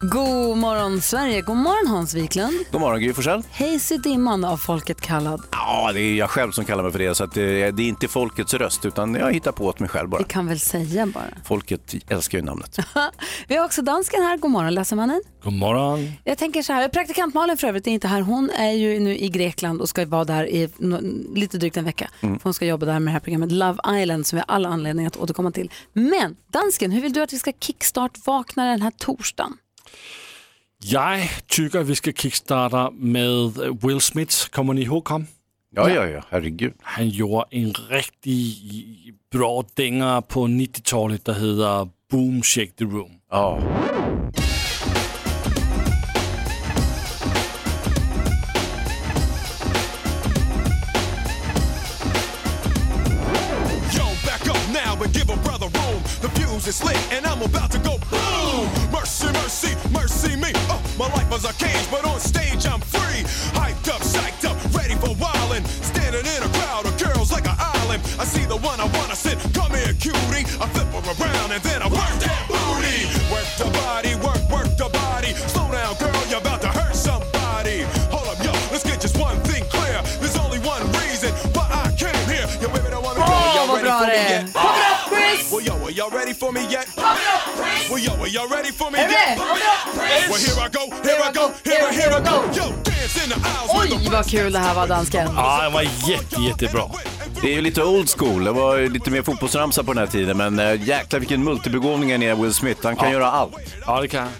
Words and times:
God 0.00 0.56
morgon 0.58 1.00
Sverige, 1.00 1.40
god 1.40 1.56
morgon 1.56 1.86
Hans 1.96 2.14
Wiklund. 2.14 2.54
God 2.72 2.80
morgon 2.80 3.00
Gry 3.00 3.12
Forssell. 3.12 3.42
Hayes 3.52 3.92
i 3.92 3.96
dimman 3.96 4.44
av 4.44 4.56
folket 4.56 5.00
kallad. 5.00 5.42
Ja, 5.52 5.90
det 5.92 6.00
är 6.00 6.14
jag 6.14 6.30
själv 6.30 6.50
som 6.52 6.64
kallar 6.64 6.82
mig 6.82 6.92
för 6.92 6.98
det, 6.98 7.14
så 7.14 7.24
att 7.24 7.32
det, 7.34 7.70
det 7.70 7.82
är 7.82 7.88
inte 7.88 8.08
folkets 8.08 8.54
röst, 8.54 8.84
utan 8.86 9.14
jag 9.14 9.32
hittar 9.32 9.52
på 9.52 9.64
åt 9.66 9.80
mig 9.80 9.88
själv 9.88 10.08
bara. 10.08 10.18
Vi 10.18 10.24
kan 10.24 10.46
väl 10.46 10.60
säga 10.60 11.06
bara. 11.06 11.24
Folket 11.44 11.94
älskar 12.08 12.38
ju 12.38 12.44
namnet. 12.44 12.78
Vi 13.48 13.56
har 13.56 13.64
också 13.64 13.82
dansken 13.82 14.22
här, 14.22 14.36
god 14.36 14.50
morgon 14.50 14.74
läsarmannen. 14.74 15.22
God 15.42 15.52
morgon. 15.52 16.12
Jag 16.24 16.38
tänker 16.38 16.62
så 16.62 16.72
här, 16.72 16.88
praktikant 16.88 17.34
Malin 17.34 17.56
för 17.56 17.66
övrigt 17.68 17.86
är 17.86 17.90
inte 17.90 18.08
här. 18.08 18.20
Hon 18.20 18.50
är 18.50 18.72
ju 18.72 19.00
nu 19.00 19.16
i 19.18 19.28
Grekland 19.28 19.80
och 19.80 19.88
ska 19.88 20.06
vara 20.06 20.24
där 20.24 20.46
i 20.48 20.66
no- 20.66 21.34
lite 21.34 21.58
drygt 21.58 21.76
en 21.76 21.84
vecka. 21.84 22.10
För 22.20 22.40
hon 22.42 22.54
ska 22.54 22.66
jobba 22.66 22.86
där 22.86 22.92
med 23.00 23.06
det 23.06 23.12
här 23.12 23.20
programmet 23.20 23.52
Love 23.52 24.00
Island 24.02 24.26
som 24.26 24.36
vi 24.36 24.40
har 24.48 24.54
alla 24.54 24.68
anledningar 24.68 25.10
att 25.10 25.16
återkomma 25.16 25.50
till. 25.50 25.70
Men 25.92 26.36
dansken, 26.52 26.90
hur 26.90 27.00
vill 27.00 27.12
du 27.12 27.22
att 27.22 27.32
vi 27.32 27.38
ska 27.38 27.52
kickstart-vakna 27.60 28.64
den 28.70 28.82
här 28.82 28.90
torsdagen? 28.98 29.56
Jag 30.86 31.28
tycker 31.46 31.82
vi 31.82 31.94
ska 31.94 32.12
kickstarta 32.12 32.90
med 32.90 33.28
Will 33.82 34.00
Smith. 34.00 34.48
Kommer 34.50 34.74
ni 34.74 34.82
ihåg 34.82 35.08
honom? 35.08 35.26
Ja, 35.76 35.90
ja, 35.90 36.06
ja, 36.06 36.22
herregud. 36.30 36.72
Han 36.82 37.08
gjorde 37.08 37.44
en 37.50 37.72
riktigt 37.72 39.30
bra 39.32 39.64
dänga 39.74 40.22
på 40.22 40.46
90-talet 40.46 41.24
der 41.24 41.32
hedder 41.32 41.88
Boom 42.10 42.42
Shake 42.42 42.72
the 42.72 42.84
Room. 42.84 43.10
Ja. 43.30 43.58
Yo, 53.92 54.04
back 54.26 54.46
up 54.46 54.56
now 54.72 55.02
and 55.02 55.12
give 55.12 55.30
a 55.30 55.36
brother 55.44 55.66
room. 55.66 56.02
The 56.22 56.28
fuse 56.28 56.68
is 56.68 56.84
lit 56.84 57.12
and 57.12 57.26
I'm 57.26 57.42
about 57.42 57.70
to 57.72 57.78
go. 57.78 57.93
Mercy, 59.54 59.76
mercy, 59.94 60.34
me. 60.34 60.50
Uh, 60.66 60.82
my 60.98 61.06
life 61.14 61.30
was 61.30 61.44
a 61.44 61.52
cage, 61.54 61.86
but 61.88 62.04
on 62.04 62.18
stage 62.18 62.66
I'm 62.66 62.80
free. 62.80 63.22
Hyped 63.54 63.86
up, 63.86 64.02
psyched 64.02 64.42
up, 64.42 64.58
ready 64.74 64.96
for 64.98 65.14
wildin'. 65.14 65.62
Standing 65.78 66.26
in 66.26 66.42
a 66.42 66.50
crowd 66.58 66.86
of 66.86 66.98
girls 66.98 67.30
like 67.30 67.46
an 67.46 67.54
island. 67.56 68.02
I 68.18 68.24
see 68.24 68.44
the 68.46 68.56
one 68.56 68.80
I 68.80 68.90
wanna 68.98 69.14
sit. 69.14 69.38
Come 69.54 69.70
here, 69.70 69.94
cutie. 69.94 70.42
I 70.58 70.66
flip 70.74 70.90
her 70.90 71.06
around 71.06 71.52
and 71.54 71.62
then 71.62 71.82
I 71.82 71.86
work 71.86 72.14
that 72.26 72.42
booty. 72.50 73.06
Work 73.30 73.46
the 73.54 73.70
body, 73.78 74.18
work, 74.26 74.42
work 74.50 74.74
the 74.74 74.90
body. 74.90 75.30
Slow 75.46 75.70
down, 75.70 75.94
girl, 76.02 76.22
you're 76.26 76.42
about 76.42 76.60
to 76.62 76.68
hurt 76.74 76.96
somebody. 76.96 77.86
Hold 78.10 78.26
up, 78.26 78.42
yo, 78.42 78.50
let's 78.74 78.82
get 78.82 79.00
just 79.00 79.16
one 79.22 79.38
thing 79.46 79.62
clear. 79.70 80.02
There's 80.18 80.36
only 80.36 80.58
one 80.66 80.82
reason 80.98 81.30
why 81.54 81.70
I 81.70 81.94
came 81.94 82.10
here. 82.26 82.50
Yo, 82.58 82.66
baby, 82.74 82.90
don't 82.90 83.06
wanna 83.06 83.22
go. 83.22 83.30
Y'all 83.54 83.70
ready 83.70 83.86
for 83.86 84.10
me 84.10 84.18
är. 84.18 84.50
yet? 84.50 84.83
Well, 85.54 85.62
yo, 85.62 85.84
are 85.84 85.90
y'all 85.92 86.10
ready 86.10 86.34
for 86.34 86.50
me 86.50 86.62
yet? 86.68 86.88
Well, 87.88 88.00
yo, 88.00 88.12
are 88.20 88.26
y'all 88.26 88.48
ready 88.48 88.72
for 88.72 88.90
me 88.90 88.98
yet? 88.98 89.38
Well, 89.38 89.54
here 90.34 90.58
I 90.58 90.68
go, 90.68 90.90
here 91.04 91.20
I 91.22 91.30
go, 91.32 91.52
here 91.62 91.86
I, 91.88 91.92
here 91.92 92.10
I 92.10 92.20
go. 92.20 92.42
Yo, 92.52 92.72
dance 92.82 93.22
in 93.22 93.30
the 93.30 93.36
aisles 93.36 93.90
with 93.90 94.06
Oj, 94.06 94.10
vad 94.12 94.26
kul 94.26 94.52
det 94.52 94.58
här 94.58 94.74
var 94.74 94.86
dansken. 94.86 95.28
Ja, 95.36 95.62
den 95.62 95.72
var 95.72 95.82
jätte, 95.82 96.40
jättebra. 96.40 96.90
Det 97.42 97.48
är 97.50 97.54
ju 97.54 97.60
lite 97.60 97.82
old 97.82 98.10
school. 98.10 98.44
Det 98.44 98.52
var 98.52 98.76
ju 98.76 98.88
lite 98.88 99.10
mer 99.10 99.22
fotbollsramsa 99.22 99.84
på 99.84 99.92
den 99.92 99.98
här 99.98 100.06
tiden, 100.06 100.36
men 100.36 100.58
äh, 100.58 100.88
jäklar 100.88 101.20
vilken 101.20 101.44
multibegåvning 101.44 102.12
han 102.12 102.22
är, 102.22 102.34
Will 102.34 102.54
Smith. 102.54 102.80
Han 102.82 102.96
kan 102.96 103.10
göra 103.10 103.30
allt. 103.30 103.54
Ja, 103.86 104.00
det 104.00 104.08
kan 104.08 104.22
han. 104.22 104.32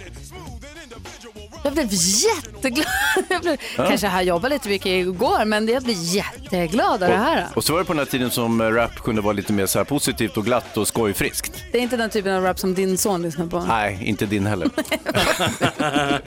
Jag 1.64 1.72
blev 1.72 1.88
jätteglad. 1.92 2.86
Jag 3.28 3.40
blev, 3.40 3.56
Kanske 3.76 4.06
jag 4.06 4.24
jobbade 4.24 4.54
lite 4.54 4.68
mycket 4.68 4.86
igår, 4.86 5.44
men 5.44 5.68
jag 5.68 5.82
blev 5.82 5.96
jätteglad 5.98 7.02
av 7.02 7.08
det 7.08 7.16
här. 7.16 7.48
Och 7.54 7.64
så 7.64 7.72
var 7.72 7.78
det 7.80 7.84
på 7.84 7.92
den 7.92 7.98
här 7.98 8.06
tiden 8.06 8.30
som 8.30 8.60
äh, 8.60 8.64
rap 8.70 8.94
kunde 8.94 9.22
vara 9.22 9.32
lite 9.32 9.52
mer 9.52 9.66
så 9.66 9.78
här 9.78 9.84
positivt 9.84 10.36
och 10.36 10.44
glatt 10.44 10.76
och 10.76 10.88
skojfriskt. 10.88 11.64
Det 11.72 11.78
är 11.78 11.82
inte 11.82 11.96
den 11.96 12.10
typen 12.10 12.34
av 12.34 12.42
rap 12.42 12.58
som 12.58 12.74
din 12.74 12.98
son 12.98 13.22
lyssnar 13.22 13.46
på. 13.46 13.60
Nej, 13.60 13.98
inte 14.04 14.26
din 14.26 14.46
heller. 14.46 14.70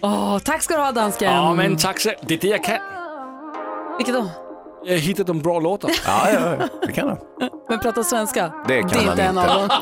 Åh, 0.00 0.38
tack 0.38 0.62
ska 0.62 0.76
du 0.76 0.82
ha 0.82 0.92
dansken. 0.92 1.32
Ja, 1.32 1.54
men 1.54 1.76
tack 1.76 2.00
så 2.00 2.12
Det 2.26 2.34
är 2.34 2.38
det 2.38 2.48
jag 2.48 2.64
kan. 2.64 2.78
Vilket 3.98 4.14
då? 4.14 4.30
Jag 4.86 4.98
hittade 4.98 5.26
de 5.26 5.40
bra 5.42 5.60
låtar. 5.60 5.90
Ja, 6.06 6.30
ja, 6.32 6.56
ja. 6.60 6.68
det 6.86 6.92
kan 6.92 7.08
han. 7.08 7.18
Men 7.68 7.78
prata 7.80 8.04
svenska? 8.04 8.52
Det 8.68 8.80
kan 8.80 8.88
det 8.88 8.94
är 8.96 9.00
han 9.00 9.10
inte 9.10 9.22
en 9.22 9.38
inte. 9.38 9.54
av 9.54 9.68
dem. 9.68 9.80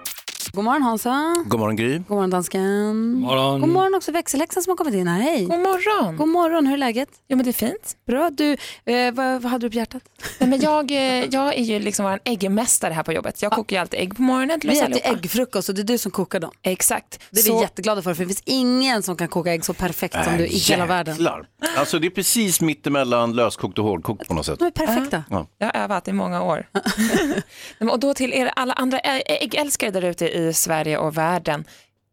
God 0.54 0.64
morgon 0.64 0.82
Hansa. 0.82 1.34
God 1.46 1.60
morgon 1.60 1.76
Gry. 1.76 1.98
God 1.98 2.10
morgon 2.10 2.30
dansken. 2.30 3.14
Morgon. 3.14 3.60
God 3.60 3.70
morgon 3.70 3.94
också 3.94 4.12
växelhäxan 4.12 4.62
som 4.62 4.70
har 4.70 4.76
kommit 4.76 4.94
in 4.94 5.06
här. 5.08 5.20
Hej. 5.20 5.40
God 5.44 5.58
morgon. 5.60 6.16
God 6.16 6.28
morgon, 6.28 6.66
hur 6.66 6.74
är 6.74 6.78
läget? 6.78 7.08
Jo 7.28 7.36
men 7.36 7.44
det 7.44 7.50
är 7.50 7.52
fint. 7.52 7.96
Bra. 8.06 8.30
Du, 8.30 8.52
eh, 8.84 9.12
vad, 9.14 9.42
vad 9.42 9.52
hade 9.52 9.66
du 9.66 9.70
på 9.70 9.76
hjärtat? 9.76 10.02
Nej, 10.40 10.48
men 10.50 10.60
jag, 10.60 10.90
eh, 10.90 11.24
jag 11.24 11.54
är 11.58 11.62
ju 11.62 11.78
liksom 11.78 12.04
vår 12.04 12.20
äggmästare 12.24 12.92
här 12.92 13.02
på 13.02 13.12
jobbet. 13.12 13.42
Jag 13.42 13.52
kokar 13.52 13.76
ju 13.76 13.80
alltid 13.80 14.00
ägg 14.00 14.16
på 14.16 14.22
morgonen 14.22 14.60
till 14.60 14.70
Vi 14.70 14.76
äter 14.76 14.84
allihopa. 14.86 15.08
äggfrukost 15.08 15.68
och 15.68 15.74
det 15.74 15.82
är 15.82 15.84
du 15.84 15.98
som 15.98 16.10
kokar 16.10 16.40
dem. 16.40 16.50
Exakt. 16.62 17.20
Det 17.30 17.40
är 17.40 17.42
Så- 17.44 17.54
vi 17.56 17.60
jätteglada 17.60 18.02
för, 18.02 18.14
för 18.14 18.22
det 18.24 18.28
finns 18.28 18.42
ingen 18.44 19.02
som 19.02 19.16
kan 19.16 19.28
koka 19.28 19.52
ägg 19.52 19.64
så 19.64 19.74
perfekt 19.74 20.24
som 20.24 20.36
du 20.36 20.46
i 20.46 20.58
hela 20.58 20.86
världen. 20.86 21.14
Jäklar. 21.14 21.46
Alltså 21.78 21.98
det 21.98 22.06
är 22.06 22.10
precis 22.10 22.60
mittemellan 22.60 23.32
löskokt 23.36 23.78
och 23.78 23.84
hårdkokt 23.84 24.28
på 24.28 24.34
något 24.34 24.46
sätt. 24.46 24.58
De 24.58 24.64
är 24.64 24.70
perfekta. 24.70 25.24
Jag 25.58 25.66
har 25.66 25.76
övat 25.80 26.08
i 26.08 26.12
många 26.12 26.42
år. 26.42 26.66
Nej, 26.98 27.42
men 27.78 27.90
och 27.90 28.00
då 28.00 28.14
till 28.14 28.32
er 28.32 28.50
alla 28.56 28.72
andra 28.72 28.98
ä- 28.98 29.22
äggälskare 29.42 29.90
där 29.90 30.02
ute 30.04 30.24
i 30.28 30.43
Sverige 30.52 30.98
och 30.98 31.16
världen 31.18 31.64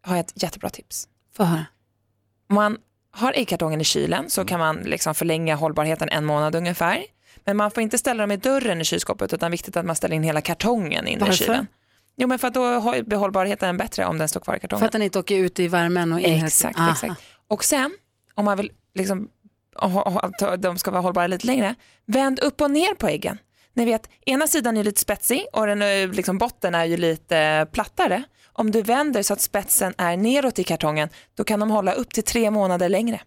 har 0.02 0.16
jag 0.16 0.26
ett 0.26 0.44
jättebra 0.44 0.70
tips. 0.70 1.08
Få 1.38 1.44
höra. 1.44 1.66
Om 2.50 2.56
man 2.56 2.78
har 3.12 3.34
äggkartongen 3.36 3.82
i 3.82 3.84
kylen 3.84 4.30
så 4.30 4.46
kan 4.46 4.60
man 4.60 4.76
liksom 4.78 5.16
förlänga 5.16 5.56
hållbarheten 5.56 6.10
en 6.10 6.26
månad 6.26 6.56
ungefär. 6.56 7.04
Men 7.46 7.58
man 7.58 7.72
får 7.72 7.84
inte 7.84 7.98
ställa 7.98 8.24
dem 8.24 8.32
i 8.32 8.38
dörren 8.38 8.82
i 8.82 8.84
kylskåpet 8.86 9.34
utan 9.34 9.52
viktigt 9.52 9.78
att 9.78 9.86
man 9.86 9.96
ställer 9.96 10.16
in 10.16 10.24
hela 10.24 10.42
kartongen 10.42 11.08
in 11.08 11.18
i 11.18 11.20
Varför? 11.20 11.34
kylen. 11.34 11.68
Jo 12.16 12.28
men 12.28 12.40
för 12.40 12.48
att 12.48 12.54
då 12.54 12.64
har- 12.66 13.16
hållbarheten 13.16 13.78
bättre 13.78 14.06
om 14.06 14.18
den 14.18 14.30
står 14.30 14.40
kvar 14.40 14.56
i 14.56 14.60
kartongen. 14.60 14.80
För 14.80 14.86
att 14.86 14.92
den 14.92 15.02
inte 15.02 15.20
åker 15.20 15.36
ut 15.38 15.60
i 15.60 15.68
värmen 15.68 16.14
och 16.14 16.20
in 16.20 16.46
Exakt, 16.46 16.78
Aha. 16.80 16.92
exakt. 16.92 17.22
Och 17.48 17.64
sen, 17.64 17.92
om 18.36 18.46
man 18.46 18.58
vill 18.58 18.72
liksom, 18.96 19.30
ha- 19.76 20.32
de 20.58 20.78
ska 20.78 20.92
vara 20.92 21.02
hållbara 21.02 21.28
lite 21.28 21.48
längre, 21.48 21.76
vänd 22.06 22.40
upp 22.40 22.62
och 22.62 22.72
ner 22.72 22.96
på 22.96 23.08
äggen. 23.08 23.38
Ni 23.74 23.86
vet, 23.86 24.10
ena 24.26 24.48
sidan 24.48 24.78
är 24.78 24.84
lite 24.84 25.02
spetsig 25.02 25.46
och 25.54 25.68
den 25.68 25.82
är, 25.82 26.08
liksom, 26.08 26.38
botten 26.38 26.76
är 26.76 26.86
ju 26.86 26.98
lite 26.98 27.68
plattare. 27.72 28.24
Om 28.54 28.72
du 28.72 28.82
vänder 28.82 29.24
så 29.24 29.34
att 29.34 29.42
spetsen 29.42 29.94
är 29.98 30.18
neråt 30.18 30.60
i 30.60 30.64
kartongen, 30.64 31.10
då 31.36 31.44
kan 31.44 31.60
de 31.60 31.72
hålla 31.72 31.94
upp 31.94 32.10
till 32.14 32.24
tre 32.24 32.52
månader 32.52 32.90
längre. 32.90 33.22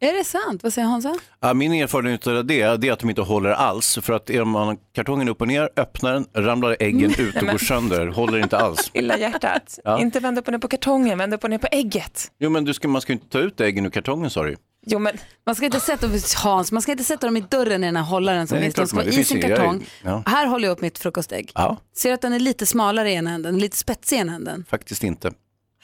Är 0.00 0.12
det 0.12 0.24
sant? 0.24 0.62
Vad 0.62 0.72
säger 0.72 0.88
Hansa? 0.88 1.14
Ja, 1.40 1.54
min 1.54 1.72
erfarenhet 1.72 2.26
av 2.26 2.34
det, 2.46 2.76
det 2.76 2.88
är 2.88 2.92
att 2.92 2.98
de 2.98 3.08
inte 3.10 3.22
håller 3.22 3.50
alls. 3.50 3.98
För 4.02 4.12
att 4.12 4.30
är 4.30 4.44
man 4.44 4.76
kartongen 4.94 5.28
upp 5.28 5.40
och 5.40 5.48
ner, 5.48 5.70
öppnar 5.76 6.12
den, 6.12 6.26
ramlar 6.34 6.76
äggen 6.80 7.14
ut 7.18 7.42
och 7.42 7.48
går 7.48 7.58
sönder. 7.58 8.06
Håller 8.06 8.38
inte 8.38 8.58
alls. 8.58 8.90
Lilla 8.94 9.18
hjärtat. 9.18 9.78
Ja. 9.84 10.00
Inte 10.00 10.20
vänd 10.20 10.38
upp 10.38 10.46
och 10.46 10.52
ner 10.52 10.58
på 10.58 10.68
kartongen, 10.68 11.18
vänd 11.18 11.34
upp 11.34 11.44
och 11.44 11.50
ner 11.50 11.58
på 11.58 11.68
ägget. 11.72 12.32
Jo 12.38 12.50
men 12.50 12.64
du 12.64 12.74
ska, 12.74 12.88
man 12.88 13.00
ska 13.02 13.12
ju 13.12 13.14
inte 13.14 13.28
ta 13.28 13.38
ut 13.38 13.60
äggen 13.60 13.86
ur 13.86 13.90
kartongen 13.90 14.30
sa 14.30 14.42
du. 14.42 14.56
Jo 14.90 14.98
men 14.98 15.16
Man 15.46 15.54
ska 15.54 15.64
inte 15.64 15.80
sätta, 15.80 16.08
Hans, 16.36 16.72
man 16.72 16.82
ska 16.82 16.92
inte 16.92 17.04
sätta 17.04 17.26
dem 17.26 17.36
i 17.36 17.40
dörren 17.40 17.84
i 17.84 17.86
den 17.86 17.96
här 17.96 18.04
hållaren 18.04 18.46
som 18.46 18.54
Nej, 18.58 18.60
det 18.60 18.64
finns. 18.66 18.74
De 18.74 18.80
klart 18.80 18.88
ska 18.88 18.96
vara 18.96 19.06
det 19.16 19.20
i 19.20 19.24
sin 19.24 19.42
kartong. 19.42 19.86
ja. 20.04 20.22
Här 20.26 20.46
håller 20.46 20.68
jag 20.68 20.72
upp 20.72 20.80
mitt 20.80 20.98
frukostägg. 20.98 21.52
Ja, 21.54 21.76
Ser 21.96 22.08
du 22.08 22.14
att 22.14 22.20
den 22.20 22.32
är 22.32 22.40
lite 22.40 22.66
smalare 22.66 23.10
i 23.10 23.14
ena 23.14 23.30
änden, 23.30 23.58
lite 23.58 23.76
spetsig 23.76 24.16
i 24.16 24.20
ena 24.20 24.34
änden? 24.34 24.64
faktiskt 24.68 25.04
inte. 25.04 25.32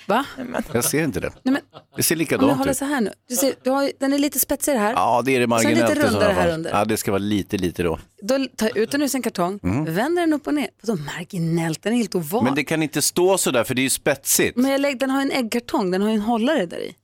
Va? 0.07 0.25
Jag 0.73 0.85
ser 0.85 1.05
inte 1.05 1.21
det. 1.21 1.31
Nej, 1.43 1.53
men, 1.53 1.63
Det 1.97 2.03
ser 2.03 2.17
likadant 2.17 2.59
håller 2.59 2.71
ut. 2.71 2.77
så 2.77 2.85
här 2.85 3.01
nu. 3.01 3.13
Du 3.29 3.37
ser, 3.37 3.55
du 3.63 3.71
har, 3.71 3.91
den 4.01 4.13
är 4.13 4.19
lite 4.19 4.39
spetsigare 4.39 4.79
här. 4.79 4.93
Ja, 4.93 5.23
det 5.25 5.37
är 5.37 5.41
det 5.41 5.47
Så 5.49 5.57
lite 5.69 5.69
marginellt. 5.81 5.97
i 5.99 6.01
rundare 6.03 6.33
här 6.33 6.53
under. 6.55 6.71
Ja, 6.71 6.85
det 6.85 6.97
ska 6.97 7.11
vara 7.11 7.19
lite, 7.19 7.57
lite 7.57 7.83
då. 7.83 7.99
Då 8.23 8.47
tar 8.57 8.67
jag 8.67 8.77
ut 8.77 8.91
den 8.91 9.03
ur 9.03 9.09
sin 9.09 9.23
kartong, 9.23 9.59
vänder 9.89 10.23
den 10.23 10.33
upp 10.33 10.47
och 10.47 10.55
ner. 10.55 10.69
Så 10.83 10.97
marginellt, 10.97 11.83
den 11.83 11.93
är 11.93 11.97
helt 11.97 12.15
oval. 12.15 12.41
Mm. 12.41 12.45
Men 12.45 12.55
det 12.55 12.65
kan 12.65 12.83
inte 12.83 13.03
stå 13.03 13.39
så 13.39 13.51
där 13.51 13.65
för 13.65 13.75
det 13.75 13.81
är 13.81 13.85
ju 13.85 13.91
spetsigt. 13.91 14.57
Men 14.57 14.71
jag 14.71 14.81
lägger, 14.81 14.99
den 14.99 15.11
har 15.11 15.23
en 15.23 15.31
äggkartong, 15.31 15.91
den 15.91 16.03
har 16.03 16.09
ju 16.09 16.15
en 16.15 16.21
hållare 16.21 16.67
där 16.67 16.79
i. 16.79 16.95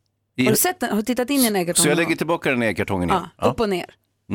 Har 0.45 0.51
du 0.51 0.57
sett 0.57 0.81
den? 0.81 0.91
Har 0.91 0.97
du 0.97 1.03
tittat 1.03 1.31
in 1.31 1.41
i 1.41 1.47
en 1.47 1.57
äggkartong? 1.57 1.83
Så 1.83 1.89
jag 1.89 1.97
lägger 1.97 2.17
tillbaka 2.17 2.51
den 2.51 2.63
i 2.63 2.75
kartongen 2.75 3.09
gång? 3.09 3.17
igen. 3.19 3.29
Ja, 3.41 3.47
upp 3.47 3.61
och 3.61 3.69
ner. 3.69 3.87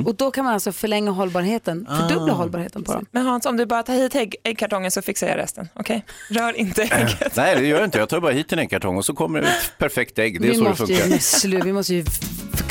Och 0.05 0.15
då 0.15 0.31
kan 0.31 0.45
man 0.45 0.53
alltså 0.53 0.71
förlänga 0.71 1.11
hållbarheten, 1.11 1.87
fördubbla 1.99 2.33
Ah. 2.33 2.35
hållbarheten 2.35 2.83
på 2.83 2.93
dem. 2.93 3.05
Men 3.11 3.25
Hans, 3.25 3.45
om 3.45 3.57
du 3.57 3.65
bara 3.65 3.83
tar 3.83 3.93
hit 3.93 4.15
ägg, 4.15 4.35
äggkartongen 4.43 4.91
så 4.91 5.01
fixar 5.01 5.27
jag 5.27 5.37
resten. 5.37 5.67
Okej? 5.73 6.05
Rör 6.29 6.57
inte 6.57 6.83
ägget. 6.83 7.35
Nej, 7.35 7.55
det 7.55 7.67
gör 7.67 7.77
jag 7.77 7.87
inte. 7.87 7.97
Jag 7.97 8.09
tar 8.09 8.19
bara 8.19 8.31
hit 8.31 8.53
en 8.53 8.59
äggkartong 8.59 8.97
och 8.97 9.05
så 9.05 9.13
kommer 9.13 9.41
det 9.41 9.47
ett 9.47 9.77
perfekt 9.77 10.19
ägg. 10.19 10.41
Det 10.41 10.47
är 10.47 10.51
vi, 10.51 10.57
så 10.57 10.63
det 10.63 10.69
måste 10.69 10.93
ju, 10.93 10.97
funkar. 10.99 11.17
slu, 11.19 11.61
vi, 11.63 11.73
måste 11.73 11.93
ju, 11.95 12.05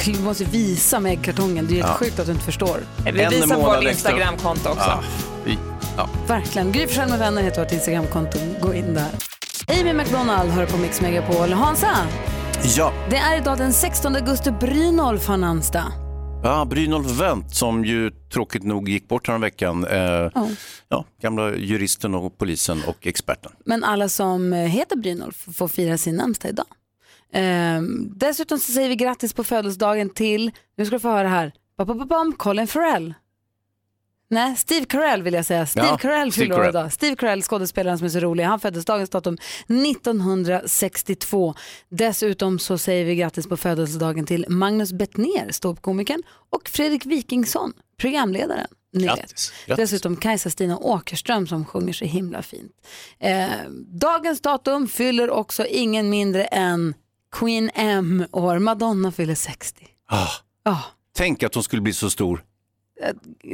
vi 0.06 0.20
måste 0.22 0.44
ju 0.44 0.50
visa 0.50 1.00
med 1.00 1.12
äggkartongen, 1.12 1.66
det 1.66 1.80
är 1.80 1.84
helt 1.84 1.96
sjukt 1.98 2.18
att 2.18 2.26
du 2.26 2.32
inte 2.32 2.44
förstår. 2.44 2.78
Vi 3.04 3.22
En 3.22 3.30
visar 3.30 3.46
månad 3.56 3.76
vårt. 3.82 3.90
Instagramkonto 3.90 4.68
också. 4.68 4.80
Ja, 4.88 5.02
vi- 5.44 5.58
ja. 5.96 6.08
Verkligen. 6.28 6.72
Gry 6.72 6.86
med 6.96 7.18
vänner 7.18 7.42
heter 7.42 7.62
vårt 7.64 7.72
Instagramkonto. 7.72 8.38
Gå 8.60 8.74
in 8.74 8.94
där. 8.94 9.08
Amy 9.80 9.92
McDonald 9.92 10.50
hör 10.50 10.66
på 10.66 10.76
Mix 10.76 11.00
Megapol. 11.00 11.52
Hansa, 11.52 11.96
ja. 12.64 12.92
det 13.10 13.16
är 13.16 13.38
idag 13.40 13.58
den 13.58 13.72
16 13.72 14.16
augusti. 14.16 14.50
Brynolf 14.50 15.26
har 15.26 15.36
namnsdag. 15.36 15.92
Ja, 16.42 16.64
Brynolf 16.64 17.06
Wendt 17.20 17.54
som 17.54 17.84
ju 17.84 18.10
tråkigt 18.10 18.62
nog 18.62 18.88
gick 18.88 19.08
bort 19.08 19.26
veckan. 19.40 19.86
Eh, 19.86 20.00
Ja. 20.34 20.48
ja, 20.88 21.04
gamla 21.22 21.56
juristen 21.56 22.14
och 22.14 22.38
polisen 22.38 22.82
och 22.86 23.06
experten. 23.06 23.52
Men 23.64 23.84
alla 23.84 24.08
som 24.08 24.52
eh, 24.52 24.58
heter 24.58 24.96
Brynolf 24.96 25.46
får 25.56 25.68
fira 25.68 25.98
sin 25.98 26.16
namnsdag 26.16 26.48
idag. 26.48 26.66
Ehm, 27.32 28.12
dessutom 28.18 28.58
så 28.58 28.72
säger 28.72 28.88
vi 28.88 28.96
grattis 28.96 29.32
på 29.32 29.44
födelsedagen 29.44 30.10
till, 30.10 30.50
nu 30.76 30.86
ska 30.86 30.96
du 30.96 31.00
få 31.00 31.08
höra 31.08 31.28
här, 31.28 31.52
Colin 32.32 32.66
Farrell. 32.66 33.14
Nej, 34.30 34.56
Steve 34.56 34.84
Carell 34.86 35.22
vill 35.22 35.34
jag 35.34 35.46
säga. 35.46 35.66
Steve 35.66 35.86
Ja, 35.86 35.96
Carell 35.98 36.32
fyller 36.32 36.58
år 36.58 36.68
idag. 36.68 36.92
Steve 36.92 37.16
Carell, 37.16 37.42
skådespelaren 37.42 37.98
som 37.98 38.04
är 38.04 38.08
så 38.08 38.20
rolig. 38.20 38.44
Han 38.44 38.60
föddes 38.60 38.84
dagens 38.84 39.10
datum 39.10 39.36
1962. 39.68 41.54
Dessutom 41.88 42.58
så 42.58 42.78
säger 42.78 43.04
vi 43.04 43.16
grattis 43.16 43.46
på 43.46 43.56
födelsedagen 43.56 44.26
till 44.26 44.46
Magnus 44.48 44.92
Bettner, 44.92 45.52
ståuppkomikern, 45.52 46.22
och 46.50 46.68
Fredrik 46.68 47.06
Wikingsson, 47.06 47.72
programledaren. 47.98 48.66
Ni. 48.92 49.04
Grattis. 49.04 49.52
Dessutom 49.66 50.16
Kajsa-Stina 50.16 50.78
Åkerström 50.78 51.46
som 51.46 51.64
sjunger 51.64 51.92
så 51.92 52.04
himla 52.04 52.42
fint. 52.42 52.72
Eh, 53.18 53.46
dagens 53.88 54.40
datum 54.40 54.88
fyller 54.88 55.30
också 55.30 55.66
ingen 55.66 56.10
mindre 56.10 56.44
än 56.44 56.94
Queen 57.32 57.70
M 57.74 58.24
år. 58.32 58.58
Madonna 58.58 59.12
fyller 59.12 59.34
60. 59.34 59.86
Ah, 60.08 60.28
Ja, 60.64 60.82
tänk 61.16 61.42
att 61.42 61.54
hon 61.54 61.62
skulle 61.64 61.82
bli 61.82 61.92
så 61.92 62.10
stor, 62.10 62.44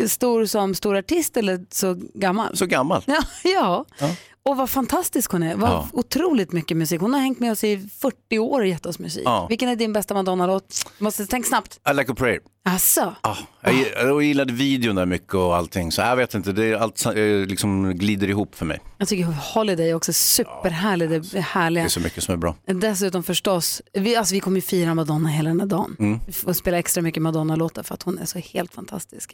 stor 0.09 0.45
som 0.47 0.75
stor 0.75 0.97
artist 0.97 1.37
eller 1.37 1.65
så 1.71 1.97
gammal? 2.15 2.57
så 2.57 2.67
gammal. 2.67 3.03
Ja, 3.45 3.85
ja. 3.99 4.17
och 4.43 4.57
vad 4.57 4.71
fantastisk 4.71 5.33
hon 5.33 5.43
är. 5.43 5.57
Vad 5.57 5.71
Ja. 5.71 5.89
otroligt 5.93 6.53
mycket 6.53 6.77
musik. 6.77 7.01
Hon 7.01 7.15
har 7.15 7.21
hängt 7.21 7.41
med 7.41 7.53
oss 7.53 7.65
i 7.65 7.89
40 8.01 8.39
år 8.39 8.61
och 8.61 8.67
gett 8.67 8.87
oss 8.87 8.99
musik. 8.99 9.23
Ja. 9.25 9.47
Vilken 9.49 9.69
är 9.69 9.77
din 9.77 9.93
bästa 9.93 10.15
Madonna-låt? 10.15 10.75
Måste 10.99 11.27
tänk 11.27 11.47
snabbt. 11.47 11.81
I 11.91 11.95
like 11.95 12.13
a 12.13 12.15
prayer. 12.19 12.41
Asså? 12.65 13.15
Ah, 13.21 13.37
jag, 13.63 13.75
jag 13.97 14.23
gillade 14.23 14.53
videon 14.53 14.97
där 14.97 15.07
mycket 15.07 15.35
och 15.35 15.57
allting, 15.57 15.93
så 15.93 16.01
jag 16.01 16.17
vet 16.17 16.35
inte, 16.35 16.53
det 16.53 16.65
är 16.65 16.75
allt 16.77 17.07
eh, 17.07 17.13
liksom 17.47 17.95
glider 17.99 18.31
ihop 18.31 18.55
för 18.55 18.65
mig. 18.67 18.81
Jag 18.99 19.09
tycker 19.09 19.25
Holiday 19.55 19.91
är 19.91 19.95
också 19.95 20.13
superhärlig. 20.13 21.11
Det 21.11 21.17
är 21.17 21.25
Det 21.33 21.41
härliga. 21.41 21.85
är 21.85 21.89
så 21.89 22.01
mycket 22.01 22.23
som 22.25 22.33
är 22.33 22.37
bra. 22.37 22.55
Dessutom 22.67 23.23
förstås, 23.23 23.83
vi, 23.93 24.17
alltså 24.17 24.35
vi 24.35 24.41
kommer 24.41 24.57
ju 24.57 24.63
fira 24.63 24.95
Madonna 24.95 25.29
hela 25.29 25.49
den 25.51 25.61
här 25.61 25.67
dagen. 25.67 25.97
Mm. 25.99 26.21
Vi 26.27 26.33
får 26.33 26.53
spela 26.53 26.79
extra 26.79 27.03
mycket 27.03 27.23
Madonna-låtar 27.23 27.83
för 27.83 27.95
att 27.95 28.03
hon 28.03 28.19
är 28.19 28.25
så 28.27 28.39
helt 28.39 28.75
fantastisk. 28.75 29.31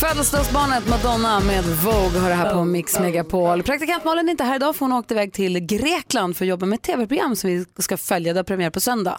Födelsedagsbarnet 0.00 0.88
Madonna 0.88 1.40
med 1.40 1.64
Vogue 1.64 2.20
har 2.20 2.28
det 2.28 2.34
här 2.34 2.52
på 2.54 2.64
Mix 2.64 2.98
Megapol. 3.00 3.62
Praktikant 3.62 4.04
Malin 4.04 4.28
är 4.28 4.30
inte 4.30 4.44
här 4.44 4.56
idag 4.56 4.76
för 4.76 4.84
hon 4.86 4.92
åkte 4.92 5.14
iväg 5.14 5.32
till 5.32 5.58
Grekland 5.60 6.36
för 6.36 6.44
att 6.44 6.48
jobba 6.48 6.66
med 6.66 6.76
ett 6.76 6.82
tv-program 6.82 7.36
som 7.36 7.50
vi 7.50 7.64
ska 7.78 7.96
följa. 7.96 8.32
Det 8.32 8.38
har 8.38 8.44
premiär 8.44 8.70
på 8.70 8.80
söndag. 8.80 9.18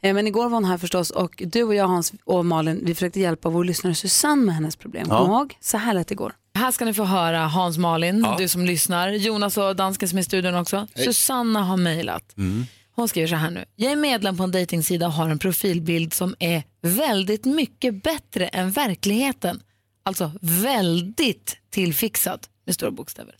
Eh, 0.00 0.14
Men 0.14 0.26
igår 0.26 0.42
var 0.44 0.50
hon 0.50 0.64
här 0.64 0.78
förstås 0.78 1.10
och 1.10 1.42
du 1.46 1.62
och 1.62 1.74
jag 1.74 1.86
Hans 1.86 2.12
och 2.24 2.46
Malin, 2.46 2.69
vi 2.74 2.94
försökte 2.94 3.20
hjälpa 3.20 3.48
vår 3.48 3.64
lyssnare 3.64 3.94
Susanne 3.94 4.42
med 4.46 4.54
hennes 4.54 4.76
problem. 4.76 5.08
Kom 5.08 5.30
ihåg? 5.30 5.56
Så 5.60 5.76
här 5.76 5.94
lät 5.94 6.08
det 6.08 6.12
igår. 6.12 6.32
Här 6.54 6.70
ska 6.70 6.84
ni 6.84 6.94
få 6.94 7.04
höra 7.04 7.46
Hans 7.46 7.78
Malin, 7.78 8.26
du 8.38 8.48
som 8.48 8.64
lyssnar, 8.64 9.08
Jonas 9.08 9.56
och 9.58 9.76
dansken 9.76 10.08
som 10.08 10.18
är 10.18 10.22
i 10.22 10.24
studion 10.24 10.54
också. 10.54 10.86
Susanna 10.94 11.62
har 11.62 11.76
mejlat. 11.76 12.34
Hon 12.94 13.08
skriver 13.08 13.28
så 13.28 13.34
här 13.34 13.50
nu. 13.50 13.64
Jag 13.76 13.92
är 13.92 13.96
medlem 13.96 14.36
på 14.36 14.42
en 14.42 14.50
dejtingsida 14.50 15.06
och 15.06 15.12
har 15.12 15.28
en 15.28 15.38
profilbild 15.38 16.14
som 16.14 16.34
är 16.38 16.62
väldigt 16.82 17.44
mycket 17.44 18.02
bättre 18.02 18.48
än 18.48 18.70
verkligheten. 18.70 19.60
Alltså 20.02 20.32
väldigt 20.40 21.56
tillfixad 21.70 22.46
med 22.66 22.74
stora 22.74 22.90
bokstäver. 22.90 23.34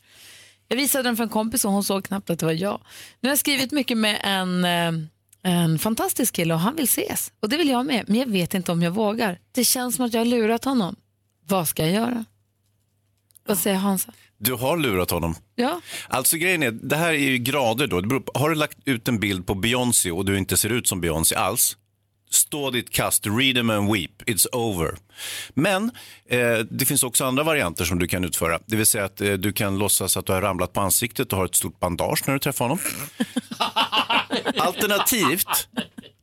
Jag 0.69 0.77
visade 0.77 1.05
den 1.05 1.17
för 1.17 1.23
en 1.25 1.29
kompis 1.31 1.65
och 1.65 1.73
hon 1.73 1.85
såg 1.85 2.05
knappt 2.05 2.31
att 2.31 2.39
det 2.39 2.47
var 2.47 2.53
jag. 2.53 2.81
Nu 3.21 3.29
har 3.29 3.33
jag 3.33 3.39
skrivit 3.39 3.73
mycket 3.73 3.99
med 3.99 4.21
en, 4.23 4.65
eh, 4.65 5.07
en 5.43 5.79
fantastisk 5.79 6.35
kille 6.35 6.55
och 6.55 6.61
han 6.61 6.77
vill 6.77 6.85
ses. 6.85 7.33
Och 7.41 7.49
det 7.49 7.57
vill 7.57 7.69
jag 7.69 7.87
med, 7.87 8.05
men 8.09 8.19
jag 8.19 8.27
vet 8.27 8.55
inte 8.55 8.73
om 8.73 8.83
jag 8.83 8.91
vågar. 8.91 9.39
Det 9.53 9.65
känns 9.65 9.97
som 9.97 10.05
att 10.05 10.13
jag 10.13 10.21
har 10.21 10.27
lurat 10.27 10.65
honom. 10.65 10.97
Vad 11.47 11.69
ska 11.69 11.83
jag 11.83 11.93
göra? 11.93 12.25
Vad 13.47 13.59
säger 13.59 13.77
Hansa? 13.77 14.13
Du 14.39 14.55
har 14.55 14.77
lurat 14.77 15.11
honom. 15.11 15.35
Ja. 15.55 15.81
Alltså 16.09 16.37
grejen 16.37 16.63
är, 16.63 16.71
det 16.71 16.97
här 16.97 17.13
är 17.13 17.19
ju 17.19 17.39
grader 17.39 17.87
då. 17.87 18.21
På, 18.21 18.39
har 18.39 18.49
du 18.49 18.55
lagt 18.55 18.79
ut 18.85 19.09
en 19.09 19.21
bild 19.21 19.47
på 19.47 19.55
Beyoncé 19.55 20.11
och 20.11 20.25
du 20.25 20.39
inte 20.39 20.57
ser 20.57 20.73
ut 20.73 20.87
som 20.89 21.01
Beyoncé 21.01 21.35
alls, 21.35 21.77
stå 22.31 22.71
ditt 22.71 22.91
kast, 22.91 23.27
read 23.27 23.55
them 23.55 23.71
and 23.71 23.93
weep, 23.93 24.23
it's 24.27 24.47
over. 24.53 24.95
Men 25.55 25.91
eh, 26.29 26.59
det 26.59 26.85
finns 26.85 27.03
också 27.03 27.25
andra 27.25 27.43
varianter 27.43 27.85
som 27.85 27.99
du 27.99 28.07
kan 28.07 28.25
utföra. 28.25 28.59
Det 28.67 28.77
vill 28.77 28.87
säga 28.87 29.05
att 29.05 29.21
eh, 29.21 29.33
du 29.33 29.53
kan 29.53 29.79
låtsas 29.79 30.17
att 30.17 30.27
du 30.27 30.33
har 30.33 30.41
ramlat 30.41 30.73
på 30.73 30.81
ansiktet 30.81 31.33
och 31.33 31.39
har 31.39 31.45
ett 31.45 31.55
stort 31.55 31.81
bandage 31.81 32.23
när 32.27 32.35
du 32.35 32.41
träffar 32.41 32.65
honom. 32.65 32.79
Alternativt, 34.59 35.69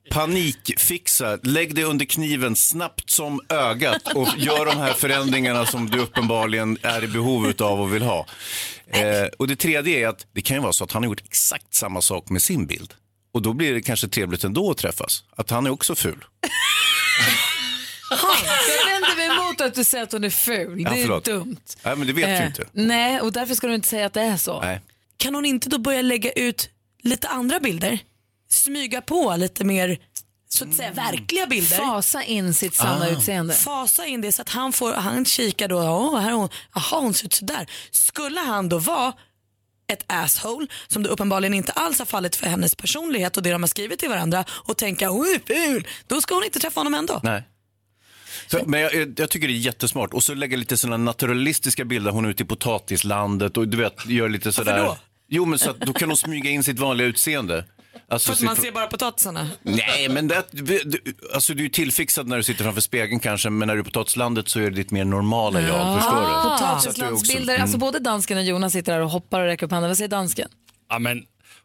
panikfixa, 0.10 1.38
lägg 1.44 1.76
det 1.76 1.84
under 1.84 2.06
kniven 2.06 2.56
snabbt 2.56 3.10
som 3.10 3.42
ögat 3.50 4.16
och 4.16 4.28
gör 4.38 4.66
de 4.66 4.78
här 4.78 4.94
förändringarna 4.94 5.66
som 5.66 5.90
du 5.90 6.00
uppenbarligen 6.00 6.78
är 6.82 7.04
i 7.04 7.08
behov 7.08 7.54
av 7.60 7.82
och 7.82 7.94
vill 7.94 8.04
ha. 8.04 8.26
Eh, 8.88 9.28
och 9.38 9.48
det 9.48 9.56
tredje 9.56 10.00
är 10.00 10.08
att 10.08 10.26
det 10.34 10.42
kan 10.42 10.58
ju 10.58 10.62
vara 10.62 10.74
så 10.74 10.84
att 10.84 10.92
han 10.92 11.04
har 11.04 11.10
gjort 11.10 11.24
exakt 11.26 11.74
samma 11.74 12.02
sak 12.02 12.30
med 12.30 12.42
sin 12.42 12.66
bild. 12.66 12.94
Och 13.38 13.44
då 13.44 13.54
blir 13.54 13.74
det 13.74 13.82
kanske 13.82 14.08
trevligt 14.08 14.44
ändå 14.44 14.72
att 14.72 14.78
träffas. 14.78 15.24
Att 15.36 15.50
han 15.50 15.66
är 15.66 15.70
också 15.70 15.96
ful. 15.96 16.26
Jag 18.10 18.86
vänder 18.86 19.16
mig 19.16 19.26
emot 19.38 19.62
att 19.62 19.76
du 19.76 19.84
säger 19.84 20.04
att 20.04 20.12
hon 20.12 20.24
är 20.24 20.30
ful. 20.30 20.82
Ja, 20.82 20.90
det 20.90 20.98
är 21.00 21.02
förlåt. 21.02 21.26
dumt. 21.26 21.58
Nej, 21.84 21.96
men 21.96 22.08
det 22.08 22.14
vet 22.14 22.26
du 22.26 22.32
Eh, 22.34 22.46
inte. 22.46 22.68
Nej, 22.72 23.22
och 23.22 23.32
därför 23.32 23.56
ska 23.56 23.68
du 23.68 23.76
inte 23.76 23.88
säga 23.88 24.06
att 24.06 24.14
det 24.14 24.22
är 24.22 24.38
så. 24.38 24.62
Nej. 24.62 24.82
Kan 25.18 25.36
hon 25.36 25.46
inte 25.46 25.70
då 25.70 25.78
börja 25.78 26.02
lägga 26.02 26.32
ut 26.32 26.70
lite 27.04 27.28
andra 27.28 27.60
bilder? 27.60 28.00
Smyga 28.50 29.02
på 29.02 29.36
lite 29.38 29.64
mer 29.64 30.00
så 30.50 30.64
att 30.66 30.74
säga 30.74 30.92
verkliga 30.92 31.48
bilder. 31.48 31.78
Fasa 31.78 32.24
in 32.24 32.54
sitt 32.54 32.76
sanna 32.76 33.06
Ah. 33.06 33.10
utseende. 33.10 33.54
Fasa 33.54 34.06
in 34.06 34.22
det 34.22 34.32
så 34.32 34.42
att 34.42 34.50
han 34.50 34.74
får, 34.74 34.94
han 34.94 35.26
kikar 35.26 35.68
då, 35.68 35.76
ja 35.84 36.18
här 36.18 36.28
är 36.30 36.34
hon, 36.36 36.50
aha 36.74 37.00
hon 37.00 37.14
ser 37.14 37.26
ut 37.26 37.34
sådär. 37.34 37.68
Skulle 37.92 38.40
han 38.40 38.70
då 38.70 38.78
vara 38.80 39.14
ett 39.88 40.04
asshole 40.08 40.68
som 40.88 41.04
det 41.04 41.10
uppenbarligen 41.10 41.54
inte 41.54 41.72
alls 41.72 42.00
har 42.00 42.06
fallit 42.06 42.36
för 42.36 42.48
hennes 42.48 42.76
personlighet 42.76 43.38
och 43.38 43.44
det 43.44 43.52
de 43.52 43.64
har 43.64 43.68
skrivit 43.68 44.00
till 44.00 44.10
varandra 44.10 44.46
och 44.50 44.78
tänka 44.78 45.10
ful, 45.48 45.88
då 46.08 46.22
ska 46.22 46.36
hon 46.36 46.44
inte 46.44 46.60
träffa 46.60 46.80
honom 46.80 46.94
ändå. 46.94 47.20
Nej. 47.24 47.44
Så, 48.48 48.60
men 48.66 48.82
jag, 48.82 49.14
jag 49.20 49.30
tycker 49.30 49.48
det 49.48 49.54
är 49.54 49.58
jättesmart. 49.58 50.14
Och 50.14 50.24
så 50.24 50.34
lägga 50.34 50.58
lite 50.58 50.78
sådana 50.78 50.98
naturalistiska 50.98 51.86
bilder. 51.86 52.12
Hon 52.12 52.26
är 52.26 52.30
ute 52.30 52.44
i 52.44 52.46
potatislandet 52.46 53.58
och 53.58 53.68
du 53.68 53.78
vet, 53.78 54.06
gör 54.06 54.30
lite 54.30 54.52
sådär. 54.52 54.78
då? 54.78 54.98
Jo, 55.30 55.46
men 55.46 55.60
så 55.60 55.70
att, 55.70 55.80
då 55.80 55.94
kan 55.94 56.10
hon 56.10 56.18
smyga 56.18 56.50
in 56.50 56.64
sitt 56.64 56.80
vanliga 56.80 57.08
utseende. 57.08 57.66
Alltså, 58.12 58.28
För 58.32 58.34
att 58.38 58.42
man 58.42 58.56
ser 58.56 58.72
bara 58.72 58.88
potatisarna. 58.88 59.50
Nej, 59.64 60.10
men 60.10 60.28
det, 60.28 60.44
du, 60.52 61.02
alltså, 61.34 61.54
du 61.54 61.60
är 61.60 61.64
ju 61.64 61.70
tillfixad 61.70 62.28
när 62.28 62.38
du 62.38 62.44
sitter 62.44 62.64
framför 62.64 62.82
spegeln 62.82 63.20
kanske, 63.20 63.50
men 63.50 63.68
när 63.68 63.74
du 63.76 63.80
är 63.80 63.84
på 63.84 63.90
potatislandet 63.90 64.50
så 64.50 64.60
är 64.60 64.64
det 64.64 64.70
ditt 64.70 64.92
mer 64.92 65.06
normala 65.06 65.62
jag. 65.62 65.96
Förstår 66.02 66.16
du? 66.22 66.28
Också- 66.28 66.50
Potatislandsbilder, 66.90 67.54
Mm. 67.54 67.62
alltså 67.64 67.78
både 67.78 68.00
dansken 68.00 68.38
och 68.38 68.44
Jonas 68.44 68.74
sitter 68.74 68.94
där 68.94 69.02
och 69.02 69.10
hoppar 69.10 69.40
och 69.42 69.46
räcker 69.46 69.66
upp 69.66 69.72
handen. 69.72 69.90
Vad 69.90 69.98
säger 69.98 70.08
dansken? 70.10 70.50
Ja, 70.90 71.00
men 71.00 71.24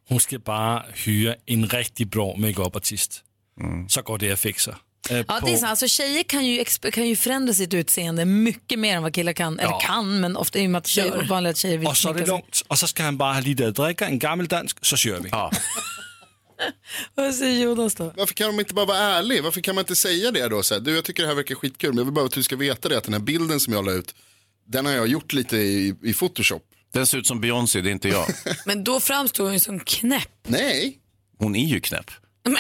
hon 0.08 0.20
ska 0.20 0.38
bara 0.38 0.84
hyra 0.94 1.34
en 1.46 1.66
riktigt 1.68 2.10
bra 2.10 2.34
makeup-artist. 2.36 3.22
Mm. 3.60 3.88
Så 3.88 4.02
går 4.02 4.18
det 4.18 4.32
att 4.32 4.40
fixa. 4.40 4.70
Eh, 5.10 5.16
Ja, 5.16 5.22
på- 5.40 5.46
det 5.46 5.52
är 5.52 5.56
så. 5.56 5.66
Alltså, 5.66 5.88
tjejer 5.88 6.22
kan 6.22 6.46
ju, 6.46 6.64
kan 6.92 7.06
ju 7.08 7.16
förändra 7.16 7.54
sitt 7.54 7.74
utseende 7.74 8.24
mycket 8.24 8.78
mer 8.78 8.96
än 8.96 9.02
vad 9.02 9.14
killar 9.14 9.32
kan. 9.32 9.58
Eller 9.58 9.70
Ja. 9.70 9.80
kan, 9.80 10.20
men 10.20 10.36
ofta 10.36 10.58
i 10.58 10.66
och 10.66 10.70
med 10.70 10.78
att 10.78 10.86
tjejer, 10.86 11.26
vanliga 11.28 11.54
tjejer 11.54 11.78
vill 11.78 11.88
Och 11.88 11.96
så 11.96 12.08
är 12.10 12.14
det 12.14 12.26
lugnt. 12.26 12.64
Och 12.68 12.78
så 12.78 12.86
ska 12.86 13.02
han 13.02 13.16
bara 13.16 13.32
ha 13.32 13.40
lite 13.40 13.68
att 13.68 13.74
dricka, 13.74 14.06
en 14.06 14.18
gammeldansk, 14.18 14.84
så 14.84 14.96
kör 14.96 15.20
vi. 15.20 15.28
Ja. 15.32 15.50
Vad 17.14 17.34
säger 17.34 17.62
Jonas 17.64 17.94
då? 17.94 18.12
Varför 18.16 18.34
kan 18.34 18.46
de 18.46 18.60
inte 18.60 18.74
bara 18.74 18.86
vara 18.86 18.98
ärlig? 18.98 19.42
Varför 19.42 19.60
kan 19.60 19.74
man 19.74 19.82
inte 19.82 19.96
säga 19.96 20.30
det 20.30 20.48
då? 20.48 20.62
Så 20.62 20.74
här, 20.74 20.80
du, 20.80 20.94
jag 20.94 21.04
tycker 21.04 21.22
det 21.22 21.28
här 21.28 21.34
verkar 21.36 21.54
skitkul, 21.54 21.90
men 21.90 21.98
jag 21.98 22.04
vill 22.04 22.14
bara 22.14 22.24
att 22.24 22.32
du 22.32 22.42
ska 22.42 22.56
veta 22.56 22.88
det 22.88 22.98
att 22.98 23.04
den 23.04 23.12
här 23.12 23.20
bilden 23.20 23.60
som 23.60 23.72
jag 23.72 23.84
la 23.84 23.92
ut, 23.92 24.14
den 24.66 24.86
har 24.86 24.92
jag 24.92 25.06
gjort 25.06 25.32
lite 25.32 25.56
i, 25.56 25.94
i 26.02 26.14
Photoshop. 26.14 26.62
Den 26.92 27.06
ser 27.06 27.18
ut 27.18 27.26
som 27.26 27.40
Beyoncé, 27.40 27.80
det 27.80 27.90
är 27.90 27.92
inte 27.92 28.08
jag. 28.08 28.26
Men 28.66 28.84
då 28.84 29.00
framstår 29.00 29.44
hon 29.44 29.52
ju 29.52 29.60
som 29.60 29.80
knäpp. 29.80 30.28
Nej, 30.46 30.98
Hon 31.38 31.56
är 31.56 31.66
ju 31.66 31.80
knäpp. 31.80 32.10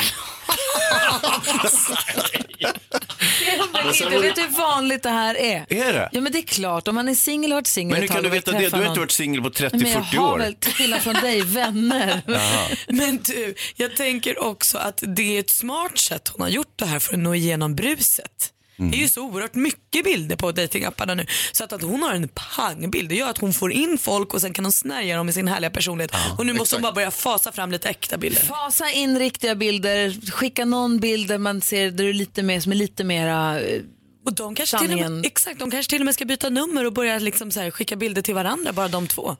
Du 3.98 4.20
vet 4.20 4.38
hur 4.38 4.48
vanligt 4.48 5.02
det 5.02 5.10
här 5.10 5.34
är? 5.34 5.66
Är 5.68 5.92
det? 5.92 6.08
Ja 6.12 6.20
men 6.20 6.32
det 6.32 6.38
är 6.38 6.42
klart, 6.42 6.88
om 6.88 6.94
man 6.94 7.08
är 7.08 7.14
singel 7.14 7.50
och 7.50 7.54
har 7.54 7.60
varit 7.60 7.66
singel 7.66 7.92
Men 7.92 8.00
hur 8.00 8.08
kan 8.08 8.22
du 8.22 8.28
veta 8.28 8.52
det? 8.52 8.68
Du 8.68 8.76
har 8.76 8.86
inte 8.86 9.00
varit 9.00 9.10
singel 9.10 9.42
på 9.42 9.50
Men 9.72 9.80
jag 9.90 10.02
30-40 10.02 10.16
har 10.16 10.32
år. 10.32 10.38
väl, 10.38 10.54
till 10.54 10.72
skillnad 10.72 11.00
från 11.00 11.14
dig, 11.14 11.42
vänner. 11.42 12.22
Men 12.92 13.18
du, 13.22 13.54
jag 13.76 13.96
tänker 13.96 14.42
också 14.42 14.78
att 14.78 15.02
det 15.06 15.36
är 15.36 15.40
ett 15.40 15.50
smart 15.50 15.98
sätt 15.98 16.28
hon 16.28 16.40
har 16.40 16.48
gjort 16.48 16.72
det 16.76 16.86
här 16.86 16.98
för 16.98 17.12
att 17.14 17.18
nå 17.18 17.34
igenom 17.34 17.74
bruset. 17.74 18.52
Det 18.90 18.96
är 18.96 19.00
ju 19.00 19.08
så 19.08 19.22
oerhört 19.22 19.54
mycket 19.54 20.04
bilder 20.04 20.36
på 20.36 20.52
datingapparna 20.52 21.14
nu. 21.14 21.26
Så 21.52 21.64
att, 21.64 21.72
att 21.72 21.82
hon 21.82 22.02
har 22.02 22.14
en 22.14 22.28
pangbild, 22.56 23.08
det 23.08 23.14
gör 23.14 23.30
att 23.30 23.38
hon 23.38 23.52
får 23.52 23.72
in 23.72 23.98
folk 23.98 24.34
och 24.34 24.40
sen 24.40 24.52
kan 24.52 24.64
hon 24.64 24.72
snärja 24.72 25.16
dem 25.16 25.26
med 25.26 25.34
sin 25.34 25.48
härliga 25.48 25.70
personlighet. 25.70 26.12
och 26.38 26.46
nu 26.46 26.52
måste 26.52 26.74
hon 26.76 26.82
bara 26.82 26.92
börja 26.92 27.10
fasa 27.10 27.52
fram 27.52 27.70
lite 27.72 27.88
äkta 27.88 28.18
bilder. 28.18 28.40
Fasa 28.42 28.90
in 28.90 29.18
riktiga 29.18 29.54
bilder, 29.54 30.30
skicka 30.30 30.64
någon 30.64 30.98
bild 31.00 31.28
där 31.28 31.38
man 31.38 31.60
ser 31.60 31.90
där 31.90 32.04
du 32.04 32.10
är 32.10 32.14
lite 32.14 32.42
mer, 32.42 32.60
som 32.60 32.72
är 32.72 32.76
lite 32.76 33.04
mera... 33.04 33.60
eh, 33.60 33.80
Och 34.26 34.34
de 34.34 34.54
kanske, 34.54 34.78
till 34.78 34.86
och 34.86 34.90
Sanningen. 34.90 35.16
med, 35.16 35.26
exakt, 35.26 35.58
de 35.60 35.70
kanske 35.70 35.90
till 35.90 36.00
och 36.02 36.04
med 36.04 36.14
ska 36.14 36.24
byta 36.24 36.48
nummer 36.48 36.84
och 36.86 36.92
börja 36.92 37.18
liksom 37.18 37.50
så 37.50 37.60
här, 37.60 37.70
skicka 37.70 37.96
bilder 37.96 38.22
till 38.22 38.34
varandra, 38.34 38.72
bara 38.72 38.88
de 38.88 39.06
två. 39.06 39.36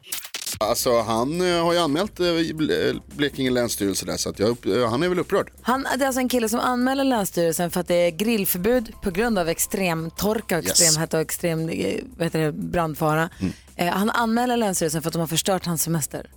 Alltså 0.60 1.00
han 1.00 1.40
eh, 1.40 1.64
har 1.64 1.72
ju 1.72 1.78
anmält 1.78 2.20
eh, 2.20 2.24
Ble- 2.24 3.00
Blekinge 3.06 3.50
länsstyrelse 3.50 4.06
där, 4.06 4.16
så 4.16 4.28
att 4.30 4.38
jag, 4.38 4.66
eh, 4.66 4.90
han 4.90 5.02
är 5.02 5.08
väl 5.08 5.18
upprörd. 5.18 5.50
Han, 5.62 5.82
det 5.98 6.04
är 6.04 6.06
alltså 6.06 6.20
en 6.20 6.28
kille 6.28 6.48
som 6.48 6.60
anmäler 6.60 7.04
Länsstyrelsen 7.04 7.70
för 7.70 7.80
att 7.80 7.88
det 7.88 7.94
är 7.94 8.10
grillförbud 8.10 8.92
på 9.02 9.10
grund 9.10 9.38
av 9.38 9.48
extrem 9.48 10.10
torka, 10.10 10.58
och 10.58 10.64
extrem 10.64 11.00
hetta 11.00 11.16
och 11.16 11.22
extrem 11.22 11.68
eh, 11.68 12.00
vad 12.16 12.24
heter 12.26 12.38
det, 12.38 12.52
brandfara. 12.52 13.30
Eh, 13.76 13.88
han 13.92 14.10
anmäler 14.10 14.56
Länsstyrelsen 14.56 15.02
för 15.02 15.08
att 15.08 15.12
de 15.12 15.20
har 15.20 15.26
förstört 15.26 15.66
hans 15.66 15.82
semester. 15.82 16.30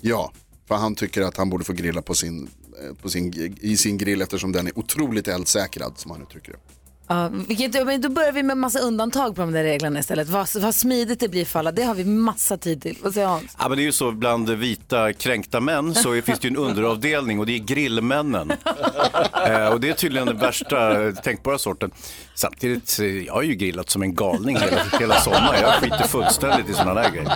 Ja, 0.00 0.32
för 0.68 0.74
han 0.74 0.94
tycker 0.94 1.22
att 1.22 1.36
han 1.36 1.50
borde 1.50 1.64
få 1.64 1.72
grilla 1.72 2.02
på 2.02 2.14
sin, 2.14 2.48
eh, 2.82 2.94
på 3.02 3.08
sin, 3.08 3.56
i 3.60 3.76
sin 3.76 3.98
grill 3.98 4.22
eftersom 4.22 4.52
den 4.52 4.66
är 4.66 4.78
otroligt 4.78 5.28
eldsäkrad 5.28 5.92
som 5.96 6.10
han 6.10 6.22
uttrycker 6.22 6.52
det. 6.52 6.58
Ja, 7.08 7.28
vilket, 7.28 7.86
men 7.86 8.00
då 8.00 8.08
börjar 8.08 8.32
vi 8.32 8.42
med 8.42 8.56
massa 8.56 8.78
undantag 8.78 9.34
på 9.34 9.40
de 9.40 9.52
där 9.52 9.62
reglerna 9.62 9.98
istället. 9.98 10.28
Vad, 10.28 10.48
vad 10.56 10.74
smidigt 10.74 11.20
det 11.20 11.28
blir 11.28 11.44
för 11.44 11.58
alla, 11.58 11.72
det 11.72 11.82
har 11.82 11.94
vi 11.94 12.04
massa 12.04 12.56
tid 12.56 12.82
till. 12.82 12.98
Vad 13.02 13.14
säger 13.14 13.26
Hans? 13.26 13.56
Ja, 13.58 13.68
men 13.68 13.78
det 13.78 13.82
är 13.82 13.84
ju 13.84 13.92
så 13.92 14.12
bland 14.12 14.50
vita 14.50 15.12
kränkta 15.12 15.60
män 15.60 15.94
så 15.94 16.22
finns 16.22 16.38
det 16.38 16.48
ju 16.48 16.50
en 16.50 16.56
underavdelning 16.56 17.38
och 17.38 17.46
det 17.46 17.52
är 17.52 17.58
grillmännen. 17.58 18.50
eh, 19.46 19.68
och 19.68 19.80
det 19.80 19.88
är 19.88 19.92
tydligen 19.92 20.26
den 20.26 20.38
värsta 20.38 21.12
tänkbara 21.12 21.58
sorten. 21.58 21.90
Samtidigt, 22.34 22.98
eh, 23.00 23.06
jag 23.06 23.32
har 23.32 23.42
ju 23.42 23.54
grillat 23.54 23.90
som 23.90 24.02
en 24.02 24.14
galning 24.14 24.56
hela, 24.56 24.82
hela 25.00 25.20
sommaren. 25.20 25.60
Jag 25.60 25.74
skiter 25.74 26.08
fullständigt 26.08 26.70
i 26.70 26.72
sådana 26.72 26.94
där 26.94 27.10
grejer. 27.10 27.32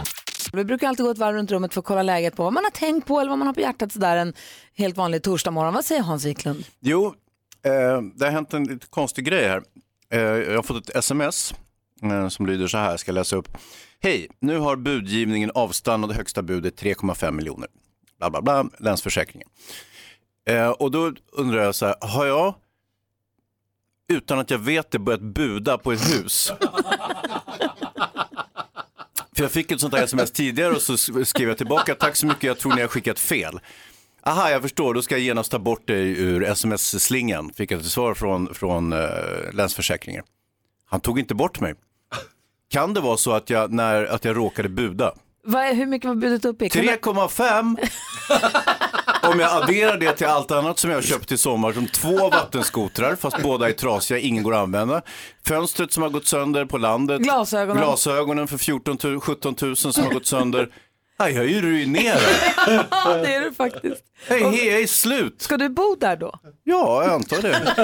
Vi 0.52 0.64
brukar 0.64 0.88
alltid 0.88 1.04
gå 1.04 1.10
ett 1.10 1.18
varv 1.18 1.36
runt 1.36 1.50
rummet 1.50 1.74
för 1.74 1.80
att 1.80 1.86
kolla 1.86 2.02
läget 2.02 2.36
på 2.36 2.44
vad 2.44 2.52
man 2.52 2.64
har 2.64 2.70
tänkt 2.70 3.06
på 3.06 3.20
eller 3.20 3.28
vad 3.28 3.38
man 3.38 3.46
har 3.46 3.54
på 3.54 3.60
hjärtat 3.60 3.92
sådär 3.92 4.16
en 4.16 4.34
helt 4.76 4.96
vanlig 4.96 5.22
torsdag 5.22 5.50
morgon. 5.50 5.74
Vad 5.74 5.84
säger 5.84 6.02
Hans 6.02 6.24
Wiklund? 6.24 6.64
Jo, 6.80 7.14
eh, 7.62 8.02
det 8.14 8.24
har 8.24 8.30
hänt 8.30 8.54
en 8.54 8.64
lite 8.64 8.86
konstig 8.86 9.24
grej 9.24 9.48
här. 9.48 9.62
Eh, 10.10 10.20
jag 10.20 10.56
har 10.56 10.62
fått 10.62 10.88
ett 10.88 10.96
sms 10.96 11.54
eh, 12.02 12.28
som 12.28 12.46
lyder 12.46 12.66
så 12.66 12.78
här, 12.78 12.96
ska 12.96 13.08
jag 13.08 13.14
läsa 13.14 13.36
upp. 13.36 13.48
Hej, 14.02 14.28
nu 14.38 14.58
har 14.58 14.76
budgivningen 14.76 15.50
avstannat, 15.54 16.16
högsta 16.16 16.42
budet 16.42 16.82
3,5 16.82 17.32
miljoner. 17.32 17.68
Bla 18.18 18.30
bla 18.30 18.42
bla, 18.42 18.66
Länsförsäkringen. 18.78 19.48
Eh, 20.46 20.68
och 20.68 20.90
då 20.90 21.12
undrar 21.32 21.62
jag 21.62 21.74
så 21.74 21.86
här, 21.86 21.94
har 22.00 22.26
jag 22.26 22.54
utan 24.08 24.38
att 24.38 24.50
jag 24.50 24.58
vet 24.58 24.90
det 24.90 24.98
börjat 24.98 25.20
buda 25.20 25.78
på 25.78 25.92
ett 25.92 26.14
hus? 26.14 26.52
För 29.36 29.44
jag 29.44 29.50
fick 29.50 29.70
ett 29.70 29.80
sånt 29.80 29.94
här 29.94 30.04
sms 30.04 30.30
tidigare 30.30 30.72
och 30.72 30.82
så 30.82 30.96
skrev 31.24 31.48
jag 31.48 31.56
tillbaka, 31.56 31.94
tack 31.94 32.16
så 32.16 32.26
mycket, 32.26 32.42
jag 32.42 32.58
tror 32.58 32.74
ni 32.74 32.80
har 32.80 32.88
skickat 32.88 33.18
fel. 33.18 33.60
Aha, 34.22 34.50
jag 34.50 34.62
förstår, 34.62 34.94
då 34.94 35.02
ska 35.02 35.14
jag 35.14 35.22
genast 35.22 35.50
ta 35.50 35.58
bort 35.58 35.82
det 35.86 35.94
ur 35.98 36.42
sms-slingan, 36.44 37.52
fick 37.56 37.70
jag 37.70 37.80
ett 37.80 37.86
svar 37.86 38.14
från, 38.14 38.54
från 38.54 38.92
uh, 38.92 39.08
Länsförsäkringen. 39.52 40.24
Han 40.86 41.00
tog 41.00 41.18
inte 41.18 41.34
bort 41.34 41.60
mig. 41.60 41.74
Kan 42.70 42.94
det 42.94 43.00
vara 43.00 43.16
så 43.16 43.32
att 43.32 43.50
jag, 43.50 43.72
när, 43.72 44.04
att 44.04 44.24
jag 44.24 44.36
råkade 44.36 44.68
buda? 44.68 45.14
Vad 45.44 45.64
är, 45.64 45.74
hur 45.74 45.86
mycket 45.86 46.08
var 46.08 46.14
budet 46.14 46.44
uppe 46.44 46.64
i? 46.64 46.68
Kan 46.68 46.82
du- 46.82 46.88
3,5 46.88 47.76
om 49.32 49.40
jag 49.40 49.62
adderar 49.62 49.96
det 49.98 50.12
till 50.12 50.26
allt 50.26 50.50
annat 50.50 50.78
som 50.78 50.90
jag 50.90 50.96
har 50.96 51.02
köpt 51.02 51.32
i 51.32 51.38
sommar 51.38 51.72
som 51.72 51.86
två 51.86 52.30
vattenskotrar 52.30 53.16
fast 53.16 53.42
båda 53.42 53.68
är 53.68 53.72
trasiga, 53.72 54.18
ingen 54.18 54.42
går 54.42 54.54
att 54.54 54.62
använda. 54.62 55.02
Fönstret 55.46 55.92
som 55.92 56.02
har 56.02 56.10
gått 56.10 56.26
sönder 56.26 56.64
på 56.64 56.78
landet. 56.78 57.20
Glasögonen. 57.20 57.76
Glasögonen 57.82 58.48
för 58.48 58.58
14 58.58 58.98
000, 59.04 59.20
17 59.20 59.54
000 59.62 59.76
som 59.76 60.04
har 60.04 60.12
gått 60.12 60.26
sönder. 60.26 60.68
Nej, 61.18 61.34
jag 61.34 61.44
är 61.44 61.48
ju 61.48 61.60
ruinerad. 61.62 62.20
Ja, 62.90 63.16
det 63.16 63.34
är 63.34 63.40
du 63.40 63.52
faktiskt. 63.54 64.02
Hej, 64.28 64.82
är 64.82 64.86
slut. 64.86 65.42
Ska 65.42 65.56
du 65.56 65.68
bo 65.68 65.96
där 66.00 66.16
då? 66.16 66.34
Ja, 66.64 67.04
jag 67.04 67.12
antar 67.12 67.42
det. 67.42 67.74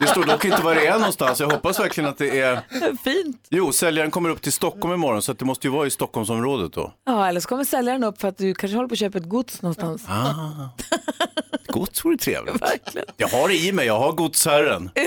Det 0.00 0.06
står 0.06 0.24
dock 0.24 0.44
inte 0.44 0.62
var 0.62 0.74
det 0.74 0.86
är 0.86 0.98
någonstans. 0.98 1.40
Jag 1.40 1.50
hoppas 1.50 1.80
verkligen 1.80 2.10
att 2.10 2.18
det 2.18 2.40
är... 2.40 2.60
Fint. 3.04 3.46
Jo, 3.50 3.72
säljaren 3.72 4.10
kommer 4.10 4.28
upp 4.30 4.42
till 4.42 4.52
Stockholm 4.52 4.94
imorgon 4.94 5.22
så 5.22 5.32
att 5.32 5.38
det 5.38 5.44
måste 5.44 5.66
ju 5.66 5.72
vara 5.72 5.86
i 5.86 5.90
Stockholmsområdet 5.90 6.72
då. 6.72 6.92
Ja, 7.06 7.28
eller 7.28 7.40
så 7.40 7.48
kommer 7.48 7.64
säljaren 7.64 8.04
upp 8.04 8.20
för 8.20 8.28
att 8.28 8.38
du 8.38 8.54
kanske 8.54 8.76
håller 8.76 8.88
på 8.88 8.92
att 8.92 8.98
köpa 8.98 9.18
ett 9.18 9.28
gods 9.28 9.62
någonstans. 9.62 10.04
Ah. 10.08 10.34
Gods 11.72 12.04
vore 12.04 12.16
trevligt. 12.16 12.62
Verkligen. 12.62 13.06
Jag 13.16 13.28
har 13.28 13.48
det 13.48 13.54
i 13.54 13.72
mig, 13.72 13.86
jag 13.86 13.98
har 13.98 14.12
godsherren. 14.12 14.90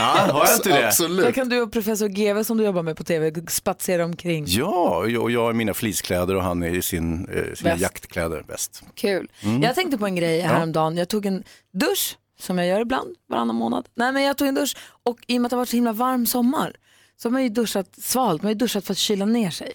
Ja, 0.00 0.04
har 0.04 0.44
jag 0.46 0.54
inte 0.56 0.68
det? 0.68 0.74
Där 0.74 0.86
Absolut. 0.86 1.34
kan 1.34 1.48
du 1.48 1.60
och 1.60 1.72
professor 1.72 2.08
GV 2.08 2.42
som 2.42 2.56
du 2.56 2.64
jobbar 2.64 2.82
med 2.82 2.96
på 2.96 3.04
tv 3.04 3.32
spatsera 3.48 4.04
omkring. 4.04 4.44
Ja, 4.48 4.96
och 4.96 5.30
jag 5.30 5.42
har 5.42 5.52
mina 5.52 5.74
fleecekläder 5.74 6.34
och 6.36 6.42
han 6.42 6.62
är 6.62 6.74
i 6.74 6.82
sin, 6.82 7.28
eh, 7.28 7.54
sina 7.54 7.76
jaktkläder, 7.76 8.44
väst. 8.48 8.82
Kul. 8.94 9.28
Mm. 9.42 9.62
Jag 9.62 9.74
tänkte 9.78 9.98
på 9.98 10.06
en 10.06 10.16
grej 10.16 10.40
häromdagen. 10.40 10.96
Jag 10.96 11.08
tog 11.08 11.26
en 11.26 11.44
dusch, 11.72 12.18
som 12.38 12.58
jag 12.58 12.66
gör 12.66 12.80
ibland, 12.80 13.16
varannan 13.26 13.56
månad. 13.56 13.88
Nej, 13.94 14.12
men 14.12 14.22
jag 14.22 14.38
tog 14.38 14.48
en 14.48 14.54
dusch 14.54 14.76
och 15.02 15.18
i 15.26 15.38
och 15.38 15.42
med 15.42 15.46
att 15.46 15.50
det 15.50 15.56
har 15.56 15.60
varit 15.60 15.68
så 15.68 15.76
himla 15.76 15.92
varm 15.92 16.26
sommar 16.26 16.76
så 17.16 17.28
har 17.28 17.32
man 17.32 17.42
ju 17.42 17.48
duschat 17.48 17.96
svalt. 17.96 18.42
Man 18.42 18.46
har 18.46 18.52
ju 18.52 18.58
duschat 18.58 18.84
för 18.84 18.92
att 18.92 18.98
kyla 18.98 19.24
ner 19.24 19.50
sig. 19.50 19.72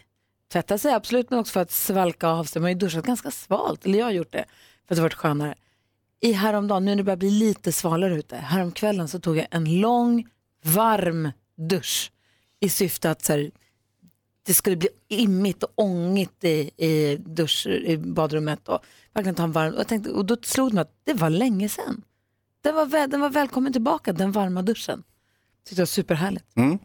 Tvätta 0.52 0.78
sig 0.78 0.94
absolut, 0.94 1.30
men 1.30 1.40
också 1.40 1.52
för 1.52 1.60
att 1.60 1.72
svalka 1.72 2.28
av 2.28 2.44
sig. 2.44 2.60
Man 2.60 2.64
har 2.64 2.70
ju 2.70 2.76
duschat 2.76 3.06
ganska 3.06 3.32
svalt, 3.32 3.86
eller 3.86 4.00
jag 4.00 4.06
har 4.06 4.12
gjort 4.12 4.32
det, 4.32 4.46
för 4.88 4.94
att 4.94 4.96
det 4.96 5.02
har 5.02 5.06
varit 5.06 5.14
skönare. 5.14 5.56
I 6.20 6.32
häromdagen, 6.32 6.86
nu 6.86 6.92
när 6.92 6.96
det 6.96 7.04
börjar 7.04 7.18
bli 7.18 7.32
lite 7.32 7.72
svalare 7.72 8.16
ute, 8.16 8.36
häromkvällen 8.36 9.08
så 9.08 9.20
tog 9.20 9.38
jag 9.38 9.48
en 9.52 9.82
lång, 9.82 10.28
varm 10.64 11.32
dusch 11.58 12.12
i 12.60 12.70
syfte 12.70 13.12
att 13.12 13.26
så 13.26 13.34
här, 13.34 13.52
det 14.44 14.54
skulle 14.54 14.76
bli 14.76 14.90
immigt 15.08 15.64
och 15.64 15.72
ångigt 15.76 16.44
i, 16.44 16.72
i, 16.78 17.18
dusch, 17.18 17.68
i 17.68 17.98
badrummet 17.98 18.68
och 18.68 18.80
verkligen 19.14 19.36
ta 19.36 19.44
en 19.44 19.52
varm. 19.52 19.74
Och, 19.74 19.80
jag 19.80 19.88
tänkte, 19.88 20.12
och 20.12 20.26
då 20.26 20.38
slog 20.42 20.70
det 20.70 20.76
mig 20.76 20.82
att 20.82 21.02
det 21.04 21.14
var 21.14 21.30
länge 21.30 21.70
sedan. 21.70 22.04
Den 22.62 22.76
var, 22.76 22.86
väl, 22.86 23.10
den 23.10 23.22
var 23.22 23.30
välkommen 23.30 23.74
tillbaka, 23.74 24.14
den 24.14 24.32
varma 24.32 24.62
duschen. 24.62 25.04
Tyckte 25.66 25.82
jag 25.82 25.82
var 25.82 25.86
superhärligt. 25.86 26.46
Mm. 26.56 26.80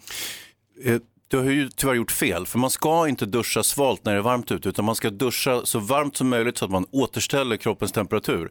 Eh, 0.84 1.00
du 1.30 1.36
har 1.36 1.44
ju 1.44 1.68
tyvärr 1.68 1.94
gjort 1.94 2.10
fel, 2.10 2.46
för 2.46 2.58
man 2.58 2.70
ska 2.70 3.08
inte 3.08 3.26
duscha 3.26 3.62
svalt 3.62 4.04
när 4.04 4.12
det 4.12 4.18
är 4.18 4.22
varmt 4.22 4.52
ute, 4.52 4.68
utan 4.68 4.84
man 4.84 4.94
ska 4.94 5.10
duscha 5.10 5.60
så 5.64 5.78
varmt 5.78 6.16
som 6.16 6.28
möjligt 6.28 6.58
så 6.58 6.64
att 6.64 6.70
man 6.70 6.86
återställer 6.90 7.56
kroppens 7.56 7.92
temperatur. 7.92 8.50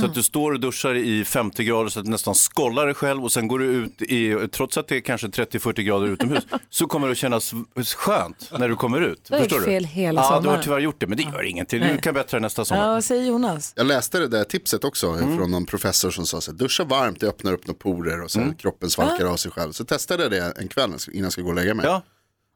Så 0.00 0.06
att 0.06 0.14
du 0.14 0.22
står 0.22 0.52
och 0.52 0.60
duschar 0.60 0.94
i 0.94 1.24
50 1.24 1.64
grader 1.64 1.88
så 1.90 1.98
att 2.00 2.04
du 2.04 2.10
nästan 2.10 2.34
skollar 2.34 2.86
dig 2.86 2.94
själv 2.94 3.24
och 3.24 3.32
sen 3.32 3.48
går 3.48 3.58
du 3.58 3.64
ut 3.64 4.02
i, 4.02 4.48
trots 4.52 4.76
att 4.78 4.88
det 4.88 4.96
är 4.96 5.00
kanske 5.00 5.26
30-40 5.26 5.80
grader 5.80 6.06
utomhus, 6.06 6.46
så 6.70 6.86
kommer 6.86 7.06
det 7.08 7.12
att 7.12 7.18
kännas 7.18 7.54
skönt 7.96 8.50
när 8.58 8.68
du 8.68 8.76
kommer 8.76 9.00
ut. 9.00 9.24
Du 9.28 9.34
har 9.34 9.40
Förstår 9.40 9.58
gjort 9.58 9.66
du? 9.66 9.72
fel 9.72 9.84
hela 9.84 10.20
Ja, 10.20 10.26
du 10.28 10.34
sommaren. 10.36 10.56
har 10.56 10.62
tyvärr 10.64 10.78
gjort 10.80 11.00
det, 11.00 11.06
men 11.06 11.16
det 11.16 11.22
gör 11.22 11.42
ingenting. 11.42 11.80
Du 11.80 11.98
kan 11.98 12.14
bättra 12.14 12.38
nästa 12.40 12.64
sommar. 12.64 12.94
Ja, 12.94 13.02
säger 13.02 13.26
Jonas? 13.26 13.72
Jag 13.76 13.86
läste 13.86 14.18
det 14.18 14.28
där 14.28 14.44
tipset 14.44 14.84
också 14.84 15.16
från 15.16 15.50
någon 15.50 15.66
professor 15.66 16.10
som 16.10 16.26
sa 16.26 16.40
så 16.40 16.50
här, 16.50 16.58
duscha 16.58 16.84
varmt, 16.84 17.20
det 17.20 17.26
öppnar 17.28 17.52
upp 17.52 17.66
några 17.66 17.78
porer 17.78 18.22
och 18.22 18.30
så 18.30 18.52
kroppen 18.58 18.90
svalkar 18.90 19.26
av 19.26 19.36
sig 19.36 19.50
själv. 19.50 19.72
Så 19.72 19.84
testade 19.84 20.22
jag 20.22 20.32
det 20.32 20.52
en 20.60 20.68
kväll 20.68 20.90
innan 21.12 21.24
jag 21.24 21.32
ska 21.32 21.42
gå 21.42 21.48
och 21.48 21.54
lägga 21.54 21.74
mig. 21.74 21.86
Ja. 21.86 22.02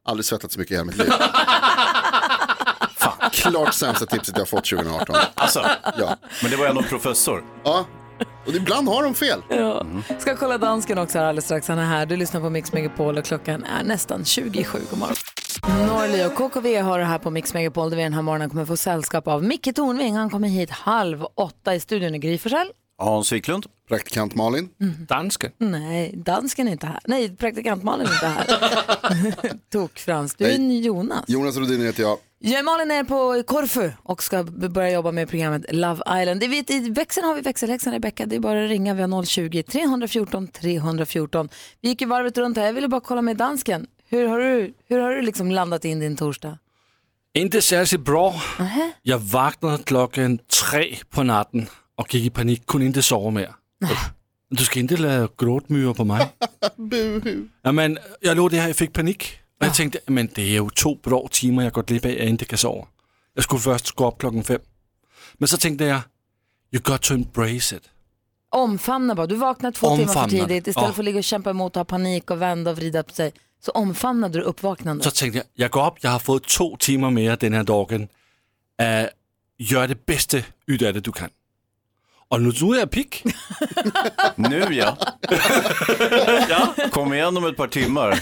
Aldrig 0.07 0.25
svettats 0.25 0.53
så 0.53 0.59
mycket 0.59 0.71
i 0.71 0.75
hela 0.75 0.85
mitt 0.85 0.97
liv. 0.97 1.07
Fan, 2.97 3.29
klart 3.31 3.73
sämsta 3.73 4.05
tipset 4.05 4.35
jag 4.35 4.41
har 4.41 4.45
fått 4.45 4.65
2018. 4.65 5.15
Alltså, 5.35 5.65
Ja. 5.97 6.17
men 6.41 6.51
det 6.51 6.57
var 6.57 6.65
ändå 6.65 6.81
professor. 6.83 7.43
ja, 7.63 7.85
och 8.45 8.53
ibland 8.55 8.87
har 8.89 9.03
de 9.03 9.13
fel. 9.15 9.41
Ja. 9.49 9.85
Ska 10.19 10.35
kolla 10.35 10.57
dansken 10.57 10.97
också 10.97 11.17
här 11.17 11.25
alldeles 11.25 11.45
strax. 11.45 11.67
Han 11.67 11.79
är 11.79 11.85
här. 11.85 12.05
Du 12.05 12.15
lyssnar 12.17 12.41
på 12.41 12.49
Mix 12.49 12.73
Megapol 12.73 13.17
och 13.17 13.25
klockan 13.25 13.63
är 13.63 13.83
nästan 13.83 14.25
27. 14.25 14.79
God 14.89 14.99
morgon. 14.99 15.15
Norli 15.87 16.25
och 16.25 16.35
KKV 16.35 16.77
har 16.81 16.99
det 16.99 17.05
här 17.05 17.17
på 17.17 17.29
Mix 17.31 17.53
Megapol 17.53 17.89
där 17.89 17.97
vi 17.97 18.03
den 18.03 18.13
här 18.13 18.21
morgonen 18.21 18.49
kommer 18.49 18.65
få 18.65 18.77
sällskap 18.77 19.27
av 19.27 19.43
Micke 19.43 19.75
Tornving. 19.75 20.15
Han 20.15 20.29
kommer 20.29 20.47
hit 20.47 20.69
halv 20.71 21.25
åtta 21.35 21.75
i 21.75 21.79
studion 21.79 22.15
i 22.15 22.19
Gry 22.19 22.37
Forssell. 22.37 22.67
Hans 22.97 23.31
Wiklund. 23.31 23.65
Praktikant 23.87 24.35
Malin. 24.35 24.69
Dansken. 25.07 25.51
Nej, 25.57 26.13
dansken 26.15 26.67
är 26.67 26.71
inte 26.71 26.87
här. 26.87 26.99
Nej, 27.05 27.35
praktikant 27.35 27.83
Malin 27.83 28.07
är 28.07 28.13
inte 28.13 28.27
här. 28.27 29.57
Tok 29.71 29.99
Frans. 29.99 30.35
Du 30.35 30.45
är 30.45 30.57
Nej. 30.57 30.79
Jonas. 30.85 31.23
Jonas 31.27 31.57
Rodin 31.57 31.81
heter 31.81 32.03
jag. 32.03 32.17
Jag 32.39 32.65
Malin 32.65 32.91
är 32.91 33.03
på 33.03 33.43
Korfu 33.47 33.91
och 34.03 34.23
ska 34.23 34.43
börja 34.43 34.91
jobba 34.91 35.11
med 35.11 35.29
programmet 35.29 35.65
Love 35.69 36.21
Island. 36.21 36.39
Det 36.39 36.47
vet, 36.47 36.69
I 36.69 36.89
växeln 36.89 37.27
har 37.27 37.35
vi 37.35 37.41
växelhäxan 37.41 37.93
Rebecka. 37.93 38.25
Det 38.25 38.35
är 38.35 38.39
bara 38.39 38.63
att 38.63 38.69
ringa. 38.69 38.93
Vi 38.93 39.01
har 39.01 39.07
020-314 39.07 40.47
314. 40.51 41.49
Vi 41.81 41.89
gick 41.89 42.01
ju 42.01 42.07
varvet 42.07 42.37
runt 42.37 42.57
här. 42.57 42.65
Jag 42.65 42.73
ville 42.73 42.87
bara 42.87 43.01
kolla 43.01 43.21
med 43.21 43.37
dansken. 43.37 43.87
Hur 44.09 44.27
har 44.27 44.39
du, 44.39 44.73
hur 44.87 44.99
har 44.99 45.09
du 45.11 45.21
liksom 45.21 45.51
landat 45.51 45.85
in 45.85 45.99
din 45.99 46.15
torsdag? 46.15 46.57
Inte 47.33 47.61
särskilt 47.61 48.05
bra. 48.05 48.41
Jag 49.01 49.19
vaknade 49.19 49.83
klockan 49.83 50.39
tre 50.69 50.95
på 51.09 51.23
natten 51.23 51.67
och 51.97 52.13
gick 52.15 52.25
i 52.25 52.29
panik, 52.29 52.65
kunde 52.65 52.85
inte 52.85 53.01
sova 53.03 53.29
mer. 53.31 53.53
Du 54.49 54.63
ska 54.63 54.79
inte 54.79 54.97
lägga 54.97 55.27
gråtmyror 55.37 55.93
på 55.93 56.05
mig. 56.05 56.27
Buhu. 56.75 57.47
Ja, 57.61 57.71
men, 57.71 57.97
jag 58.21 58.37
låg 58.37 58.51
det 58.51 58.57
här, 58.59 58.67
jag 58.67 58.75
fick 58.75 58.93
panik. 58.93 59.39
Och 59.59 59.65
jag 59.65 59.73
tänkte, 59.75 59.99
men 60.05 60.29
det 60.35 60.41
är 60.41 60.45
ju 60.45 60.69
två 60.69 60.95
bra 61.03 61.27
timmar 61.31 61.63
jag 61.63 61.73
gått 61.73 61.91
av, 61.91 61.97
jag 62.05 62.15
inte 62.29 62.45
kan 62.45 62.57
sova. 62.57 62.87
Jag 63.33 63.43
skulle 63.43 63.59
först 63.61 63.91
gå 63.91 64.07
upp 64.07 64.17
klockan 64.19 64.43
fem. 64.43 64.59
Men 65.33 65.47
så 65.47 65.57
tänkte 65.57 65.85
jag, 65.85 66.01
you 66.71 66.81
got 66.83 67.01
to 67.01 67.13
embrace 67.13 67.75
it. 67.75 67.89
Omfamna 68.49 69.15
bara. 69.15 69.27
Du 69.27 69.35
vaknade 69.35 69.77
två 69.77 69.87
timmar 69.95 70.13
för 70.13 70.19
Omfamna. 70.23 70.47
tidigt. 70.47 70.67
Istället 70.67 70.87
Ja. 70.87 70.93
för 70.93 71.01
att 71.01 71.05
ligga 71.05 71.17
och 71.17 71.23
kämpa 71.23 71.49
emot 71.49 71.75
och 71.75 71.79
ha 71.79 71.85
panik 71.85 72.31
och 72.31 72.41
vända 72.41 72.71
och 72.71 72.77
vrida 72.77 73.03
på 73.03 73.13
sig. 73.13 73.31
Så 73.65 73.71
omfamnade 73.71 74.39
du 74.39 74.43
uppvaknandet. 74.45 75.03
Så 75.03 75.11
tänkte 75.11 75.37
jag, 75.37 75.45
jag 75.53 75.71
går 75.71 75.87
upp, 75.87 75.93
jag 76.01 76.09
har 76.11 76.19
fått 76.19 76.47
två 76.47 76.77
timmar 76.79 77.09
mer 77.11 77.37
den 77.37 77.53
här 77.53 77.63
dagen. 77.63 78.01
Uh, 78.01 79.07
gör 79.57 79.87
det 79.87 80.05
bästa 80.05 80.37
utav 80.65 80.93
det 80.93 80.99
du 80.99 81.11
kan. 81.11 81.29
Och 82.29 82.41
nu 82.41 82.51
tror 82.51 82.77
jag 82.77 82.91
pigg. 82.91 83.23
Nu 84.35 84.73
ja. 84.73 84.97
Kom 86.91 87.13
igen 87.13 87.37
om 87.37 87.45
ett 87.45 87.57
par 87.57 87.67
timmar. 87.67 88.19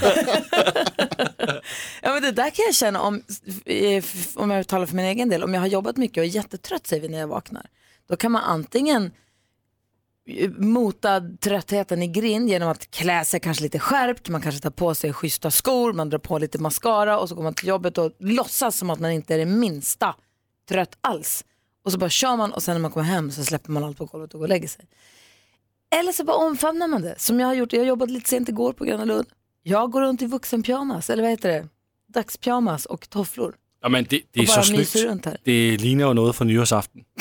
Ja, 2.02 2.12
men 2.12 2.22
det 2.22 2.32
där 2.32 2.50
kan 2.50 2.64
jag 2.64 2.74
känna 2.74 3.00
om, 3.00 3.22
eh, 3.64 4.04
om 4.34 4.50
jag 4.50 4.68
talar 4.68 4.86
för 4.86 4.96
min 4.96 5.04
egen 5.04 5.28
del, 5.28 5.42
om 5.42 5.54
jag 5.54 5.60
har 5.60 5.68
jobbat 5.68 5.96
mycket 5.96 6.16
och 6.16 6.24
är 6.24 6.28
jättetrött 6.28 6.86
säger 6.86 7.02
vi 7.02 7.08
när 7.08 7.18
jag 7.18 7.28
vaknar. 7.28 7.66
Då 8.08 8.16
kan 8.16 8.32
man 8.32 8.42
antingen 8.42 9.10
eh, 10.28 10.50
mota 10.50 11.22
tröttheten 11.40 12.02
i 12.02 12.06
grind 12.06 12.48
genom 12.48 12.68
att 12.68 12.90
klä 12.90 13.24
sig 13.24 13.40
kanske 13.40 13.62
lite 13.62 13.78
skärpt, 13.78 14.28
man 14.28 14.42
kanske 14.42 14.60
tar 14.60 14.70
på 14.70 14.94
sig 14.94 15.12
schyssta 15.12 15.50
skor, 15.50 15.92
man 15.92 16.10
drar 16.10 16.18
på 16.18 16.38
lite 16.38 16.58
mascara 16.58 17.18
och 17.18 17.28
så 17.28 17.34
går 17.34 17.42
man 17.42 17.54
till 17.54 17.68
jobbet 17.68 17.98
och 17.98 18.12
låtsas 18.18 18.76
som 18.76 18.90
att 18.90 19.00
man 19.00 19.10
inte 19.10 19.34
är 19.34 19.38
det 19.38 19.46
minsta 19.46 20.14
trött 20.68 20.98
alls. 21.00 21.44
Och 21.86 21.92
så 21.92 21.98
bara 21.98 22.10
kör 22.10 22.36
man 22.36 22.52
och 22.52 22.62
sen 22.62 22.74
när 22.74 22.80
man 22.80 22.90
kommer 22.90 23.06
hem 23.06 23.30
så 23.30 23.44
släpper 23.44 23.70
man 23.72 23.84
allt 23.84 23.96
på 23.98 24.04
golvet 24.04 24.34
och 24.34 24.38
går 24.40 24.44
och 24.44 24.48
lägger 24.48 24.68
sig. 24.68 24.84
Eller 26.00 26.12
så 26.12 26.24
bara 26.24 26.36
omfamnar 26.36 26.88
man 26.88 27.02
det. 27.02 27.14
Som 27.18 27.40
jag 27.40 27.46
har 27.46 27.54
gjort, 27.54 27.72
jag 27.72 27.86
jobbade 27.86 28.12
lite 28.12 28.28
sent 28.30 28.48
igår 28.48 28.72
på 28.72 28.84
Gröna 28.84 29.04
Lund. 29.04 29.26
Jag 29.62 29.90
går 29.90 30.00
runt 30.00 30.22
i 30.22 30.26
vuxenpyjamas, 30.26 31.10
eller 31.10 31.22
vad 31.22 31.30
heter 31.30 31.48
det? 31.48 31.68
Dagspyjamas 32.14 32.86
och 32.86 33.10
tofflor. 33.10 33.54
Ja, 33.82 33.88
men 33.88 34.04
det, 34.10 34.20
det 34.32 34.40
är 34.40 34.46
så 34.46 34.62
snyggt. 34.62 34.96
runt 34.96 35.24
här. 35.26 35.36
Det 35.44 35.76
ligner 35.80 36.04
jo 36.04 36.12
noget 36.12 36.36
fra 36.36 36.44
nyårsaften. 36.44 37.04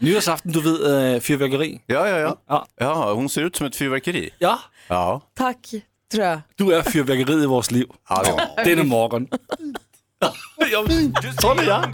nyårsaften, 0.00 0.52
du 0.52 0.60
ved, 0.60 1.14
øh, 1.14 1.20
fyrværkeri. 1.20 1.80
Ja, 1.88 2.04
ja, 2.06 2.16
ja. 2.18 2.32
Ja. 2.50 2.64
Ja, 2.80 3.14
hon 3.14 3.28
ser 3.28 3.44
ut 3.44 3.56
som 3.56 3.66
ett 3.66 3.76
fyrverkeri. 3.76 4.30
Ja, 4.40 4.54
Ja, 4.90 5.18
Tack, 5.36 5.74
tror 6.12 6.24
jag. 6.24 6.40
du 6.58 6.70
er 6.70 6.82
fyrværkeriet 6.82 7.42
i 7.42 7.46
vores 7.46 7.70
liv. 7.70 7.86
ja 8.10 8.16
det 8.64 8.90
var. 8.90 9.26
Jeg. 10.20 11.88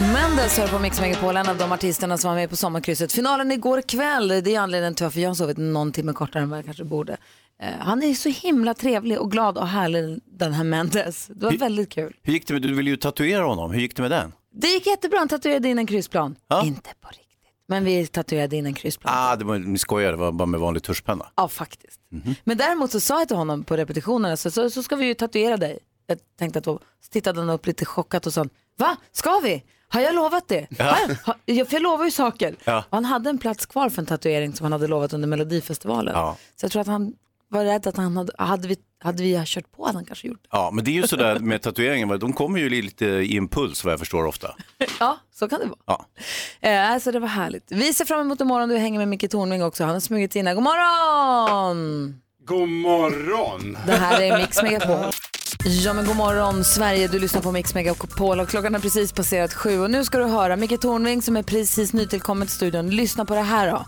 Mendes 0.00 0.58
hör 0.58 0.68
på 0.68 0.78
Mix 0.78 1.00
Megapol, 1.00 1.36
en 1.36 1.48
av 1.48 1.56
de 1.58 1.72
artisterna 1.72 2.18
som 2.18 2.28
var 2.28 2.36
med 2.36 2.50
på 2.50 2.56
sommarkrysset. 2.56 3.12
Finalen 3.12 3.52
igår 3.52 3.82
kväll, 3.82 4.28
det 4.28 4.54
är 4.54 4.60
anledningen 4.60 4.94
till 4.94 5.04
varför 5.04 5.20
jag 5.20 5.30
har 5.30 5.34
sovit 5.34 5.56
någon 5.56 5.92
timme 5.92 6.12
kortare 6.12 6.42
än 6.42 6.50
vad 6.50 6.58
jag 6.58 6.64
kanske 6.64 6.84
borde. 6.84 7.16
Eh, 7.62 7.68
han 7.78 8.02
är 8.02 8.14
så 8.14 8.28
himla 8.28 8.74
trevlig 8.74 9.20
och 9.20 9.30
glad 9.30 9.58
och 9.58 9.68
härlig 9.68 10.20
den 10.26 10.52
här 10.52 10.64
Mendes. 10.64 11.26
Det 11.26 11.46
var 11.46 11.52
väldigt 11.52 11.90
kul. 11.90 12.16
Hur 12.22 12.32
gick 12.32 12.46
det 12.46 12.52
med, 12.52 12.62
du 12.62 12.74
ville 12.74 12.90
ju 12.90 12.96
tatuera 12.96 13.44
honom, 13.44 13.70
hur 13.70 13.80
gick 13.80 13.96
det 13.96 14.02
med 14.02 14.10
den? 14.10 14.32
Det 14.54 14.66
gick 14.66 14.86
jättebra, 14.86 15.18
han 15.18 15.28
tatuerade 15.28 15.68
in 15.68 15.78
en 15.78 15.86
kryssplan. 15.86 16.36
Ja. 16.48 16.64
Inte 16.64 16.90
på 17.00 17.08
riktigt, 17.08 17.24
men 17.68 17.84
vi 17.84 18.06
tatuerade 18.06 18.56
in 18.56 18.66
en 18.66 18.74
kryssplan. 18.74 19.14
Ah, 19.16 19.36
det 19.36 19.44
var, 19.44 19.58
ni 19.58 19.78
skojade, 19.78 20.12
det 20.12 20.16
var 20.16 20.32
bara 20.32 20.46
med 20.46 20.60
vanlig 20.60 20.82
tuschpenna. 20.82 21.26
Ja, 21.36 21.48
faktiskt. 21.48 22.00
Men 22.44 22.56
däremot 22.56 22.90
så 22.90 23.00
sa 23.00 23.18
jag 23.18 23.28
till 23.28 23.36
honom 23.36 23.64
på 23.64 23.76
repetitionerna, 23.76 24.36
så, 24.36 24.50
så, 24.50 24.70
så 24.70 24.82
ska 24.82 24.96
vi 24.96 25.06
ju 25.06 25.14
tatuera 25.14 25.56
dig. 25.56 25.78
Jag 26.10 26.18
tänkte 26.38 26.58
att 26.58 26.64
då, 26.64 26.78
så 26.78 27.10
tittade 27.10 27.40
han 27.40 27.50
upp 27.50 27.66
lite 27.66 27.84
chockat 27.84 28.26
och 28.26 28.32
sa, 28.32 28.46
va, 28.78 28.96
ska 29.12 29.40
vi? 29.42 29.62
Har 29.88 30.00
jag 30.00 30.14
lovat 30.14 30.48
det? 30.48 30.66
Ja. 30.78 30.96
Ha, 31.26 31.34
ja, 31.44 31.64
för 31.64 31.72
jag 31.72 31.82
lovar 31.82 32.04
ju 32.04 32.10
saker. 32.10 32.56
Ja. 32.64 32.84
Han 32.90 33.04
hade 33.04 33.30
en 33.30 33.38
plats 33.38 33.66
kvar 33.66 33.88
för 33.88 34.02
en 34.02 34.06
tatuering 34.06 34.52
som 34.54 34.64
han 34.64 34.72
hade 34.72 34.86
lovat 34.86 35.12
under 35.12 35.28
Melodifestivalen. 35.28 36.14
Ja. 36.14 36.36
Så 36.56 36.64
jag 36.64 36.72
tror 36.72 36.80
att 36.82 36.86
han 36.88 37.12
var 37.48 37.64
rädd 37.64 37.86
att 37.86 37.96
han 37.96 38.16
hade, 38.16 38.32
hade 38.38 38.68
vi, 38.68 38.76
hade 39.00 39.22
vi 39.22 39.42
kört 39.46 39.72
på 39.76 39.86
hade 39.86 39.98
han 39.98 40.04
kanske 40.04 40.28
gjort 40.28 40.42
det. 40.42 40.48
Ja, 40.52 40.70
men 40.72 40.84
det 40.84 40.90
är 40.90 40.92
ju 40.92 41.06
sådär 41.06 41.38
med 41.38 41.62
tatueringen, 41.62 42.08
va, 42.08 42.16
de 42.16 42.32
kommer 42.32 42.58
ju 42.58 42.68
lite 42.70 43.06
i 43.06 43.36
impuls 43.36 43.84
vad 43.84 43.92
jag 43.92 43.98
förstår 43.98 44.26
ofta. 44.26 44.54
Ja, 45.00 45.18
så 45.34 45.48
kan 45.48 45.60
det 45.60 45.66
vara. 45.66 45.78
Ja. 45.86 46.06
Eh, 46.60 46.92
alltså 46.92 47.12
det 47.12 47.18
var 47.20 47.28
härligt. 47.28 47.72
Vi 47.72 47.92
ser 47.94 48.04
fram 48.04 48.20
emot 48.20 48.40
imorgon, 48.40 48.68
du 48.68 48.76
hänger 48.78 48.98
med 48.98 49.08
Micke 49.08 49.30
Tornving 49.30 49.62
också. 49.64 49.84
Han 49.84 49.92
har 49.92 50.00
smugit 50.00 50.36
in 50.36 50.46
här. 50.46 50.54
God 50.54 50.62
morgon! 50.62 52.20
God 52.44 52.68
morgon! 52.68 53.78
Det 53.86 53.92
här 53.92 54.22
är 54.22 54.38
Mix 54.38 54.62
Megapol. 54.62 55.12
Ja 55.64 55.92
men 55.92 56.06
god 56.06 56.16
morgon 56.16 56.64
Sverige, 56.64 57.08
du 57.08 57.18
lyssnar 57.18 57.40
på 57.40 57.52
Mix 57.52 57.74
Megapol 57.74 58.40
och 58.40 58.48
klockan 58.48 58.74
har 58.74 58.80
precis 58.80 59.12
passerat 59.12 59.54
sju 59.54 59.80
och 59.80 59.90
nu 59.90 60.04
ska 60.04 60.18
du 60.18 60.24
höra 60.24 60.56
Micke 60.56 60.80
Tornving 60.80 61.22
som 61.22 61.36
är 61.36 61.42
precis 61.42 61.92
nytillkommen 61.92 62.46
till 62.46 62.56
studion. 62.56 62.90
Lyssna 62.90 63.24
på 63.24 63.34
det 63.34 63.40
här 63.42 63.70
då. 63.70 63.84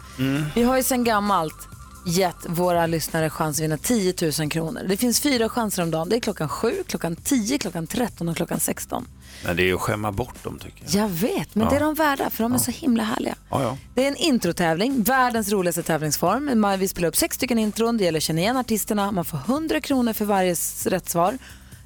Vi 0.54 0.62
har 0.62 0.76
ju 0.76 0.82
sedan 0.82 1.04
gammalt 1.04 1.68
gett 2.06 2.36
våra 2.46 2.86
lyssnare 2.86 3.30
chans 3.30 3.58
att 3.58 3.64
vinna 3.64 3.76
10 3.76 4.14
000 4.40 4.50
kronor. 4.50 4.80
Det 4.88 4.96
finns 4.96 5.20
fyra 5.20 5.48
chanser 5.48 5.82
om 5.82 5.90
dagen. 5.90 6.08
Det 6.08 6.16
är 6.16 6.20
klockan 6.20 6.48
sju, 6.48 6.72
klockan 6.86 7.16
10, 7.16 7.58
klockan 7.58 7.86
13 7.86 8.28
och 8.28 8.36
klockan 8.36 8.60
16. 8.60 9.06
Men 9.44 9.56
det 9.56 9.62
är 9.62 9.64
ju 9.64 9.74
att 9.74 9.80
skämma 9.80 10.12
bort 10.12 10.44
dem 10.44 10.58
tycker 10.58 10.84
jag. 10.86 11.04
Jag 11.04 11.08
vet, 11.08 11.54
men 11.54 11.68
det 11.68 11.76
är 11.76 11.80
de 11.80 11.94
värda 11.94 12.30
för 12.30 12.42
de 12.42 12.54
är 12.54 12.58
så 12.58 12.70
himla 12.70 13.02
härliga. 13.02 13.34
Ja, 13.50 13.62
ja. 13.62 13.76
Det 13.94 14.04
är 14.04 14.08
en 14.08 14.16
introtävling, 14.16 15.02
världens 15.02 15.48
roligaste 15.52 15.82
tävlingsform. 15.82 16.60
Man- 16.60 16.78
Vi 16.78 16.88
spelar 16.88 17.08
upp 17.08 17.16
sex 17.16 17.36
stycken 17.36 17.58
intron, 17.58 17.96
det 17.96 18.04
gäller 18.04 18.18
att 18.18 18.22
känna 18.22 18.40
igen 18.40 18.56
artisterna. 18.56 19.12
Man 19.12 19.24
får 19.24 19.38
100 19.38 19.80
kronor 19.80 20.12
för 20.12 20.24
varje 20.24 20.54
rätt 20.86 21.08
svar. 21.10 21.38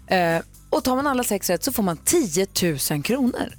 Eh, 0.07 0.43
och 0.71 0.85
tar 0.85 0.97
man 0.97 1.07
alla 1.07 1.25
sex 1.25 1.51
rätt 1.51 1.65
så 1.65 1.73
får 1.73 1.83
man 1.83 1.97
10 1.97 2.47
000 2.91 3.03
kronor. 3.03 3.55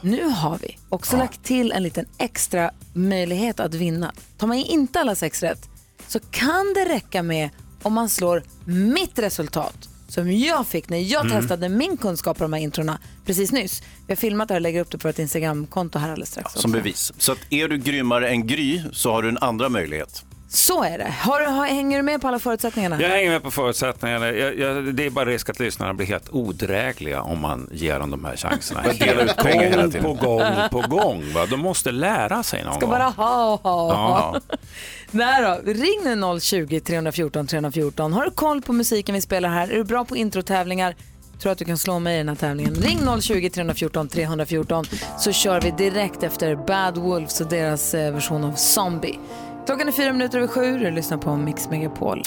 Nu 0.00 0.24
har 0.28 0.58
vi 0.58 0.78
också 0.88 1.16
lagt 1.16 1.44
till 1.44 1.72
en 1.72 1.82
liten 1.82 2.06
extra 2.18 2.70
möjlighet 2.92 3.60
att 3.60 3.74
vinna. 3.74 4.12
Tar 4.38 4.46
man 4.46 4.56
inte 4.56 5.00
alla 5.00 5.14
sex 5.14 5.42
rätt 5.42 5.68
så 6.08 6.20
kan 6.30 6.74
det 6.74 6.84
räcka 6.84 7.22
med 7.22 7.50
om 7.82 7.92
man 7.92 8.08
slår 8.08 8.42
mitt 8.64 9.18
resultat 9.18 9.88
som 10.08 10.32
jag 10.32 10.66
fick 10.66 10.88
när 10.88 10.98
jag 10.98 11.30
testade 11.30 11.68
min 11.68 11.96
kunskap 11.96 12.38
på 12.38 12.44
de 12.44 12.52
här 12.52 12.60
introna 12.60 12.98
precis 13.26 13.52
nyss. 13.52 13.82
Vi 14.06 14.12
har 14.12 14.16
filmat 14.16 14.48
det 14.48 14.54
här 14.54 14.58
och 14.58 14.62
lägger 14.62 14.80
upp 14.80 14.90
det 14.90 14.98
på 14.98 15.08
vårt 15.08 15.18
Instagramkonto 15.18 15.98
här 15.98 16.10
alldeles 16.10 16.30
strax. 16.30 16.52
Som 16.52 16.58
också. 16.58 16.68
bevis. 16.68 17.12
Så 17.18 17.32
att 17.32 17.38
är 17.50 17.68
du 17.68 17.78
grymmare 17.78 18.28
än 18.28 18.46
Gry 18.46 18.82
så 18.92 19.12
har 19.12 19.22
du 19.22 19.28
en 19.28 19.38
andra 19.38 19.68
möjlighet. 19.68 20.24
Så 20.54 20.82
är 20.84 20.98
det. 20.98 21.14
Har, 21.20 21.40
du- 21.40 21.46
har, 21.46 21.66
hänger 21.66 21.96
du 21.96 22.02
med 22.02 22.20
på 22.20 22.28
alla 22.28 22.38
förutsättningarna? 22.38 23.02
Jag 23.02 23.08
hänger 23.08 23.30
med 23.30 23.42
på 23.42 23.50
förutsättningarna. 23.50 24.30
Jag, 24.32 24.58
jag, 24.58 24.94
det 24.94 25.06
är 25.06 25.10
bara 25.10 25.24
risk 25.24 25.50
att 25.50 25.58
lyssnarna 25.60 25.94
blir 25.94 26.06
helt 26.06 26.28
odrägliga 26.30 27.22
om 27.22 27.40
man 27.40 27.68
ger 27.72 27.98
dem 27.98 28.10
de 28.10 28.24
här 28.24 28.36
chanserna. 28.36 28.82
Jag 28.86 28.98
delar 28.98 29.24
ut 29.24 29.36
pengar 29.36 29.62
hela 29.70 29.82
gång 29.82 29.90
tiden. 29.90 30.04
på 30.04 30.12
gång 30.26 30.42
på 30.70 30.80
gång. 30.96 31.24
Va? 31.34 31.46
De 31.46 31.60
måste 31.60 31.92
lära 31.92 32.42
sig 32.42 32.64
någon 32.64 32.72
Ska 32.74 32.80
gång. 32.80 32.90
bara 32.90 33.02
ha, 33.04 33.56
ha, 33.62 33.92
ha. 33.94 34.40
Ja. 34.50 34.56
Nej 35.10 35.42
då, 35.42 35.72
ring 35.72 36.00
nu 36.04 36.14
020-314 36.14 37.46
314. 37.46 38.12
Har 38.12 38.24
du 38.24 38.30
koll 38.30 38.62
på 38.62 38.72
musiken 38.72 39.14
vi 39.14 39.20
spelar 39.20 39.48
här? 39.48 39.68
Är 39.68 39.76
du 39.76 39.84
bra 39.84 40.04
på 40.04 40.16
introtävlingar? 40.16 40.94
Tror 41.42 41.52
att 41.52 41.58
du 41.58 41.64
kan 41.64 41.78
slå 41.78 41.98
mig 41.98 42.14
i 42.14 42.18
den 42.18 42.28
här 42.28 42.36
tävlingen. 42.36 42.74
Ring 42.74 42.98
020-314 42.98 44.08
314 44.08 44.84
så 45.18 45.32
kör 45.32 45.60
vi 45.60 45.70
direkt 45.70 46.22
efter 46.22 46.56
Bad 46.56 46.98
Wolves 46.98 47.40
och 47.40 47.48
deras 47.48 47.94
eh, 47.94 48.12
version 48.14 48.44
av 48.44 48.52
Zombie. 48.54 49.18
Klockan 49.66 49.88
är 49.88 49.92
fyra 49.92 50.12
minuter 50.12 50.38
över 50.38 50.48
sju 50.48 50.78
du 50.78 50.90
lyssnar 50.90 51.18
på 51.18 51.36
Mix 51.36 51.68
Megapol. 51.68 52.22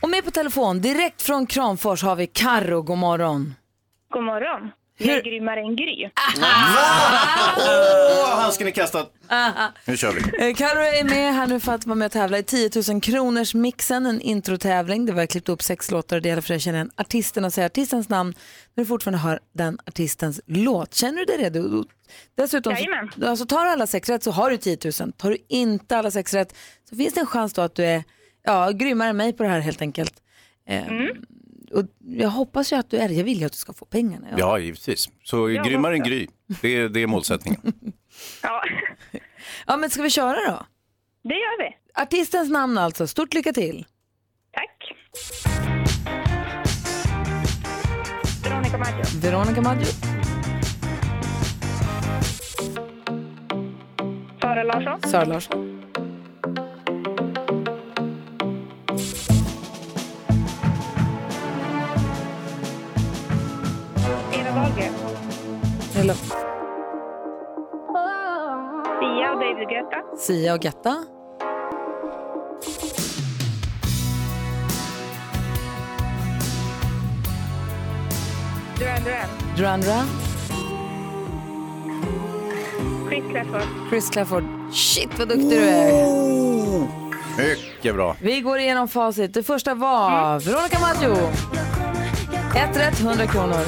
Och 0.00 0.10
med 0.10 0.24
på 0.24 0.30
telefon, 0.30 0.80
direkt 0.80 1.22
från 1.22 1.46
Kramfors 1.46 2.02
har 2.02 2.16
vi 2.16 2.26
Karro. 2.26 2.82
God 2.82 2.98
morgon. 2.98 3.54
God 4.12 4.24
morgon. 4.24 4.70
Hur- 4.98 5.10
är 5.10 5.22
grymmare 5.22 5.60
än 5.60 5.76
Gry. 5.76 6.02
Handsken 8.56 8.66
är 8.66 8.72
kastad. 8.72 9.06
Nu 9.84 9.96
kör 9.96 10.12
vi. 10.12 10.48
Eh, 10.48 10.54
Karo 10.54 10.80
är 10.80 11.04
med 11.04 11.34
här 11.34 11.46
nu 11.46 11.60
för 11.60 11.72
att 11.72 11.86
vara 11.86 11.94
med 11.94 12.06
och 12.06 12.12
tävla 12.12 12.38
i 12.38 12.42
10 12.42 12.70
000 12.88 13.00
kronors 13.00 13.54
mixen, 13.54 14.06
en 14.06 14.20
introtävling 14.20 15.06
där 15.06 15.12
vi 15.12 15.18
har 15.18 15.26
klippt 15.26 15.48
upp 15.48 15.62
sex 15.62 15.90
låtar 15.90 16.16
och 16.16 16.22
det 16.22 16.28
gäller 16.28 16.42
för 16.42 16.48
dig 16.48 16.56
att 16.56 16.62
känna 16.62 16.76
igen 16.78 16.90
artisten 16.96 17.44
och 17.44 17.52
säga 17.52 17.66
artistens 17.66 18.08
namn 18.08 18.34
när 18.74 18.84
du 18.84 18.88
fortfarande 18.88 19.18
hör 19.18 19.40
den 19.52 19.78
artistens 19.86 20.40
låt. 20.46 20.94
Känner 20.94 21.18
du 21.18 21.24
dig 21.24 21.36
redo? 21.36 21.84
Dessutom, 22.36 22.76
så, 22.76 23.26
alltså, 23.28 23.46
tar 23.46 23.64
du 23.64 23.70
alla 23.70 23.86
sex 23.86 24.08
rätt 24.08 24.22
så 24.22 24.30
har 24.30 24.50
du 24.50 24.56
10 24.56 24.78
000. 25.00 25.12
Tar 25.12 25.30
du 25.30 25.36
inte 25.48 25.96
alla 25.96 26.10
sex 26.10 26.34
rätt 26.34 26.54
så 26.90 26.96
finns 26.96 27.14
det 27.14 27.20
en 27.20 27.26
chans 27.26 27.52
då 27.52 27.62
att 27.62 27.74
du 27.74 27.84
är 27.84 28.04
ja, 28.44 28.70
grymmare 28.70 29.08
än 29.08 29.16
mig 29.16 29.32
på 29.32 29.42
det 29.42 29.48
här 29.48 29.60
helt 29.60 29.82
enkelt. 29.82 30.14
Eh, 30.68 30.82
och 31.72 31.84
jag 32.06 32.28
hoppas 32.28 32.72
ju 32.72 32.76
att 32.76 32.90
du 32.90 32.96
är 32.96 33.08
det. 33.08 33.14
Jag 33.14 33.24
vill 33.24 33.40
ju 33.40 33.46
att 33.46 33.52
du 33.52 33.58
ska 33.58 33.72
få 33.72 33.84
pengarna. 33.84 34.26
Ja. 34.30 34.36
Ja, 34.38 34.58
givetvis. 34.58 35.08
Så 35.24 35.46
grymmare 35.46 35.94
än 35.94 36.02
Gry, 36.02 36.26
det 36.62 36.68
är, 36.68 36.88
det 36.88 37.00
är 37.00 37.06
målsättningen. 37.06 37.60
Ja, 38.42 38.62
ja, 39.66 39.76
men 39.76 39.90
ska 39.90 40.02
vi 40.02 40.10
köra 40.10 40.50
då? 40.50 40.66
det 41.22 41.34
gör 41.34 41.58
vi. 41.58 41.76
Artistens 42.02 42.50
namn 42.50 42.78
alltså. 42.78 43.06
Stort 43.06 43.34
lycka 43.34 43.52
till. 43.52 43.86
Tack. 44.52 44.92
Veronica 48.44 48.78
Maggio. 48.78 49.04
Veronica 49.20 49.60
Maggio. 49.62 49.86
Sara 54.40 54.62
Larsson. 54.62 55.10
Sara 55.10 55.24
Larsson. 55.24 55.82
Eva 64.32 64.50
Dahlgren. 64.54 64.94
Eller 65.96 66.14
Sia 69.56 69.64
och 69.64 69.68
David 69.68 69.68
Guetta. 69.68 70.16
Sia 70.18 70.54
och 70.54 70.60
Gatta. 70.60 71.04
Duran 78.78 79.04
Duran. 79.04 79.56
Duran 79.56 79.80
Duran. 79.80 80.06
Chris 83.08 83.24
Clafford. 83.30 83.62
Chris 83.90 84.10
Clafford. 84.10 84.44
Shit 84.72 85.18
vad 85.18 85.28
duktig 85.28 85.50
du 85.50 85.68
är. 85.68 86.86
Mycket 87.38 87.94
bra. 87.94 88.16
Vi 88.20 88.40
går 88.40 88.58
igenom 88.58 88.88
facit. 88.88 89.34
Det 89.34 89.42
första 89.42 89.74
var 89.74 90.40
Veronica 90.40 90.78
Maggio. 90.80 91.16
Ett 92.56 92.76
rätt, 92.76 93.00
100 93.00 93.26
kronor. 93.26 93.64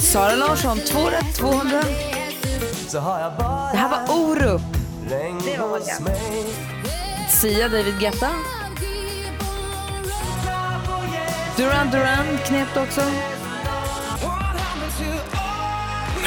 Sara 0.00 0.36
Larsson, 0.36 0.78
två 0.78 1.06
rätt, 1.06 1.34
200. 1.36 1.82
Det 2.92 3.00
här 3.00 3.88
var 3.88 4.16
Orup. 4.16 4.60
Det 5.44 5.58
var 5.58 5.68
Håkan. 5.68 6.08
Sia, 7.28 7.68
David 7.68 8.00
Guetta. 8.00 8.28
Duran 11.56 11.90
Duran 11.90 12.38
knep 12.46 12.68
det 12.74 12.80
också. 12.80 13.00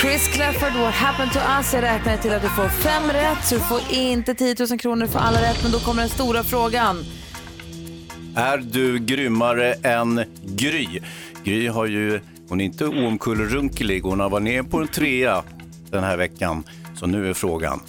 Chris 0.01 0.27
Clafford, 0.27 0.73
What 0.73 0.93
happened 0.93 1.31
to 1.31 1.39
us? 1.57 1.73
Jag 1.73 1.83
räknar 1.83 2.17
till 2.17 2.33
att 2.33 2.41
du 2.41 2.49
får 2.49 2.69
fem 2.69 3.03
rätt, 3.11 3.45
så 3.45 3.55
du 3.55 3.61
får 3.61 3.79
inte 3.91 4.35
10 4.35 4.55
000 4.69 4.79
kronor 4.79 5.07
för 5.07 5.19
alla 5.19 5.41
rätt. 5.41 5.63
Men 5.63 5.71
då 5.71 5.79
kommer 5.79 6.01
den 6.01 6.09
stora 6.09 6.43
frågan. 6.43 7.05
Är 8.35 8.57
du 8.57 8.99
grymmare 8.99 9.73
än 9.73 10.23
Gry? 10.45 10.87
Gry 11.43 11.67
har 11.67 11.85
ju, 11.85 12.21
hon 12.49 12.61
är 12.61 12.65
inte 12.65 12.85
oomkullrunkelig, 12.85 14.01
hon 14.01 14.19
har 14.19 14.29
varit 14.29 14.43
ner 14.43 14.63
på 14.63 14.77
en 14.77 14.87
trea 14.87 15.43
den 15.91 16.03
här 16.03 16.17
veckan. 16.17 16.63
Så 16.95 17.05
nu 17.07 17.29
är 17.29 17.33
frågan. 17.33 17.81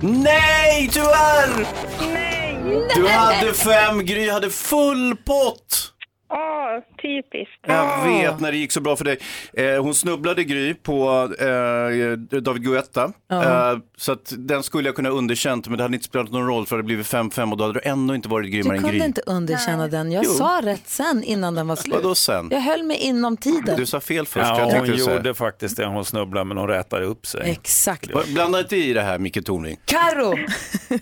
Nej, 0.00 0.88
tyvärr! 0.92 1.66
Nej! 2.12 2.88
Du 2.94 3.08
hade 3.08 3.52
fem, 3.52 4.04
Gry 4.06 4.30
hade 4.30 4.50
full 4.50 5.16
pott! 5.16 5.92
Åh, 6.32 6.82
typiskt. 7.04 7.60
Jag 7.66 8.04
vet 8.08 8.40
när 8.40 8.52
det 8.52 8.58
gick 8.58 8.72
så 8.72 8.80
bra 8.80 8.96
för 8.96 9.04
dig. 9.04 9.18
Eh, 9.52 9.82
hon 9.82 9.94
snubblade 9.94 10.44
Gry 10.44 10.74
på 10.74 11.28
eh, 11.40 12.38
David 12.40 12.62
Guetta. 12.64 13.04
Eh, 13.32 13.78
så 13.96 14.12
att 14.12 14.32
den 14.38 14.62
skulle 14.62 14.88
jag 14.88 14.96
kunna 14.96 15.08
underkänt 15.08 15.68
men 15.68 15.76
det 15.78 15.84
hade 15.84 15.94
inte 15.94 16.06
spelat 16.06 16.32
någon 16.32 16.46
roll 16.46 16.66
för 16.66 16.76
det 16.76 16.78
hade 16.78 16.86
blivit 16.86 17.06
5-5 17.06 17.50
och 17.50 17.56
då 17.56 17.64
hade 17.64 17.80
du 17.80 17.88
ändå 17.88 18.14
inte 18.14 18.28
varit 18.28 18.46
Du 18.46 18.50
grymmare 18.50 18.76
än 18.76 18.82
kunde 18.82 18.96
Gry. 18.98 19.06
inte 19.06 19.20
underkänna 19.26 19.88
den. 19.88 20.12
Jag 20.12 20.24
Jo. 20.24 20.30
sa 20.30 20.60
rätt 20.62 20.88
sen 20.88 21.22
innan 21.24 21.54
den 21.54 21.66
var 21.68 21.76
slut. 21.76 21.94
Vadå 21.94 22.14
sen? 22.14 22.48
Jag 22.50 22.60
höll 22.60 22.82
mig 22.82 22.96
inom 22.96 23.36
tiden. 23.36 23.76
Du 23.76 23.86
sa 23.86 24.00
fel 24.00 24.26
först. 24.26 24.46
Ja, 24.46 24.58
jag 24.60 24.78
hon 24.78 24.86
du 24.88 24.94
gjorde 24.94 25.34
faktiskt 25.34 25.76
det. 25.76 25.86
Hon 25.86 26.04
snubblade 26.04 26.44
men 26.44 26.56
hon 26.56 26.68
rätade 26.68 27.04
upp 27.04 27.26
sig. 27.26 27.50
Exakt. 27.50 28.10
Blanda 28.34 28.60
inte 28.60 28.76
i 28.76 28.92
det 28.92 29.02
här 29.02 29.18
Micke 29.18 29.44
Tornving. 29.44 29.76
Karo, 29.84 30.34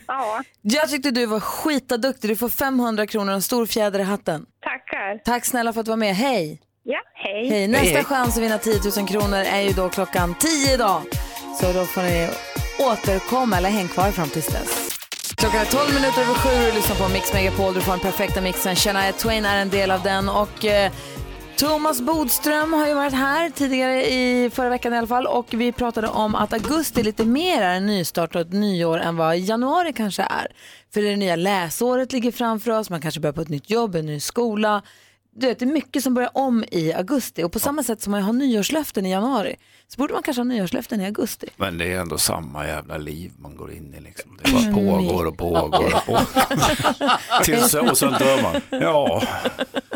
Ja, 0.07 0.43
jag 0.63 0.89
tyckte 0.89 1.11
du 1.11 1.27
var 1.27 1.41
skitaduktig. 1.41 2.31
Du 2.31 2.37
får 2.37 2.49
500 2.49 3.07
kronor 3.07 3.29
och 3.29 3.35
en 3.35 3.43
stor 3.43 3.67
fjäder 3.67 3.99
i 3.99 4.03
hatten. 4.03 4.47
tackar. 4.63 5.19
Tack 5.25 5.45
snälla 5.45 5.73
för 5.73 5.81
att 5.81 5.87
du 5.87 5.92
var 5.93 5.97
med. 5.97 6.17
Hej! 6.17 6.61
Ja, 6.83 6.99
hej. 7.15 7.49
Hej. 7.49 7.69
Nästa 7.69 7.97
hej. 7.97 8.05
chans 8.05 8.37
att 8.37 8.43
vinna 8.43 8.59
10 8.59 8.81
000 8.97 9.09
kronor 9.09 9.37
är 9.37 9.61
ju 9.61 9.73
då 9.73 9.89
klockan 9.89 10.35
10 10.35 10.75
idag. 10.75 11.03
Så 11.61 11.73
då 11.73 11.85
får 11.85 12.03
ni 12.03 12.29
återkomma 12.91 13.57
eller 13.57 13.69
häng 13.69 13.89
kvar 13.89 14.11
fram 14.11 14.29
tills 14.29 14.47
dess. 14.47 14.99
Klockan 15.37 15.61
är 15.61 15.65
12 15.65 15.95
minuter 15.95 16.21
över 16.21 16.35
sju 16.35 16.49
och 16.49 16.73
du 16.73 16.73
lyssnar 16.73 16.97
på 16.97 17.13
Mix 17.13 17.33
Megapol. 17.33 17.75
Du 17.75 17.81
får 17.81 17.93
den 17.93 18.01
perfekta 18.01 18.41
mixen. 18.41 18.77
Shania 18.77 19.13
Twain 19.13 19.45
är 19.45 19.63
en 19.63 19.71
del 19.71 19.91
av 19.91 20.03
den 20.03 20.29
och 20.29 20.65
eh, 20.65 20.93
Thomas 21.57 22.01
Bodström 22.01 22.73
har 22.73 22.87
ju 22.87 22.95
varit 22.95 23.13
här 23.13 23.51
tidigare 23.51 24.07
i 24.07 24.51
förra 24.51 24.69
veckan 24.69 24.95
i 24.95 24.99
alla 24.99 25.07
fall 25.07 25.27
och 25.27 25.47
vi 25.51 25.73
pratade 25.73 26.09
om 26.09 26.35
att 26.35 26.53
augusti 26.53 27.03
lite 27.03 27.25
mer 27.25 27.63
är 27.63 27.75
en 27.75 27.87
nystart 27.87 28.35
och 28.35 28.41
ett 28.41 28.53
nyår 28.53 28.99
än 28.99 29.17
vad 29.17 29.39
januari 29.39 29.93
kanske 29.93 30.23
är. 30.23 30.47
För 30.95 31.03
det 31.03 31.17
nya 31.17 31.37
läsåret 31.37 32.13
ligger 32.13 32.33
framför 32.33 32.71
oss, 32.71 32.91
man 32.91 33.01
kanske 33.01 33.21
börjar 33.21 33.33
på 33.33 33.41
ett 33.41 33.49
nytt 33.49 33.71
jobb, 33.71 33.95
en 33.95 34.07
ny 34.07 34.21
skola. 34.21 34.83
Du 35.35 35.47
vet, 35.47 35.59
det 35.59 35.65
är 35.65 35.67
mycket 35.73 36.03
som 36.03 36.15
börjar 36.15 36.31
om 36.35 36.65
i 36.71 36.93
augusti 36.93 37.43
och 37.43 37.53
på 37.53 37.59
samma 37.59 37.83
sätt 37.83 38.01
som 38.03 38.11
man 38.11 38.23
har 38.23 38.33
nyårslöften 38.33 39.07
i 39.07 39.11
januari 39.11 39.57
så 39.89 39.97
borde 39.97 40.13
man 40.15 40.23
kanske 40.23 40.41
ha 40.41 40.45
nyårslöften 40.45 41.01
i 41.01 41.05
augusti. 41.07 41.47
Men 41.57 41.79
det 41.79 41.93
är 41.93 42.01
ändå 42.01 42.19
samma 42.19 42.67
jävla 42.67 42.99
liv 42.99 43.33
man 43.39 43.57
går 43.57 43.73
in 43.73 43.95
i. 43.95 44.01
Liksom. 44.01 44.39
Det 44.45 44.53
bara 44.53 44.73
pågår 44.75 45.27
och 45.27 45.37
pågår 45.39 45.65
och 45.95 46.05
pågår. 46.07 47.43
Tills, 47.45 47.75
och 47.75 47.99
sen 47.99 48.13
dör 48.13 48.43
man. 48.43 48.61
Ja, 48.71 49.23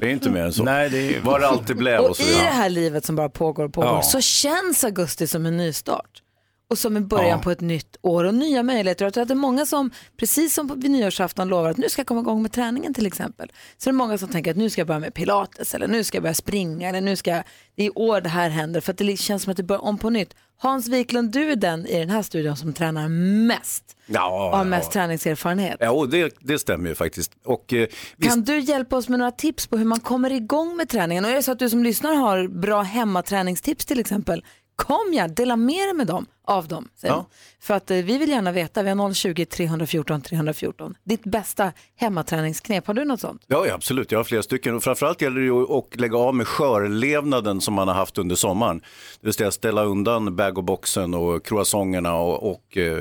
Det 0.00 0.06
är 0.06 0.10
inte 0.10 0.30
mer 0.30 0.40
än 0.42 0.52
så. 0.52 0.62
nej 0.64 0.90
det 0.90 1.16
är. 1.16 1.20
Var 1.20 1.40
det 1.40 1.48
alltid 1.48 1.76
blev 1.76 2.00
och 2.00 2.10
Och 2.10 2.16
så 2.16 2.22
i 2.22 2.26
det 2.26 2.32
vidare. 2.32 2.50
här 2.50 2.68
livet 2.70 3.04
som 3.04 3.16
bara 3.16 3.28
pågår 3.28 3.64
och 3.64 3.72
pågår 3.72 3.88
Ja. 3.90 4.02
så 4.02 4.20
känns 4.20 4.84
augusti 4.84 5.26
som 5.26 5.46
en 5.46 5.56
nystart. 5.56 6.22
Och 6.70 6.78
som 6.78 6.96
en 6.96 7.08
början 7.08 7.28
Ja. 7.30 7.38
på 7.38 7.50
ett 7.50 7.60
nytt 7.60 7.96
år 8.02 8.24
och 8.24 8.34
nya 8.34 8.62
möjligheter. 8.62 9.04
Jag 9.04 9.14
tror 9.14 9.22
att 9.22 9.28
det 9.28 9.34
är 9.34 9.36
många 9.36 9.66
som, 9.66 9.90
precis 10.16 10.54
som 10.54 10.80
vid 10.80 10.90
nyårsafton, 10.90 11.48
lovar 11.48 11.70
att 11.70 11.76
nu 11.76 11.88
ska 11.88 12.00
jag 12.00 12.06
komma 12.06 12.20
igång 12.20 12.42
med 12.42 12.52
träningen 12.52 12.94
till 12.94 13.06
exempel. 13.06 13.52
Så 13.76 13.90
det 13.90 13.90
är 13.90 13.92
många 13.94 14.18
som 14.18 14.28
tänker 14.28 14.50
att 14.50 14.56
nu 14.56 14.70
ska 14.70 14.80
jag 14.80 14.86
börja 14.88 15.00
med 15.00 15.14
pilates 15.14 15.74
eller 15.74 15.88
nu 15.88 16.04
ska 16.04 16.16
jag 16.16 16.22
börja 16.22 16.34
springa 16.34 16.88
eller 16.88 17.00
nu 17.00 17.16
ska 17.16 17.30
jag, 17.30 17.42
det 17.76 17.82
är 17.82 17.86
i 17.86 17.90
år 17.90 18.20
det 18.20 18.28
här 18.28 18.50
händer. 18.50 18.80
För 18.80 18.92
att 18.92 18.98
det 18.98 19.16
känns 19.20 19.42
som 19.42 19.50
att 19.50 19.56
det 19.56 19.62
börjar 19.62 19.82
om 19.82 19.98
på 19.98 20.10
nytt. 20.10 20.34
Hans 20.58 20.88
Wiklund, 20.88 21.30
du 21.32 21.50
är 21.52 21.56
den 21.56 21.86
i 21.86 21.98
den 21.98 22.10
här 22.10 22.22
studion 22.22 22.56
som 22.56 22.72
tränar 22.72 23.08
mest 23.46 23.96
Ja, 24.06 24.48
och 24.50 24.58
har 24.58 24.64
mest 24.64 24.92
träningserfarenhet. 24.92 25.76
Ja, 25.80 26.06
det, 26.10 26.34
det 26.40 26.58
stämmer 26.58 26.88
ju 26.88 26.94
faktiskt. 26.94 27.32
Och, 27.44 27.72
eh, 27.72 27.86
visst, 28.16 28.30
Kan 28.30 28.44
du 28.44 28.58
hjälpa 28.60 28.96
oss 28.96 29.08
med 29.08 29.18
några 29.18 29.30
tips 29.32 29.66
på 29.66 29.76
hur 29.76 29.84
man 29.84 30.00
kommer 30.00 30.32
igång 30.32 30.76
med 30.76 30.88
träningen? 30.88 31.24
Och 31.24 31.30
är 31.30 31.34
det 31.34 31.42
så 31.42 31.52
att 31.52 31.58
du 31.58 31.70
som 31.70 31.82
lyssnar 31.84 32.14
har 32.14 32.48
bra 32.48 32.82
hemmaträningstips 32.82 33.86
till 33.86 34.00
exempel, 34.00 34.44
kom 34.76 35.12
gärna, 35.12 35.28
dela 35.28 35.56
med 35.56 35.88
dig 35.88 35.94
med 35.94 36.06
dem, 36.06 36.26
av 36.44 36.68
dem. 36.68 36.88
Ja. 37.02 37.26
För 37.60 37.74
att 37.74 37.90
eh, 37.90 37.96
vi 37.96 38.18
vill 38.18 38.28
gärna 38.28 38.52
veta, 38.52 38.82
vi 38.82 38.90
har 38.90 39.12
020 39.12 39.44
314 39.46 40.22
314. 40.22 40.94
Ditt 41.04 41.24
bästa 41.24 41.72
hemmaträningsknep, 41.96 42.86
har 42.86 42.94
du 42.94 43.04
något 43.04 43.20
sånt? 43.20 43.42
Ja, 43.46 43.66
ja, 43.66 43.74
absolut. 43.74 44.12
Jag 44.12 44.18
har 44.18 44.24
flera 44.24 44.42
stycken. 44.42 44.74
Och 44.74 44.82
framförallt 44.82 45.22
gäller 45.22 45.40
det 45.40 45.46
ju 45.46 45.78
att 45.78 46.00
lägga 46.00 46.18
av 46.18 46.34
med 46.34 46.46
skörlevnaden 46.46 47.60
som 47.60 47.74
man 47.74 47.88
har 47.88 47.94
haft 47.94 48.18
under 48.18 48.36
sommaren. 48.36 48.78
Det 49.20 49.26
vill 49.26 49.34
säga 49.34 49.50
ställa 49.50 49.84
undan 49.84 50.36
bag-och-boxen 50.36 51.14
och 51.14 51.46
croissangerna 51.46 52.14
och, 52.14 52.50
och 52.50 52.76
eh, 52.76 52.98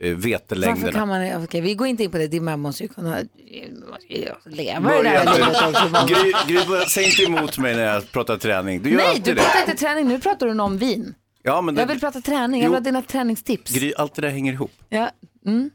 eh, 0.00 0.14
Varför 0.14 0.28
vetelängderna. 0.28 0.92
kan 0.92 1.08
man, 1.08 1.44
okej, 1.44 1.60
vi 1.60 1.74
går 1.74 1.86
inte 1.86 2.04
in 2.04 2.10
på 2.10 2.18
det, 2.18 2.26
din 2.26 2.44
man 2.44 2.60
måste 2.60 2.82
ju 2.82 2.88
kunna 2.88 3.18
leva 4.46 4.90
det 5.02 5.08
inte- 5.08 5.38
livet. 6.46 6.46
Gry, 6.48 6.84
säg 6.88 7.04
inte 7.04 7.22
emot 7.22 7.58
mig 7.58 7.76
när 7.76 7.82
jag 7.94 8.12
pratar 8.12 8.36
träning. 8.36 8.82
Du 8.82 8.96
Nej, 8.96 9.20
du 9.24 9.34
det. 9.34 9.40
pratar 9.42 9.60
inte 9.60 9.74
träning, 9.74 10.08
nu 10.08 10.20
pratar 10.20 10.46
du 10.46 10.60
om 10.60 10.78
vin. 10.78 11.14
Ja, 11.42 11.60
men 11.60 11.74
det, 11.74 11.80
Jag 11.80 11.86
vill 11.88 12.00
prata 12.00 12.20
träning, 12.20 12.62
jag 12.62 12.68
vill 12.70 12.76
ha 12.76 12.80
dina 12.80 13.02
träningstips. 13.02 13.72
Gry, 13.74 13.92
allt 13.96 14.14
det 14.14 14.22
där 14.22 14.28
hänger 14.28 14.52
ihop. 14.52 14.72
Ja. 14.88 15.10
Mm. 15.46 15.70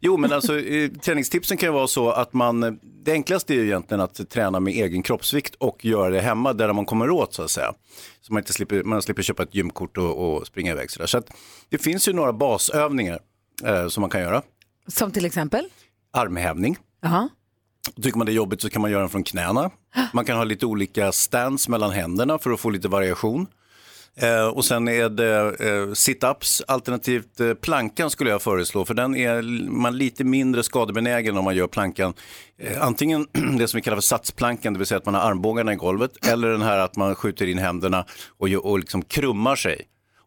Jo, 0.00 0.16
men 0.16 0.32
alltså 0.32 0.60
eh, 0.60 0.90
träningstipsen 0.90 1.56
kan 1.56 1.68
ju 1.68 1.72
vara 1.72 1.86
så 1.86 2.10
att 2.10 2.32
man, 2.32 2.78
det 3.04 3.12
enklaste 3.12 3.54
är 3.54 3.56
ju 3.56 3.64
egentligen 3.64 4.00
att 4.00 4.30
träna 4.30 4.60
med 4.60 4.74
egen 4.74 5.02
kroppsvikt 5.02 5.54
och 5.54 5.84
göra 5.84 6.10
det 6.10 6.20
hemma 6.20 6.52
där 6.52 6.72
man 6.72 6.84
kommer 6.84 7.10
åt 7.10 7.34
så 7.34 7.42
att 7.42 7.50
säga. 7.50 7.72
Så 8.20 8.32
man 8.32 8.40
inte 8.40 8.52
slipper, 8.52 8.82
man 8.82 9.02
slipper 9.02 9.22
köpa 9.22 9.42
ett 9.42 9.54
gymkort 9.54 9.98
och, 9.98 10.34
och 10.36 10.46
springa 10.46 10.72
iväg 10.72 10.90
sådär. 10.90 11.06
Så 11.06 11.18
att 11.18 11.26
det 11.68 11.78
finns 11.78 12.08
ju 12.08 12.12
några 12.12 12.32
basövningar 12.32 13.18
eh, 13.64 13.88
som 13.88 14.00
man 14.00 14.10
kan 14.10 14.20
göra. 14.20 14.42
Som 14.86 15.10
till 15.10 15.24
exempel? 15.24 15.64
Armhävning. 16.12 16.76
Jaha. 17.02 17.28
Tycker 18.02 18.18
man 18.18 18.26
det 18.26 18.32
är 18.32 18.34
jobbigt 18.34 18.60
så 18.60 18.70
kan 18.70 18.82
man 18.82 18.90
göra 18.90 19.00
den 19.00 19.10
från 19.10 19.24
knäna. 19.24 19.70
Man 20.12 20.24
kan 20.24 20.36
ha 20.36 20.44
lite 20.44 20.66
olika 20.66 21.12
stance 21.12 21.70
mellan 21.70 21.90
händerna 21.90 22.38
för 22.38 22.50
att 22.50 22.60
få 22.60 22.70
lite 22.70 22.88
variation. 22.88 23.46
Eh, 24.16 24.46
och 24.46 24.64
sen 24.64 24.88
är 24.88 25.08
det 25.08 25.36
eh, 25.38 25.86
sit-ups 25.86 26.62
alternativt 26.68 27.40
eh, 27.40 27.54
plankan 27.54 28.10
skulle 28.10 28.30
jag 28.30 28.42
föreslå 28.42 28.84
för 28.84 28.94
den 28.94 29.16
är 29.16 29.42
man 29.70 29.98
lite 29.98 30.24
mindre 30.24 30.62
skadebenägen 30.62 31.36
om 31.36 31.44
man 31.44 31.56
gör 31.56 31.66
plankan. 31.66 32.14
Eh, 32.58 32.82
antingen 32.82 33.26
det 33.58 33.68
som 33.68 33.78
vi 33.78 33.82
kallar 33.82 33.96
för 33.96 34.02
satsplankan, 34.02 34.72
det 34.72 34.78
vill 34.78 34.86
säga 34.86 34.98
att 34.98 35.06
man 35.06 35.14
har 35.14 35.20
armbågarna 35.20 35.72
i 35.72 35.76
golvet 35.76 36.26
eller 36.26 36.48
den 36.48 36.62
här 36.62 36.78
att 36.78 36.96
man 36.96 37.14
skjuter 37.14 37.46
in 37.46 37.58
händerna 37.58 38.04
och, 38.38 38.48
och 38.48 38.78
liksom 38.78 39.02
krummar 39.02 39.56
sig. 39.56 39.80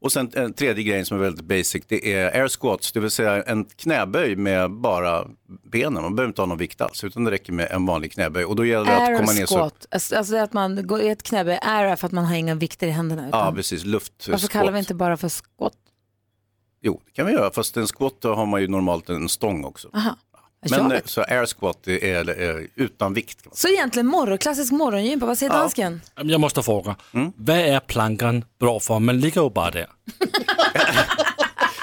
Och 0.05 0.11
sen 0.11 0.31
en 0.33 0.53
tredje 0.53 0.83
grejen 0.83 1.05
som 1.05 1.17
är 1.17 1.21
väldigt 1.21 1.45
basic, 1.45 1.83
det 1.87 2.13
är 2.13 2.41
air 2.41 2.47
squats, 2.47 2.91
det 2.91 2.99
vill 2.99 3.11
säga 3.11 3.43
en 3.43 3.65
knäböj 3.65 4.35
med 4.35 4.71
bara 4.71 5.27
benen. 5.63 6.03
Man 6.03 6.15
behöver 6.15 6.29
inte 6.29 6.41
ha 6.41 6.45
någon 6.45 6.57
vikt 6.57 6.81
alls, 6.81 7.03
utan 7.03 7.23
det 7.23 7.31
räcker 7.31 7.53
med 7.53 7.71
en 7.71 7.85
vanlig 7.85 8.11
knäböj. 8.11 8.45
Och 8.45 8.55
då 8.55 8.65
gäller 8.65 8.85
det 8.85 8.97
att 8.97 9.19
komma 9.19 9.31
ner 9.31 9.45
så. 9.45 9.71
alltså 9.91 10.15
alltså 10.15 10.37
att 10.37 10.53
man 10.53 10.87
går 10.87 11.01
i 11.01 11.09
ett 11.09 11.23
knäböj, 11.23 11.59
är 11.61 11.95
för 11.95 12.07
att 12.07 12.11
man 12.11 12.25
har 12.25 12.35
inga 12.35 12.55
vikter 12.55 12.87
i 12.87 12.89
händerna. 12.89 13.21
Ja, 13.21 13.27
Utan, 13.27 13.55
precis, 13.55 13.85
luft. 13.85 14.27
varför 14.27 14.47
kallar 14.47 14.71
vi 14.71 14.79
inte 14.79 14.95
bara 14.95 15.17
för 15.17 15.29
squat? 15.29 15.73
Jo, 16.81 17.01
det 17.05 17.11
kan 17.11 17.25
vi 17.25 17.31
göra, 17.33 17.51
fast 17.51 17.77
en 17.77 17.87
squat 17.87 18.23
har 18.23 18.45
man 18.45 18.61
ju 18.61 18.67
normalt 18.67 19.09
en 19.09 19.29
stång 19.29 19.65
också. 19.65 19.89
Aha. 19.93 20.17
Men 20.71 20.79
eh, 20.81 20.87
vet. 20.87 21.09
så 21.09 21.21
air 21.21 21.45
squat 21.45 21.87
är, 21.87 22.03
är, 22.03 22.29
är 22.29 22.67
utan 22.75 23.13
vikt. 23.13 23.41
Kan 23.43 23.49
man 23.49 23.55
Så 23.55 23.67
egentligen 23.67 24.07
morgon, 24.07 24.37
klassisk 24.37 24.71
morgongympa, 24.71 25.25
vad 25.25 25.37
säger 25.37 25.51
dansken? 25.53 26.01
Jag 26.23 26.41
måste 26.41 26.63
fråga, 26.63 26.95
Mm. 27.13 27.31
vad 27.37 27.57
är 27.57 27.79
plankan 27.79 28.45
bra 28.59 28.79
för? 28.79 28.99
Man 28.99 29.19
ligger 29.19 29.41
ju 29.41 29.49
bara 29.49 29.71
där. 29.71 29.87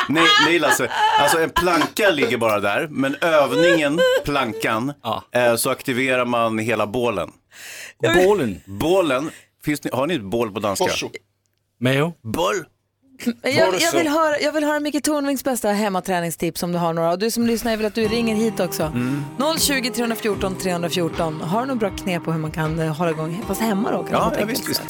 Nej, 0.09 0.25
nej 0.47 0.59
Lasse, 0.59 0.90
alltså 1.18 1.38
en 1.38 1.51
planka 1.51 2.11
ligger 2.11 2.37
bara 2.38 2.61
där, 2.61 2.88
men 2.90 3.16
övningen, 3.21 4.01
plankan, 4.25 4.92
Ja. 5.03 5.23
eh, 5.33 5.57
så 5.57 5.71
aktiverar 5.71 6.25
man 6.25 6.59
hela 6.59 6.87
bålen. 6.87 7.31
Bålen, 8.25 8.61
Bålen, 8.66 9.31
finns 9.64 9.85
ni, 9.85 9.90
har 9.92 10.07
ni 10.07 10.14
ett 10.14 10.23
bål 10.23 10.53
på 10.53 10.61
danska? 10.61 10.85
Torso. 10.85 11.11
Mao. 11.81 12.12
Boll? 12.23 12.64
Jag, 13.42 13.80
jag, 13.80 13.92
vill 13.92 14.08
höra, 14.08 14.38
jag 14.40 14.52
vill 14.52 14.64
höra 14.64 14.80
Micke 14.80 15.04
Tornvings 15.04 15.44
bästa 15.44 15.68
hemmaträningstips 15.68 16.62
om 16.62 16.72
du 16.72 16.78
har 16.78 16.92
några. 16.92 17.11
Och 17.11 17.18
du 17.18 17.30
som 17.30 17.46
lyssnar, 17.46 17.70
jag 17.70 17.78
vill 17.78 17.87
att 17.87 17.94
du 17.94 18.08
ringer 18.08 18.35
hit 18.35 18.61
också. 18.61 18.92
020 19.58 19.90
314 19.90 20.56
314. 20.58 21.40
Har 21.40 21.61
du 21.61 21.66
några 21.66 21.78
bra 21.78 21.90
knep 21.90 22.24
på 22.24 22.32
hur 22.32 22.38
man 22.38 22.50
kan 22.50 22.78
eh, 22.78 22.96
hålla 22.96 23.11
igång, 23.11 23.44
fast 23.46 23.61
hemma 23.61 23.90
då? 23.90 24.02
Kan 24.02 24.12
Ja, 24.12 24.32
ja 24.38 24.44
visst, 24.44 24.68
visst. 24.68 24.82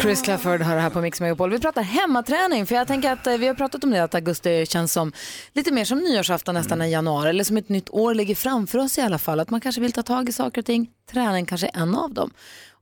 Chris 0.00 0.22
Clafford 0.22 0.62
hör 0.62 0.76
här 0.78 0.90
på 0.90 1.00
Mix 1.00 1.20
Megapol. 1.20 1.50
Vi 1.50 1.58
pratar 1.60 1.82
hemmaträning, 1.82 2.66
för 2.66 2.74
jag 2.74 2.86
tänker 2.86 3.12
att 3.12 3.26
eh, 3.26 3.36
vi 3.36 3.46
har 3.46 3.54
pratat 3.54 3.84
om 3.84 3.90
det 3.90 4.04
att 4.04 4.14
augusti 4.14 4.66
känns 4.66 4.92
som 4.92 5.12
lite 5.52 5.72
mer 5.72 5.84
som 5.84 5.98
nyårsafton 5.98 6.54
nästan 6.54 6.80
än 6.80 6.90
januari, 6.90 7.30
eller 7.30 7.44
som 7.44 7.56
ett 7.56 7.68
nytt 7.68 7.90
år 7.90 8.14
ligger 8.14 8.34
framför 8.34 8.78
oss 8.78 8.98
i 8.98 9.00
alla 9.00 9.18
fall. 9.18 9.40
Att 9.40 9.50
man 9.50 9.60
kanske 9.60 9.80
vill 9.80 9.92
ta 9.92 10.02
tag 10.02 10.28
i 10.28 10.32
saker 10.32 10.60
och 10.60 10.66
ting. 10.66 10.90
Träning 11.10 11.46
kanske 11.46 11.66
är 11.66 11.82
en 11.82 11.94
av 11.94 12.14
dem. 12.14 12.30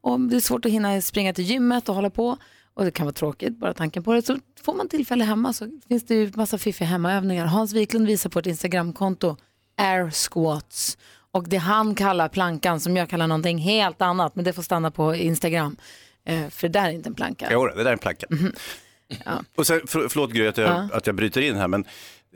Och 0.01 0.21
det 0.21 0.37
är 0.37 0.41
svårt 0.41 0.65
att 0.65 0.73
hinna 0.73 1.01
springa 1.01 1.33
till 1.33 1.45
gymmet 1.45 1.89
och 1.89 1.95
hålla 1.95 2.11
på, 2.11 2.37
och 2.75 2.85
det 2.85 2.91
kan 2.91 3.07
vara 3.07 3.15
tråkigt, 3.15 3.59
bara 3.59 3.75
tanken 3.75 4.03
på 4.03 4.13
det, 4.13 4.23
så 4.23 4.39
får 4.63 4.75
man 4.75 4.89
tillfälle 4.89 5.25
hemma 5.25 5.53
så 5.53 5.81
finns 5.89 6.05
det 6.07 6.15
ju 6.15 6.33
massa 6.35 6.59
fiffiga 6.59 6.89
hemmaövningar. 6.89 7.47
Hans 7.47 7.73
Wiklund 7.73 8.07
visar 8.07 8.31
på 8.31 8.39
ett 8.39 8.47
Instagramkonto, 8.47 9.37
air 9.77 10.11
squats. 10.11 10.99
Och 11.33 11.49
det 11.49 11.57
han 11.57 11.95
kallar 11.95 12.29
plankan, 12.29 12.81
som 12.81 12.97
jag 12.97 13.09
kallar 13.11 13.27
någonting 13.27 13.59
helt 13.59 14.03
annat, 14.03 14.37
men 14.37 14.45
det 14.45 14.53
får 14.53 14.63
stanna 14.63 14.91
på 14.91 15.15
Instagram. 15.15 15.77
Eh, 16.25 16.49
för 16.49 16.69
det 16.69 16.79
där 16.79 16.89
är 16.89 16.93
inte 16.93 17.09
en 17.09 17.15
planka. 17.15 17.49
Jo, 17.53 17.67
det 17.67 17.75
där 17.77 17.85
är 17.85 17.93
en 17.93 17.99
planka. 17.99 18.27
Och 19.57 19.67
sen, 19.67 19.81
för, 19.87 20.09
förlåt 20.09 20.33
Gry 20.33 20.47
att 20.47 20.59
jag, 20.59 20.71
Ja. 20.71 20.89
att 20.93 21.07
jag 21.07 21.17
bryter 21.17 21.41
in 21.41 21.57
här, 21.57 21.69
men 21.69 21.85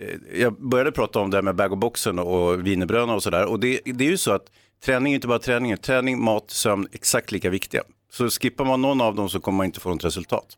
eh, 0.01 0.40
jag 0.40 0.68
började 0.68 0.92
prata 0.92 1.18
om 1.20 1.31
det 1.31 1.37
här 1.37 1.42
med 1.42 1.55
bag-och-boxen 1.57 2.18
och 2.18 2.66
wienerbröderna 2.66 3.14
och 3.14 3.23
sådär. 3.23 3.44
Och 3.47 3.61
det, 3.61 3.81
det 3.85 4.05
är 4.07 4.11
ju 4.11 4.16
så 4.16 4.33
att 4.33 4.47
träning 4.85 5.12
är 5.12 5.14
inte 5.14 5.29
bara 5.29 5.38
träning, 5.38 5.77
träning, 5.77 6.25
mat, 6.25 6.51
sömn 6.51 6.88
exakt 6.92 7.33
lika 7.33 7.51
viktiga. 7.51 7.83
Så 8.16 8.29
skippar 8.29 8.64
man 8.64 8.83
någon 8.83 9.00
av 9.00 9.14
dem 9.14 9.29
så 9.29 9.40
kommer 9.40 9.57
man 9.57 9.66
inte 9.66 9.81
få 9.81 9.88
något 9.88 10.05
resultat. 10.05 10.48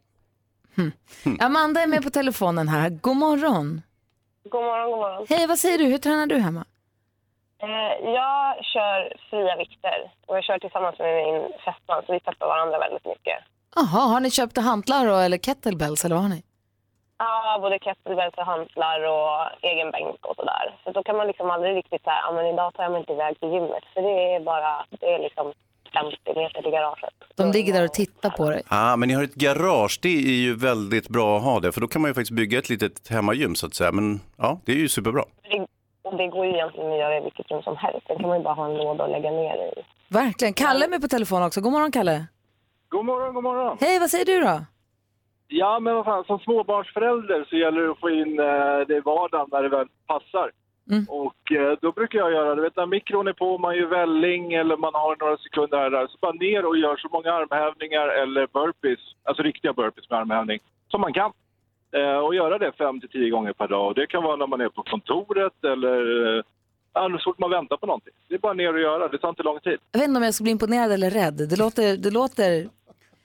Amanda 1.40 1.80
är 1.80 1.86
med 1.86 2.02
på 2.02 2.10
telefonen 2.10 2.68
här. 2.68 2.90
God 2.90 3.16
morgon. 3.16 3.82
God 4.44 4.62
morgon, 4.62 4.90
god 4.90 4.98
morgon. 4.98 5.26
Hej, 5.28 5.46
vad 5.46 5.58
säger 5.58 5.78
du? 5.78 5.84
Hur 5.84 5.98
tränar 5.98 6.26
du 6.26 6.38
hemma? 6.38 6.64
Eh, 7.62 8.10
jag 8.18 8.64
kör 8.72 8.98
fria 9.30 9.56
vikter 9.56 9.98
och 10.26 10.36
jag 10.36 10.44
kör 10.44 10.58
tillsammans 10.58 10.98
med 10.98 11.12
min 11.16 11.52
fästman 11.64 12.02
så 12.06 12.12
vi 12.12 12.20
peppar 12.20 12.46
varandra 12.46 12.78
väldigt 12.78 13.06
mycket. 13.06 13.38
Jaha, 13.76 14.02
har 14.12 14.20
ni 14.20 14.30
köpt 14.30 14.58
hantlar 14.58 15.06
eller 15.24 15.38
kettlebells 15.38 16.04
eller 16.04 16.14
vad 16.14 16.24
har 16.24 16.30
ni? 16.36 16.42
Ja, 17.18 17.58
både 17.60 17.78
kettlebells 17.78 18.34
och 18.36 18.46
hantlar 18.46 19.00
och 19.14 19.38
egen 19.62 19.90
bänk 19.90 20.26
och 20.28 20.36
sådär. 20.36 20.66
Så 20.84 20.90
då 20.90 21.02
kan 21.02 21.16
man 21.16 21.26
liksom 21.26 21.50
aldrig 21.50 21.76
riktigt 21.76 22.04
säga, 22.04 22.20
ja 22.26 22.32
men 22.32 22.46
idag 22.46 22.74
tar 22.74 22.82
jag 22.82 22.92
mig 22.92 23.00
inte 23.00 23.12
iväg 23.12 23.40
till 23.40 23.52
gymmet. 23.52 23.84
För 23.94 24.02
det 24.02 24.34
är 24.34 24.40
bara, 24.40 24.86
det 25.00 25.06
är 25.14 25.18
liksom 25.18 25.52
50 26.02 26.40
meter 26.40 26.62
till 26.62 26.70
garaget. 26.70 27.14
De 27.37 27.52
ligger 27.52 27.72
där 27.72 27.85
och 27.85 27.92
tittar 27.92 28.30
på 28.30 28.50
dig. 28.50 28.62
Ah, 28.68 28.96
men 28.96 29.09
ni 29.09 29.14
har 29.14 29.24
ett 29.24 29.35
garage, 29.35 29.98
det 30.02 30.09
är 30.09 30.40
ju 30.46 30.54
väldigt 30.54 31.09
bra 31.09 31.37
att 31.37 31.44
ha 31.44 31.61
det, 31.61 31.72
för 31.72 31.80
då 31.80 31.88
kan 31.88 32.02
man 32.02 32.11
ju 32.11 32.14
faktiskt 32.14 32.37
bygga 32.40 32.59
ett 32.59 32.68
litet 32.68 33.09
hemmagym 33.09 33.54
så 33.54 33.66
att 33.66 33.74
säga. 33.74 33.92
Men 33.92 34.20
ja, 34.37 34.61
det 34.64 34.72
är 34.72 34.76
ju 34.76 34.88
superbra. 34.88 35.24
Det, 35.50 35.66
och 36.02 36.16
det 36.16 36.26
går 36.28 36.46
ju 36.46 36.52
egentligen 36.52 36.92
att 36.92 36.98
göra 36.98 37.18
i 37.18 37.20
vilket 37.20 37.50
rum 37.50 37.62
som 37.62 37.76
helst. 37.76 38.06
Sen 38.06 38.16
kan 38.18 38.28
man 38.28 38.38
ju 38.38 38.44
bara 38.44 38.54
ha 38.54 38.66
en 38.70 38.76
låda 38.76 39.04
och 39.04 39.11
lägga 39.11 39.30
ner 39.30 39.54
i. 39.54 39.82
Verkligen. 40.09 40.54
Kalle 40.54 40.85
är 40.85 40.88
med 40.88 41.02
på 41.02 41.09
telefon 41.09 41.42
också. 41.42 41.61
God 41.61 41.72
morgon, 41.72 41.92
Kalle. 41.92 42.26
God 42.88 43.04
morgon, 43.04 43.35
god 43.35 43.42
morgon. 43.44 43.76
Hej, 43.80 43.98
vad 43.98 44.11
säger 44.11 44.24
du 44.24 44.40
då? 44.40 44.61
Ja, 45.48 45.80
men 45.80 45.94
vad 45.94 46.04
fan, 46.04 46.24
som 46.24 46.38
småbarnsförälder 46.38 47.46
så 47.48 47.56
gäller 47.56 47.80
det 47.82 47.90
att 47.90 48.00
få 48.00 48.11
in 48.11 48.38
eh, 48.38 48.87
det 48.88 48.96
i 48.96 49.00
vardagen 49.00 49.48
när 49.52 49.62
det 49.62 49.68
väl 49.68 49.87
passar. 50.06 50.50
Mm. 50.90 51.05
Och 51.09 51.53
eh, 51.53 51.79
då 51.81 51.92
brukar 51.92 52.18
jag 52.18 52.33
göra, 52.33 52.55
du 52.55 52.62
vet 52.62 52.77
när 52.77 52.87
mikron 52.87 53.29
är 53.29 53.33
på, 53.33 53.59
man 53.59 53.77
gör 53.77 53.87
välling 53.87 54.53
eller 54.53 54.77
man 54.77 54.94
har 54.94 55.16
några 55.20 55.37
sekunder 55.37 55.79
här 55.79 55.90
där, 55.90 56.07
så 56.07 56.18
bara 56.20 56.33
ner 56.33 56.66
och 56.66 56.77
gör 56.77 56.96
så 56.96 57.09
många 57.09 57.33
armhävningar 57.33 58.09
eller 58.09 58.46
burpees, 58.46 59.01
alltså 59.22 59.42
riktiga 59.42 59.72
burpees 59.72 60.11
med 60.11 60.18
armhävning, 60.18 60.59
som 60.88 61.01
man 61.01 61.12
kan. 61.12 61.33
Eh, 61.96 62.18
och 62.18 62.35
göra 62.35 62.59
det 62.59 62.72
fem 62.79 63.01
till 63.01 63.09
tio 63.09 63.31
gånger 63.31 63.53
per 63.53 63.68
dag. 63.68 63.87
Och 63.87 63.94
det 63.94 64.07
kan 64.07 64.22
vara 64.22 64.37
när 64.37 64.46
man 64.46 64.61
är 64.61 64.68
på 64.68 64.83
kontoret 64.83 65.64
eller 65.64 66.37
eh, 66.37 66.44
så 66.94 67.18
fort 67.25 67.38
man 67.38 67.51
väntar 67.51 67.77
på 67.77 67.87
någonting. 67.87 68.12
Det 68.29 68.35
är 68.35 68.38
bara 68.38 68.53
ner 68.53 68.75
och 68.75 68.81
göra, 68.81 69.09
det 69.09 69.18
tar 69.18 69.29
inte 69.29 69.42
lång 69.42 69.61
tid. 69.61 69.79
Jag 69.92 70.01
vet 70.01 70.09
inte 70.09 70.18
om 70.18 70.25
jag 70.25 70.35
ska 70.35 70.42
bli 70.42 70.53
imponerad 70.53 70.92
eller 70.92 71.11
rädd. 71.11 71.49
Det 71.51 71.59
låter, 71.59 71.96
det 71.96 72.11
låter 72.11 72.68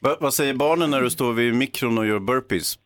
Va, 0.04 0.18
vad 0.20 0.34
säger 0.34 0.54
barnen 0.54 0.92
när 0.92 1.02
du 1.02 1.10
står 1.10 1.34
vid 1.34 1.56
mikron 1.56 1.98
och 1.98 2.06
gör 2.06 2.20
burpees? 2.20 2.80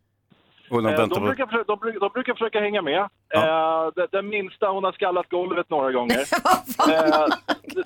De 0.70 0.86
Eh, 0.86 0.96
de, 0.98 1.10
på... 1.10 1.20
brukar, 1.20 1.46
försöka- 1.46 1.64
de, 1.68 1.80
brukar, 1.80 2.00
de 2.00 2.10
brukar 2.14 2.34
försöka 2.34 2.60
hänga 2.60 2.82
med. 2.82 3.00
Eh, 3.36 3.88
den, 3.96 4.08
den 4.12 4.30
minsta 4.30 4.68
hon 4.68 4.84
har 4.84 4.92
skallat 4.92 5.30
golvet 5.30 5.70
några 5.70 5.92
gånger. 5.92 6.20
eh, 6.90 7.28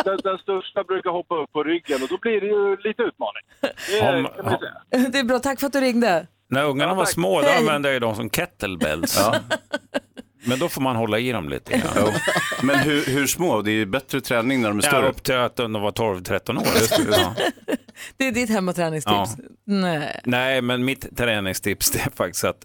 den, 0.05 0.17
den 0.23 0.37
största 0.37 0.83
brukar 0.83 1.09
hoppa 1.09 1.35
upp 1.35 1.51
på 1.51 1.63
ryggen 1.63 2.03
och 2.03 2.09
då 2.09 2.17
blir 2.17 2.41
det 2.41 2.47
ju 2.47 2.77
lite 2.77 3.01
utmaning. 3.03 3.43
Det 3.61 4.09
Om- 4.09 4.51
ju 4.51 4.57
säga. 4.57 5.09
Det 5.11 5.19
är 5.19 5.23
bra, 5.23 5.39
tack 5.39 5.59
för 5.59 5.67
att 5.67 5.73
du 5.73 5.79
ringde. 5.79 6.27
När 6.49 6.65
ungarna 6.65 6.93
var 6.93 7.05
små, 7.05 7.41
då 7.41 7.47
använde 7.59 7.87
jag 7.89 7.93
ju 7.93 7.99
dem 7.99 8.15
som 8.15 8.29
kettlebells. 8.29 9.19
Men 10.45 10.59
då 10.59 10.69
får 10.69 10.81
man 10.81 10.95
hålla 10.95 11.19
i 11.19 11.31
dem 11.31 11.49
lite 11.49 11.71
grann. 11.77 11.93
Jo. 11.95 12.11
Men 12.63 12.79
hur, 12.79 13.05
hur 13.05 13.27
små? 13.27 13.61
Det 13.61 13.71
är 13.71 13.73
ju 13.73 13.85
bättre 13.85 14.21
träning 14.21 14.61
när 14.61 14.69
de 14.69 14.77
är 14.79 14.83
Ja, 14.83 14.89
större. 14.89 15.09
upp 15.09 15.23
till 15.23 15.35
att 15.35 15.55
de 15.55 15.73
var 15.73 15.91
12-13 15.91 16.57
år. 16.57 16.65
Ja. 17.11 17.35
Det 18.17 18.27
är 18.27 18.31
ditt 18.31 18.49
hem 18.49 18.69
och 18.69 18.75
träningstips. 18.75 19.29
Nej. 19.65 20.21
Nej, 20.25 20.61
men 20.61 20.85
mitt 20.85 21.17
träningstips 21.17 21.91
det 21.91 21.99
är 21.99 22.09
faktiskt 22.15 22.43
att 22.43 22.57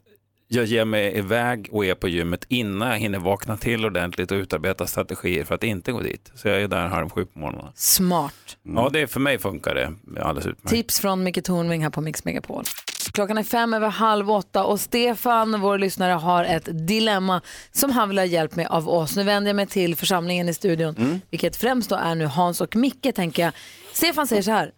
jag 0.48 0.64
ger 0.64 0.84
mig 0.84 1.18
iväg 1.18 1.68
och 1.72 1.86
är 1.86 1.94
på 1.94 2.08
gymmet 2.08 2.44
innan 2.48 2.88
jag 2.90 2.98
hinner 2.98 3.18
vakna 3.18 3.56
till 3.56 3.84
ordentligt 3.84 4.30
och 4.30 4.36
utarbeta 4.36 4.86
strategier 4.86 5.44
för 5.44 5.54
att 5.54 5.64
inte 5.64 5.92
gå 5.92 6.00
dit. 6.00 6.32
Så 6.34 6.48
jag 6.48 6.62
är 6.62 6.68
där 6.68 6.86
halv 6.88 7.08
sju 7.10 7.24
på 7.24 7.38
morgonen. 7.38 7.72
Smart. 7.74 8.56
Ja, 8.62 8.90
det 8.92 9.06
för 9.06 9.20
mig 9.20 9.38
funkar 9.38 9.74
det 9.74 9.92
alldeles 10.22 10.46
utmärkt. 10.46 10.68
Tips 10.74 11.00
från 11.00 11.22
Micke 11.22 11.44
Tornving 11.44 11.82
här 11.82 11.90
på 11.90 12.00
Mix 12.00 12.24
Megapol. 12.24 12.64
Klockan 13.12 13.38
är 13.38 13.42
fem 13.42 13.74
över 13.74 13.88
halv 13.88 14.30
åtta 14.30 14.64
och 14.64 14.80
Stefan, 14.80 15.60
vår 15.60 15.78
lyssnare, 15.78 16.12
har 16.12 16.44
ett 16.44 16.68
dilemma 16.88 17.40
som 17.72 17.90
han 17.90 18.08
vill 18.08 18.18
ha 18.18 18.24
hjälp 18.24 18.56
med 18.56 18.66
av 18.66 18.88
oss. 18.88 19.16
Nu 19.16 19.22
vänder 19.22 19.48
jag 19.48 19.56
mig 19.56 19.66
till 19.66 19.96
församlingen 19.96 20.48
i 20.48 20.54
studion, 20.54 21.20
vilket 21.30 21.56
främst 21.56 21.88
då 21.90 21.96
är 21.96 22.14
nu 22.14 22.26
Hans 22.26 22.60
och 22.60 22.76
Micke 22.76 23.06
tänker 23.14 23.42
jag. 23.42 23.52
Stefan 23.92 24.26
säger 24.26 24.42
så 24.42 24.50
här, 24.50 24.72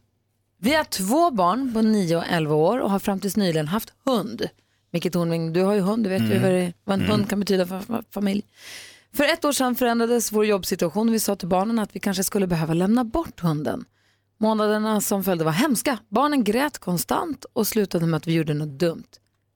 vi 0.60 0.74
har 0.74 0.84
två 0.84 1.30
barn 1.30 1.74
på 1.74 1.82
9 1.82 2.16
och 2.16 2.24
11 2.30 2.54
år 2.54 2.78
och 2.78 2.90
har 2.90 2.98
fram 2.98 3.20
tills 3.20 3.36
nyligen 3.36 3.68
haft 3.68 3.92
hund. 4.04 4.48
Micke 4.92 5.12
Tornving, 5.12 5.52
du 5.52 5.62
har 5.62 5.74
ju 5.74 5.80
hund, 5.80 6.04
du 6.04 6.10
vet 6.10 6.22
ju 6.22 6.26
Mm. 6.36 6.42
vad, 6.42 6.50
det, 6.52 6.72
vad 6.84 6.94
en 6.94 7.00
Mm. 7.00 7.12
hund 7.12 7.28
kan 7.30 7.40
betyda 7.40 7.66
för 7.66 7.78
fa- 7.80 8.04
familj. 8.10 8.42
För 9.14 9.24
ett 9.24 9.44
år 9.44 9.52
sedan 9.52 9.74
förändrades 9.74 10.32
vår 10.32 10.46
jobbsituation 10.46 11.08
och 11.08 11.14
vi 11.14 11.20
sa 11.20 11.36
till 11.36 11.48
barnen 11.48 11.78
att 11.78 11.96
vi 11.96 12.00
kanske 12.00 12.24
skulle 12.24 12.46
behöva 12.46 12.74
lämna 12.74 13.04
bort 13.04 13.40
hunden. 13.40 13.84
Månaderna 14.38 15.00
som 15.00 15.24
följde 15.24 15.44
var 15.44 15.52
hemska. 15.52 15.98
Barnen 16.08 16.44
grät 16.44 16.78
konstant 16.78 17.44
och 17.52 17.66
slutade 17.66 18.06
med 18.06 18.18
att 18.18 18.26
vi 18.26 18.32
gjorde 18.34 18.54
något 18.54 18.78
dumt. 18.78 19.04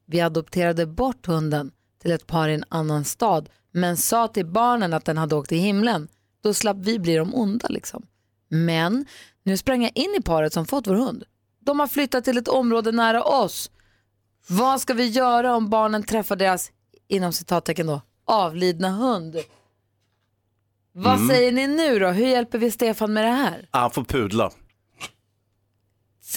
Vi 0.06 0.20
adopterade 0.20 0.86
bort 0.86 1.26
hunden 1.26 1.70
till 2.02 2.10
ett 2.12 2.26
par 2.26 2.48
i 2.48 2.54
en 2.54 2.64
annan 2.68 3.04
stad 3.04 3.48
men 3.72 3.96
sa 3.96 4.28
till 4.28 4.46
barnen 4.46 4.92
att 4.92 5.04
den 5.04 5.18
hade 5.18 5.34
åkt 5.36 5.48
till 5.48 5.58
himlen. 5.58 6.08
Då 6.42 6.54
slapp 6.54 6.76
vi 6.80 6.98
bli 6.98 7.14
de 7.16 7.34
onda 7.34 7.68
liksom. 7.68 8.06
Men 8.48 9.06
nu 9.42 9.56
sprang 9.56 9.82
jag 9.82 9.92
in 9.94 10.14
i 10.18 10.22
paret 10.22 10.52
som 10.52 10.66
fått 10.66 10.86
vår 10.86 10.94
hund. 10.94 11.24
De 11.60 11.80
har 11.80 11.86
flyttat 11.86 12.24
till 12.24 12.38
ett 12.38 12.48
område 12.48 12.92
nära 12.92 13.22
oss. 13.24 13.70
Vad 14.48 14.80
ska 14.80 14.94
vi 14.94 15.06
göra 15.06 15.54
om 15.56 15.70
barnen 15.70 16.02
träffar 16.02 16.36
deras, 16.36 16.72
inom 17.08 17.32
citattecken 17.32 17.86
då, 17.86 18.00
avlidna 18.24 18.90
hund? 18.90 19.36
Vad 20.92 21.14
Mm. 21.16 21.28
säger 21.28 21.52
ni 21.52 21.66
nu 21.66 21.98
då? 21.98 22.08
Hur 22.08 22.26
hjälper 22.26 22.58
vi 22.58 22.70
Stefan 22.70 23.12
med 23.12 23.24
det 23.24 23.30
här? 23.30 23.68
Han 23.70 23.90
får 23.90 24.04
pudla. 24.04 24.50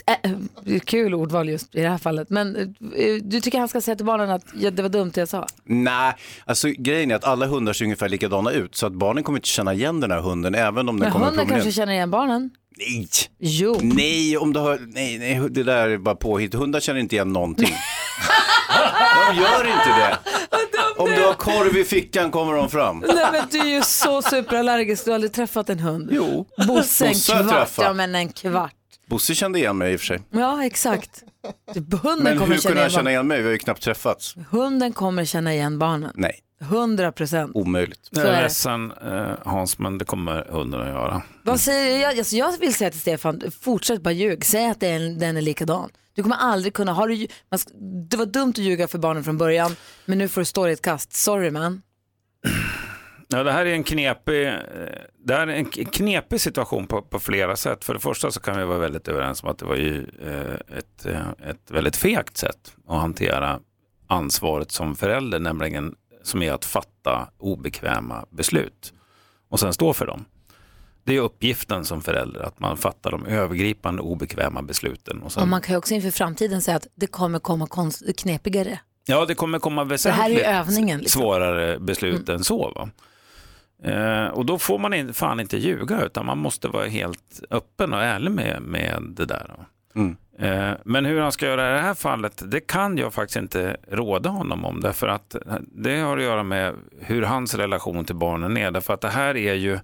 Äh, 0.05 0.79
kul 0.85 1.13
ordval 1.13 1.49
just 1.49 1.75
i 1.75 1.81
det 1.81 1.89
här 1.89 1.97
fallet. 1.97 2.29
Men 2.29 2.55
eh, 2.55 3.15
du 3.21 3.41
tycker 3.41 3.59
han 3.59 3.67
ska 3.67 3.81
säga 3.81 3.95
till 3.95 4.05
barnen 4.05 4.29
att 4.29 4.45
ja, 4.55 4.71
det 4.71 4.81
var 4.81 4.89
dumt 4.89 5.11
det 5.13 5.21
jag 5.21 5.29
sa? 5.29 5.47
Nej, 5.63 6.13
alltså 6.45 6.67
grejen 6.77 7.11
är 7.11 7.15
att 7.15 7.23
alla 7.23 7.45
hundar 7.45 7.73
ser 7.73 7.85
ungefär 7.85 8.09
likadana 8.09 8.51
ut 8.51 8.75
så 8.75 8.87
att 8.87 8.93
barnen 8.93 9.23
kommer 9.23 9.37
inte 9.37 9.47
känna 9.47 9.73
igen 9.73 9.99
den 9.99 10.11
här 10.11 10.19
hunden 10.19 10.55
även 10.55 10.89
om 10.89 10.99
den 10.99 10.99
Men 10.99 11.11
kommer 11.11 11.25
hunden 11.25 11.45
promenera. 11.45 11.63
kanske 11.63 11.71
känner 11.81 11.93
igen 11.93 12.11
barnen? 12.11 12.49
Nej. 12.77 13.07
Jo. 13.39 13.79
Nej, 13.81 14.37
om 14.37 14.53
du 14.53 14.59
har... 14.59 14.79
nej, 14.87 15.17
nej, 15.17 15.49
det 15.49 15.63
där 15.63 15.89
är 15.89 15.97
bara 15.97 16.15
påhitt. 16.15 16.53
Hundar 16.53 16.79
känner 16.79 16.99
inte 16.99 17.15
igen 17.15 17.33
någonting. 17.33 17.69
de 19.29 19.35
gör 19.41 19.63
inte 19.67 19.89
det. 19.99 20.17
Om 20.97 21.09
du 21.09 21.23
har 21.25 21.33
korv 21.33 21.77
i 21.77 21.83
fickan 21.83 22.31
kommer 22.31 22.53
de 22.53 22.69
fram. 22.69 23.03
Nej 23.07 23.25
men 23.31 23.41
du 23.51 23.59
är 23.59 23.75
ju 23.75 23.81
så 23.81 24.21
superallergisk, 24.21 25.05
du 25.05 25.11
har 25.11 25.15
aldrig 25.15 25.33
träffat 25.33 25.69
en 25.69 25.79
hund. 25.79 26.09
Jo. 26.11 26.45
Bosse 26.67 27.05
en 27.05 27.13
kvart, 27.13 27.69
ja 27.77 27.93
men 27.93 28.15
en 28.15 28.29
kvart. 28.29 28.73
Bosse 29.05 29.35
kände 29.35 29.59
igen 29.59 29.77
mig 29.77 29.93
i 29.93 29.95
och 29.95 29.99
för 29.99 30.05
sig. 30.07 30.21
Ja 30.31 30.65
exakt. 30.65 31.23
Hunden 32.01 32.23
Men 32.23 32.37
kommer 32.37 32.55
hur 32.55 32.61
känna 32.61 32.69
kunde 32.75 32.81
han 32.81 32.89
igen 32.89 32.89
känna 32.89 33.03
barnen. 33.03 33.07
igen 33.11 33.27
mig? 33.27 33.37
Vi 33.37 33.43
har 33.45 33.51
ju 33.51 33.57
knappt 33.57 33.81
träffats. 33.81 34.35
Hunden 34.49 34.93
kommer 34.93 35.25
känna 35.25 35.53
igen 35.53 35.79
barnen. 35.79 36.11
Nej, 36.15 36.39
100 36.61 37.11
procent. 37.11 37.51
omöjligt. 37.55 38.05
Så 38.05 38.19
Jag 38.19 38.25
är 38.25 38.31
är 38.31 38.35
det. 38.35 38.41
ledsen 38.41 38.91
eh, 38.91 39.31
Hans, 39.45 39.79
men 39.79 39.97
det 39.97 40.05
kommer 40.05 40.45
hunden 40.49 40.81
att 40.81 40.87
göra. 40.87 41.21
Vad 41.43 41.59
säger 41.59 42.01
jag? 42.01 42.17
Alltså, 42.19 42.35
jag 42.35 42.57
vill 42.59 42.73
säga 42.73 42.89
till 42.91 42.99
Stefan, 42.99 43.41
fortsätt 43.61 44.01
bara 44.01 44.11
ljug. 44.11 44.45
Säg 44.45 44.69
att 44.69 44.79
det 44.79 44.87
är, 44.87 44.99
den 45.19 45.37
är 45.37 45.41
likadan. 45.41 45.89
Du 46.15 46.23
kommer 46.23 46.35
aldrig 46.35 46.73
kunna, 46.73 46.93
har 46.93 47.07
du, 47.07 47.13
lju- 47.15 47.27
man 47.51 47.59
det 48.09 48.17
var 48.17 48.25
dumt 48.25 48.49
att 48.49 48.57
ljuga 48.57 48.87
för 48.87 48.97
barnen 48.97 49.23
från 49.23 49.37
början, 49.37 49.75
men 50.05 50.17
nu 50.17 50.27
får 50.27 50.41
du 50.41 50.45
stå 50.45 50.67
i 50.67 50.71
ett 50.71 50.81
kast. 50.81 51.13
Sorry 51.13 51.51
man. 51.51 51.81
Ja, 53.33 53.43
det 53.43 53.51
här 53.51 53.65
är 53.65 53.73
en 53.73 53.83
knepig, 53.83 54.47
eh, 54.47 54.53
det 55.25 55.33
här 55.33 55.47
är 55.47 55.53
en 55.53 55.65
knepig 55.65 56.41
situation 56.41 56.87
på, 56.87 57.01
på 57.01 57.19
flera 57.19 57.55
sätt. 57.55 57.83
För 57.83 57.93
det 57.93 57.99
första 57.99 58.31
så 58.31 58.39
kan 58.39 58.57
vi 58.57 58.65
vara 58.65 58.77
väldigt 58.77 59.07
överens 59.07 59.43
om 59.43 59.49
att 59.49 59.57
det 59.57 59.65
var 59.65 59.75
ju 59.75 60.05
eh, 60.25 60.77
ett, 60.77 61.05
eh, 61.05 61.49
ett 61.49 61.71
väldigt 61.71 61.95
fegt 61.95 62.37
sätt 62.37 62.75
att 62.87 63.01
hantera 63.01 63.59
ansvaret 64.07 64.71
som 64.71 64.95
förälder, 64.95 65.39
nämligen 65.39 65.95
som 66.23 66.41
är 66.41 66.51
att 66.51 66.65
fatta 66.65 67.29
obekväma 67.37 68.25
beslut 68.29 68.93
och 69.49 69.59
sen 69.59 69.73
stå 69.73 69.93
för 69.93 70.05
dem. 70.05 70.25
Det 71.03 71.15
är 71.15 71.21
uppgiften 71.21 71.85
som 71.85 72.01
förälder, 72.01 72.41
att 72.41 72.59
man 72.59 72.77
fattar 72.77 73.11
de 73.11 73.25
övergripande 73.25 74.01
obekväma 74.01 74.61
besluten. 74.61 75.21
Och 75.21 75.31
sen, 75.31 75.43
Och 75.43 75.49
man 75.49 75.61
kan 75.61 75.73
ju 75.73 75.77
också 75.77 75.93
inför 75.93 76.11
framtiden 76.11 76.61
säga 76.61 76.77
att 76.77 76.87
det 76.95 77.07
kommer 77.07 77.39
komma 77.39 77.67
konst, 77.67 78.03
knepigare. 78.17 78.79
Ja, 79.05 79.25
det 79.25 79.35
kommer 79.35 79.59
komma 79.59 79.85
det 79.85 80.09
här 80.09 80.29
är 80.29 80.29
väsentligt 80.29 80.45
övningen, 80.45 80.99
liksom. 80.99 81.21
svårare 81.21 81.79
beslut 81.79 82.29
än 82.29 82.43
så. 82.43 82.71
Va? 82.75 82.89
Eh, 83.83 84.27
och 84.27 84.45
då 84.45 84.59
får 84.59 84.79
man 84.79 84.93
in, 84.93 85.13
fan 85.13 85.39
inte 85.39 85.57
ljuga, 85.57 86.01
utan 86.05 86.25
man 86.25 86.37
måste 86.37 86.67
vara 86.67 86.85
helt 86.85 87.41
öppen 87.49 87.93
och 87.93 88.03
ärlig 88.03 88.31
med, 88.31 88.61
med 88.61 89.03
det 89.09 89.25
där. 89.25 89.51
Va? 89.57 89.65
Eh, 90.39 90.73
men 90.83 91.05
hur 91.05 91.19
han 91.19 91.31
ska 91.31 91.45
göra 91.45 91.69
i 91.69 91.73
det 91.73 91.79
här 91.81 91.93
fallet, 91.93 92.43
det 92.51 92.59
kan 92.59 92.97
jag 92.97 93.13
faktiskt 93.13 93.37
inte 93.37 93.77
råda 93.87 94.29
honom 94.29 94.65
om. 94.65 94.81
Därför 94.81 95.07
att 95.07 95.35
det 95.61 95.97
har 95.97 96.17
att 96.17 96.23
göra 96.23 96.43
med 96.43 96.75
hur 96.99 97.21
hans 97.21 97.55
relation 97.55 98.05
till 98.05 98.15
barnen 98.15 98.57
är. 98.57 98.71
Därför 98.71 98.93
att 98.93 99.01
det 99.01 99.09
här 99.09 99.37
är 99.37 99.53
ju 99.53 99.79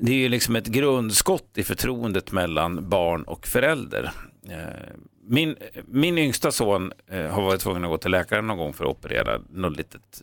det 0.00 0.12
är 0.12 0.16
ju 0.16 0.28
liksom 0.28 0.56
ett 0.56 0.66
grundskott 0.66 1.58
i 1.58 1.62
förtroendet 1.64 2.32
mellan 2.32 2.88
barn 2.88 3.22
och 3.22 3.46
förälder. 3.46 4.10
Eh, 4.48 4.56
Min, 5.28 5.56
min 5.86 6.18
yngsta 6.18 6.52
son 6.52 6.92
eh, 7.10 7.26
har 7.26 7.42
varit 7.42 7.60
tvungen 7.60 7.84
att 7.84 7.90
gå 7.90 7.98
till 7.98 8.10
läkaren 8.10 8.46
någon 8.46 8.58
gång 8.58 8.72
för 8.72 8.84
att 8.84 8.90
operera 8.90 9.38
något 9.50 9.76
litet 9.76 10.22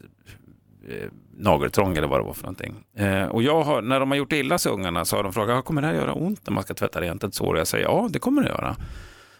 eh, 0.90 1.10
nageltrång 1.38 1.98
eller 1.98 2.08
vad 2.08 2.20
det 2.20 2.24
var 2.24 2.34
för 2.34 2.44
någonting. 2.44 2.76
Eh, 2.98 3.26
och 3.26 3.44
jag 3.44 3.64
har, 3.64 3.82
när 3.82 4.00
de 4.00 4.12
har 4.12 4.18
gjort 4.18 4.34
illa 4.34 4.58
sig 4.58 4.72
ungarna 4.72 5.06
så 5.06 5.16
har 5.16 5.24
de 5.24 5.34
frågat, 5.34 5.60
"Ah, 5.60 5.62
kommer 5.62 5.82
det 5.82 5.88
här 5.88 5.96
göra 5.96 6.14
ont 6.14 6.48
när 6.48 6.54
man 6.54 6.64
ska 6.64 6.74
tvätta 6.74 7.02
rent 7.02 7.24
ett 7.24 7.36
sår? 7.36 7.54
Och 7.54 7.60
jag 7.60 7.68
säger, 7.68 7.86
ja 7.86 8.10
det 8.12 8.20
kommer 8.20 8.44
det 8.44 8.50
göra. 8.50 8.76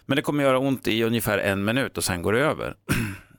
Men 0.06 0.16
det 0.16 0.22
kommer 0.22 0.44
göra 0.44 0.58
ont 0.58 0.88
i 0.88 1.02
ungefär 1.02 1.38
en 1.38 1.64
minut 1.64 1.98
och 1.98 2.04
sen 2.04 2.22
går 2.22 2.32
det 2.32 2.40
över. 2.40 2.74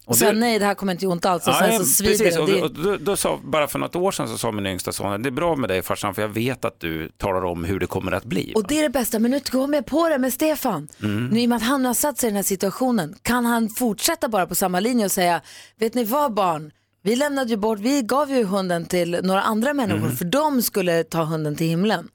Och 0.07 0.17
säga 0.17 0.31
nej, 0.31 0.59
det 0.59 0.65
här 0.65 0.73
kommer 0.73 0.93
inte 0.93 1.05
göra 1.05 1.11
ont 1.13 1.25
alls 1.25 1.47
och 1.47 1.53
sen 1.55 1.79
så 1.79 1.85
svider 1.85 2.17
precis. 2.17 2.35
det. 2.35 2.41
Och, 2.41 2.47
det. 2.49 2.61
och, 2.61 2.71
då, 2.71 2.97
då 2.97 3.15
sa, 3.15 3.39
bara 3.43 3.67
för 3.67 3.79
något 3.79 3.95
år 3.95 4.11
sedan 4.11 4.27
så 4.27 4.37
sa 4.37 4.51
min 4.51 4.65
yngsta 4.65 4.91
son, 4.91 5.23
det 5.23 5.29
är 5.29 5.31
bra 5.31 5.55
med 5.55 5.69
dig 5.69 5.81
farsan 5.81 6.15
för 6.15 6.21
jag 6.21 6.29
vet 6.29 6.65
att 6.65 6.79
du 6.79 7.09
talar 7.09 7.45
om 7.45 7.63
hur 7.63 7.79
det 7.79 7.87
kommer 7.87 8.11
att 8.11 8.23
bli. 8.23 8.53
Och 8.55 8.67
det 8.67 8.79
är 8.79 8.83
det 8.83 8.89
bästa, 8.89 9.19
men 9.19 9.31
nu 9.31 9.39
kommer 9.39 9.77
jag 9.77 9.85
på 9.85 10.09
det 10.09 10.17
med 10.17 10.33
Stefan. 10.33 10.87
Mm. 11.03 11.27
Nu 11.27 11.39
i 11.41 11.45
och 11.45 11.49
med 11.49 11.55
att 11.55 11.63
han 11.63 11.85
har 11.85 11.93
satt 11.93 12.17
sig 12.17 12.27
i 12.27 12.29
den 12.29 12.35
här 12.35 12.43
situationen, 12.43 13.15
kan 13.21 13.45
han 13.45 13.69
fortsätta 13.69 14.27
bara 14.29 14.47
på 14.47 14.55
samma 14.55 14.79
linje 14.79 15.05
och 15.05 15.11
säga, 15.11 15.41
vet 15.79 15.93
ni 15.93 16.03
vad 16.03 16.33
barn, 16.33 16.71
vi 17.05 17.15
lämnade 17.15 17.49
ju 17.49 17.57
bort, 17.57 17.79
vi 17.79 18.01
gav 18.01 18.31
ju 18.31 18.43
hunden 18.43 18.85
till 18.85 19.19
några 19.23 19.41
andra 19.41 19.73
människor 19.73 19.99
Mm. 20.05 20.15
för 20.15 20.25
de 20.25 20.61
skulle 20.61 21.03
ta 21.03 21.23
hunden 21.23 21.55
till 21.55 21.67
himlen. 21.67 22.07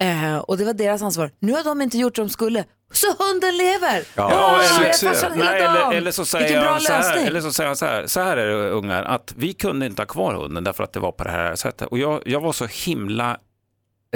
Eh, 0.00 0.36
och 0.38 0.58
det 0.58 0.64
var 0.64 0.72
deras 0.74 1.02
ansvar. 1.02 1.30
Nu 1.38 1.52
har 1.52 1.64
de 1.64 1.82
inte 1.82 1.98
gjort 1.98 2.16
som 2.16 2.26
de 2.26 2.30
skulle, 2.32 2.64
så 2.92 3.06
hunden 3.06 3.56
lever! 3.56 4.02
Ja, 4.14 4.26
Åh, 4.26 4.64
jag 4.64 4.80
eller, 4.80 5.34
hela 5.34 5.50
nej, 5.50 5.62
dagen. 5.62 5.76
eller, 5.76 5.96
eller, 5.96 6.10
så 6.10 6.24
säger 6.24 6.60
bra 6.60 6.70
han 6.70 6.80
så 6.80 6.92
här, 6.92 7.02
lösning. 7.02 7.26
eller 7.26 7.40
så 7.40 7.52
säger 7.52 7.68
han 7.68 7.76
så 7.76 7.86
här, 7.86 8.06
så 8.06 8.20
här 8.20 8.36
är 8.36 8.46
det 8.46 8.70
ungar, 8.70 9.02
att 9.02 9.34
vi 9.36 9.52
kunde 9.52 9.86
inte 9.86 10.02
ha 10.02 10.06
kvar 10.06 10.34
hunden 10.34 10.64
därför 10.64 10.84
att 10.84 10.92
det 10.92 11.00
var 11.00 11.12
på 11.12 11.24
det 11.24 11.30
här 11.30 11.54
sättet. 11.54 11.88
Och 11.88 11.98
jag, 11.98 12.22
jag 12.26 12.40
var 12.40 12.52
så 12.52 12.66
himla 12.66 13.38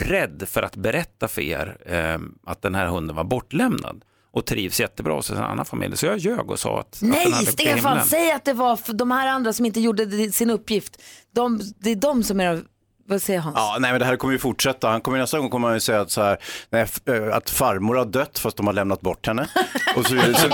rädd 0.01 0.43
för 0.47 0.63
att 0.63 0.77
berätta 0.77 1.29
för 1.29 1.43
er 1.43 1.77
eh, 1.87 2.19
att 2.51 2.63
den 2.63 2.75
här 2.75 2.87
hunden 2.87 3.17
var 3.17 3.25
bortlämnad 3.25 4.05
och 4.33 4.47
trivs 4.47 4.81
jättebra 4.81 5.15
hos 5.15 5.31
en 5.31 5.37
annan 5.37 5.65
familj. 5.65 5.97
Så 5.97 6.07
jag 6.07 6.19
ljög 6.19 6.51
och 6.51 6.59
sa 6.59 6.81
att, 6.81 6.87
att 6.87 7.03
Nej, 7.03 7.25
den 7.25 7.33
hade 7.33 7.47
Stefan, 7.47 8.05
säg 8.05 8.33
att 8.33 8.45
det 8.45 8.53
var 8.53 8.77
för 8.77 8.93
de 8.93 9.11
här 9.11 9.29
andra 9.29 9.53
som 9.53 9.67
inte 9.67 9.81
gjorde 9.81 10.33
sin 10.33 10.51
uppgift. 10.51 11.03
De, 11.35 11.61
det 11.79 11.91
är 11.91 11.97
de 11.97 12.23
som 12.23 12.41
är, 12.41 12.63
vad 13.09 13.23
säger 13.23 13.41
Hans? 13.41 13.55
Ja, 13.57 13.77
nej 13.81 13.91
men 13.91 14.01
det 14.01 14.07
här 14.07 14.17
kommer 14.17 14.33
ju 14.33 14.39
fortsätta. 14.39 14.89
Han 14.89 15.01
kommer 15.01 15.19
nästa 15.19 15.39
gång 15.39 15.51
kommer 15.51 15.69
han 15.69 15.77
ju 15.77 15.81
säga 15.81 16.01
att, 16.01 16.11
så 16.11 16.23
här, 16.23 16.39
nej, 16.71 16.87
att 17.33 17.51
farmor 17.51 17.95
har 17.95 18.05
dött 18.05 18.39
fast 18.39 18.57
de 18.57 18.67
har 18.67 18.75
lämnat 18.75 19.01
bort 19.01 19.27
henne. 19.27 19.49
Och 19.97 20.07
så, 20.07 20.09
så, 20.35 20.49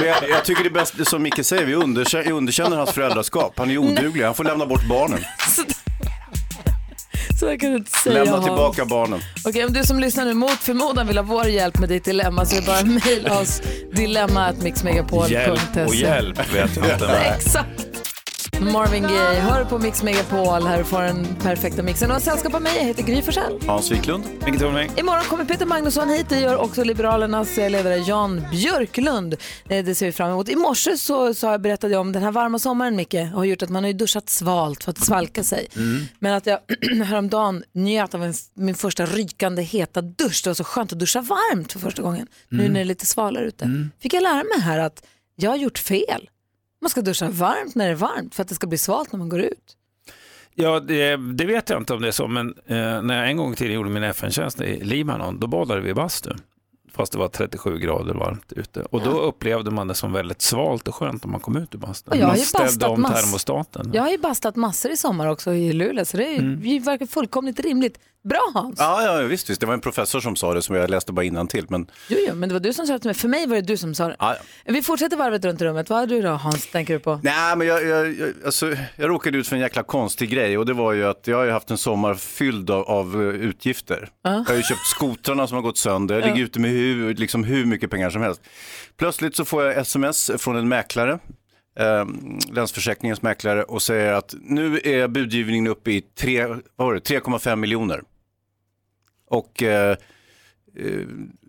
men 0.00 0.08
jag, 0.08 0.28
jag 0.30 0.44
tycker 0.44 0.62
det 0.62 0.68
är 0.68 0.74
bäst, 0.74 1.06
som 1.06 1.22
Micke 1.22 1.46
säger, 1.46 1.64
vi 1.64 1.74
underkänner, 1.74 2.32
underkänner 2.32 2.76
hans 2.76 2.90
föräldraskap. 2.90 3.52
Han 3.56 3.70
är 3.70 3.78
oduglig, 3.78 4.24
han 4.24 4.34
får 4.34 4.44
lämna 4.44 4.66
bort 4.66 4.88
barnen. 4.88 5.20
Så 5.56 5.62
jag 7.46 7.60
kan 7.60 7.74
inte 7.74 7.90
säga 7.90 8.24
Lämna 8.24 8.42
tillbaka 8.42 8.84
barnen. 8.84 9.20
Okej, 9.44 9.64
om 9.64 9.72
du 9.72 9.84
som 9.84 10.00
lyssnar 10.00 10.24
nu 10.24 10.34
mot 10.34 10.50
förmodan 10.50 11.06
vill 11.06 11.16
ha 11.18 11.24
vår 11.24 11.46
hjälp 11.46 11.78
med 11.78 11.88
ditt 11.88 12.04
dilemma 12.04 12.44
så 12.44 12.56
är 12.56 12.60
det 12.60 12.66
bara 12.66 12.84
mejla 12.84 13.40
oss 13.40 13.62
dilemma.mixmegapol.se. 13.92 15.32
Hjälp 15.32 15.88
och 15.88 15.94
hjälp 15.94 16.54
vet 16.54 16.76
jag 16.76 16.92
inte. 16.92 17.08
Exakt. 17.36 18.07
Marvin 18.60 19.02
Gaye, 19.02 19.40
hör 19.40 19.64
på 19.64 19.78
Mix 19.78 20.02
Megapol. 20.02 20.62
Här 20.62 20.82
får 20.84 21.02
den 21.02 21.26
perfekta 21.42 21.82
mixen. 21.82 22.10
Och 22.10 22.22
sällskap 22.22 22.54
av 22.54 22.62
mig, 22.62 22.76
jag 22.76 22.84
heter 22.84 23.02
Gry 23.02 23.22
Forssell. 23.22 23.58
Hans 23.66 23.90
Wiklund. 23.90 24.24
Vilket 24.44 24.60
Tornving. 24.62 24.90
Imorgon 24.96 25.24
kommer 25.24 25.44
Peter 25.44 25.66
Magnusson 25.66 26.08
hit. 26.08 26.28
Det 26.28 26.40
gör 26.40 26.56
också 26.56 26.84
Liberalernas 26.84 27.56
ledare 27.56 27.96
Jan 27.96 28.44
Björklund. 28.50 29.34
Eh, 29.68 29.84
Det 29.84 29.94
ser 29.94 30.06
vi 30.06 30.12
fram 30.12 30.30
emot. 30.30 30.48
I 30.48 30.56
morse 30.56 30.96
så, 30.96 31.34
så 31.34 31.46
jag 31.46 31.60
berättade 31.60 31.92
jag 31.92 32.00
om 32.00 32.12
den 32.12 32.22
här 32.22 32.30
varma 32.32 32.58
sommaren, 32.58 32.96
Micke, 32.96 33.14
har 33.34 33.44
gjort 33.44 33.62
att 33.62 33.68
man 33.70 33.84
har 33.84 33.92
duschat 33.92 34.28
svalt 34.30 34.84
för 34.84 34.90
att 34.90 35.04
svalka 35.04 35.44
sig. 35.44 35.66
Men 36.18 36.34
att 36.34 36.46
jag 36.46 36.58
häromdagen 37.06 37.64
njöt 37.72 38.14
av 38.14 38.24
en, 38.24 38.34
min 38.54 38.74
första 38.74 39.06
rykande 39.06 39.62
heta 39.62 40.02
dusch. 40.02 40.40
Det 40.44 40.50
var 40.50 40.54
så 40.54 40.64
skönt 40.64 40.92
att 40.92 40.98
duscha 40.98 41.20
varmt 41.20 41.72
för 41.72 41.80
första 41.80 42.02
gången. 42.02 42.26
Nu 42.48 42.62
när 42.68 42.74
det 42.74 42.80
är 42.80 42.84
lite 42.84 43.06
svalare 43.06 43.44
ute. 43.44 43.88
Fick 44.02 44.14
jag 44.14 44.22
lära 44.22 44.34
mig 44.44 44.60
här 44.60 44.78
att 44.78 45.02
jag 45.36 45.50
har 45.50 45.56
gjort 45.56 45.78
fel. 45.78 46.28
Man 46.80 46.90
ska 46.90 47.00
duscha 47.00 47.28
varmt 47.30 47.74
när 47.74 47.84
det 47.84 47.90
är 47.90 47.94
varmt 47.94 48.34
för 48.34 48.42
att 48.42 48.48
det 48.48 48.54
ska 48.54 48.66
bli 48.66 48.78
svalt 48.78 49.12
när 49.12 49.18
man 49.18 49.28
går 49.28 49.40
ut. 49.40 49.76
Ja, 50.54 50.80
det, 50.80 51.16
det 51.16 51.44
vet 51.46 51.70
jag 51.70 51.80
inte 51.80 51.94
om 51.94 52.02
det 52.02 52.08
är 52.08 52.12
så, 52.12 52.28
men 52.28 52.54
eh, 52.66 53.02
när 53.02 53.18
jag 53.18 53.30
en 53.30 53.36
gång 53.36 53.54
till 53.54 53.72
gjorde 53.72 53.90
min 53.90 54.02
FN-tjänst 54.02 54.60
i 54.60 54.84
Libanon, 54.84 55.40
då 55.40 55.46
badade 55.46 55.80
vi 55.80 55.90
i 55.90 55.94
bastu. 55.94 56.30
Fast 56.92 57.12
det 57.12 57.18
var 57.18 57.28
37 57.28 57.78
grader 57.78 58.14
varmt 58.14 58.52
ute. 58.52 58.80
Och 58.82 59.02
då 59.02 59.10
upplevde 59.20 59.70
man 59.70 59.88
det 59.88 59.94
som 59.94 60.12
väldigt 60.12 60.42
svalt 60.42 60.88
och 60.88 60.94
skönt 60.94 61.24
när 61.24 61.30
man 61.30 61.40
kom 61.40 61.56
ut 61.56 61.74
ur 61.74 61.78
bastun. 61.78 62.12
Och 62.12 62.16
jag 62.18 62.26
har 62.26 62.28
Man 62.28 62.38
ställde 62.38 62.86
om 62.86 63.04
termostaten. 63.04 63.90
Jag 63.94 64.02
har 64.02 64.10
ju 64.10 64.18
bastat 64.18 64.56
massor 64.56 64.90
i 64.90 64.96
sommar 64.96 65.26
också 65.26 65.54
i 65.54 65.72
Luleå 65.72 66.04
så 66.04 66.16
det, 66.16 66.34
är, 66.34 66.38
Mm. 66.38 66.82
verkar 66.82 67.06
fullkomligt 67.06 67.60
rimligt. 67.60 67.98
Bra 68.24 68.50
Hans! 68.54 68.74
Ja, 68.78 69.20
ja 69.20 69.26
visst, 69.26 69.50
visst, 69.50 69.60
det 69.60 69.66
var 69.66 69.74
en 69.74 69.80
professor 69.80 70.20
som 70.20 70.36
sa 70.36 70.54
det 70.54 70.62
som 70.62 70.76
jag 70.76 70.90
läste 70.90 71.12
bara 71.12 71.24
innantill. 71.24 71.66
Men 71.68 71.90
Jo, 72.08 72.18
jo, 72.28 72.34
men 72.34 72.48
det 72.48 72.52
var 72.52 72.60
du 72.60 72.72
som 72.72 72.86
sa 72.86 72.92
det 72.92 72.98
till 72.98 73.08
mig. 73.08 73.14
För 73.14 73.28
mig 73.28 73.46
var 73.46 73.56
det 73.56 73.62
du 73.62 73.76
som 73.76 73.94
sa 73.94 74.08
det. 74.08 74.16
ja, 74.18 74.36
ja. 74.64 74.72
Vi 74.72 74.82
fortsätter 74.82 75.16
varvet 75.16 75.44
runt 75.44 75.60
i 75.60 75.64
rummet. 75.64 75.90
Vad 75.90 75.98
har 75.98 76.06
du 76.06 76.22
då 76.22 76.28
Hans, 76.30 76.70
tänker 76.70 76.94
du 76.94 77.00
på? 77.00 77.20
Nej, 77.22 77.56
men 77.56 77.66
jag, 77.66 77.86
jag, 77.86 78.12
jag, 78.18 78.28
alltså, 78.44 78.74
jag 78.96 79.10
råkade 79.10 79.38
ut 79.38 79.48
för 79.48 79.56
en 79.56 79.62
jäkla 79.62 79.82
konstig 79.82 80.30
grej 80.30 80.58
och 80.58 80.66
det 80.66 80.72
var 80.74 80.92
ju 80.92 81.04
att 81.04 81.26
jag 81.26 81.36
har 81.36 81.44
ju 81.44 81.50
haft 81.50 81.70
en 81.70 81.78
sommar 81.78 82.14
fylld 82.14 82.70
av, 82.70 82.82
av 82.84 83.14
eh, 83.14 83.28
utgifter. 83.28 84.08
Jag 84.22 84.30
har 84.30 84.54
ju 84.54 84.62
köpt 84.62 84.86
skotrarna 84.86 85.46
som 85.46 85.54
har 85.54 85.62
gått 85.62 85.78
sönder, 85.78 86.14
jag 86.14 86.24
ligger 86.26 86.44
ute 86.44 86.60
med 86.60 86.70
hur, 86.70 87.14
liksom 87.14 87.44
hur 87.44 87.64
mycket 87.66 87.90
pengar 87.90 88.10
som 88.10 88.22
helst. 88.22 88.40
Plötsligt 88.98 89.36
så 89.36 89.44
får 89.44 89.64
jag 89.64 89.76
sms 89.78 90.30
från 90.38 90.56
en 90.56 90.68
mäklare, 90.68 91.18
eh, 91.78 92.06
Länsförsäkringens 92.52 93.22
mäklare 93.22 93.62
och 93.62 93.82
säger 93.82 94.12
att 94.12 94.34
nu 94.40 94.80
är 94.84 95.08
budgivningen 95.08 95.66
uppe 95.66 95.90
i 95.90 96.04
3,5 96.16 97.56
miljoner. 97.56 98.02
Och 99.26 99.62
eh, 99.62 99.96
eh, 100.76 101.02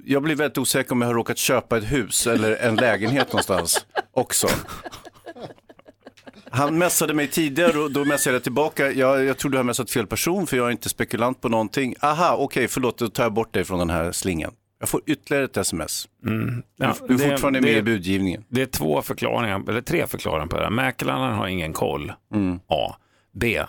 jag 0.06 0.24
blir 0.24 0.36
väldigt 0.36 0.58
osäker 0.58 0.92
om 0.92 1.02
jag 1.02 1.10
har 1.10 1.16
råkat 1.16 1.38
köpa 1.38 1.78
ett 1.78 1.92
hus 1.92 2.28
eller 2.28 2.56
en 2.56 2.76
lägenhet 2.76 3.28
någonstans 3.28 3.86
också. 4.12 4.48
Han 6.52 6.78
messade 6.78 7.14
mig 7.14 7.28
tidigare 7.28 7.80
och 7.80 7.92
då 7.92 8.06
messade 8.06 8.36
jag 8.36 8.44
tillbaka. 8.44 8.92
Jag, 8.92 9.26
jag 9.26 9.38
tror 9.38 9.52
du 9.52 9.58
har 9.58 9.64
messat 9.64 9.92
fel 9.92 10.08
person 10.08 10.48
för 10.48 10.58
jag 10.58 10.68
är 10.68 10.72
inte 10.72 10.90
spekulant 10.90 11.42
på 11.42 11.50
någonting. 11.50 11.96
Aha, 12.02 12.36
okej, 12.40 12.68
förlåt, 12.68 12.98
då 12.98 13.10
tar 13.10 13.24
jag 13.24 13.34
bort 13.34 13.54
dig 13.54 13.64
från 13.64 13.80
den 13.80 13.90
här 13.90 14.12
slingan. 14.12 14.54
Jag 14.80 14.90
får 14.90 15.02
ytterligare 15.06 15.46
ett 15.46 15.58
sms. 15.58 16.08
Mm. 16.26 16.64
Ja, 16.78 16.96
du 17.08 17.14
är 17.14 17.18
det- 17.18 17.30
fortfarande 17.30 17.62
med 17.62 17.74
det- 17.74 17.78
i 17.78 17.82
budgivningen. 17.82 18.44
Det 18.50 18.62
är 18.62 18.66
två 18.66 19.02
förklaringar, 19.02 19.62
eller 19.70 19.82
tre 19.82 20.08
förklaringar 20.08 20.48
på 20.48 20.58
det 20.58 20.64
här. 20.64 20.70
Mäklaren 20.70 21.34
har 21.38 21.48
ingen 21.48 21.74
koll. 21.74 22.14
Mm. 22.34 22.60
A. 22.68 22.96
B. 23.40 23.64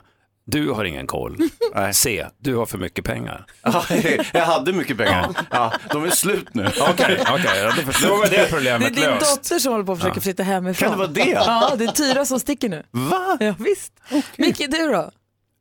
Du 0.46 0.70
har 0.70 0.84
ingen 0.84 1.06
koll. 1.06 1.36
C. 1.92 2.26
Du 2.38 2.54
har 2.56 2.66
för 2.66 2.78
mycket 2.78 3.04
pengar. 3.04 3.46
Ja, 3.62 3.84
jag 4.32 4.44
hade 4.44 4.72
mycket 4.72 4.96
pengar. 4.96 5.30
Ja, 5.50 5.72
de 5.92 6.04
är 6.04 6.10
slut 6.10 6.54
nu. 6.54 6.66
Okej, 6.66 7.18
okej, 7.20 7.44
ja, 7.56 7.72
då 7.76 7.82
jag 8.06 8.30
det 8.30 8.30
Det 8.30 8.36
är 8.36 8.48
problemet 8.48 8.94
din 8.94 9.04
löst. 9.04 9.36
dotter 9.36 9.58
som 9.58 9.72
håller 9.72 9.84
på 9.84 9.92
att 9.92 9.98
försöka 10.00 10.20
flytta 10.20 10.42
hemifrån. 10.42 10.88
Kan 10.88 10.98
det 10.98 11.04
vara 11.04 11.12
det? 11.14 11.30
Ja, 11.30 11.72
det 11.78 11.84
är 11.84 11.88
Tyra 11.92 12.24
som 12.24 12.40
sticker 12.40 12.68
nu. 12.68 12.82
Va? 12.90 13.36
Ja, 13.40 13.54
visst. 13.58 13.92
Micke, 14.36 14.58
du 14.70 14.92
då? 14.92 15.10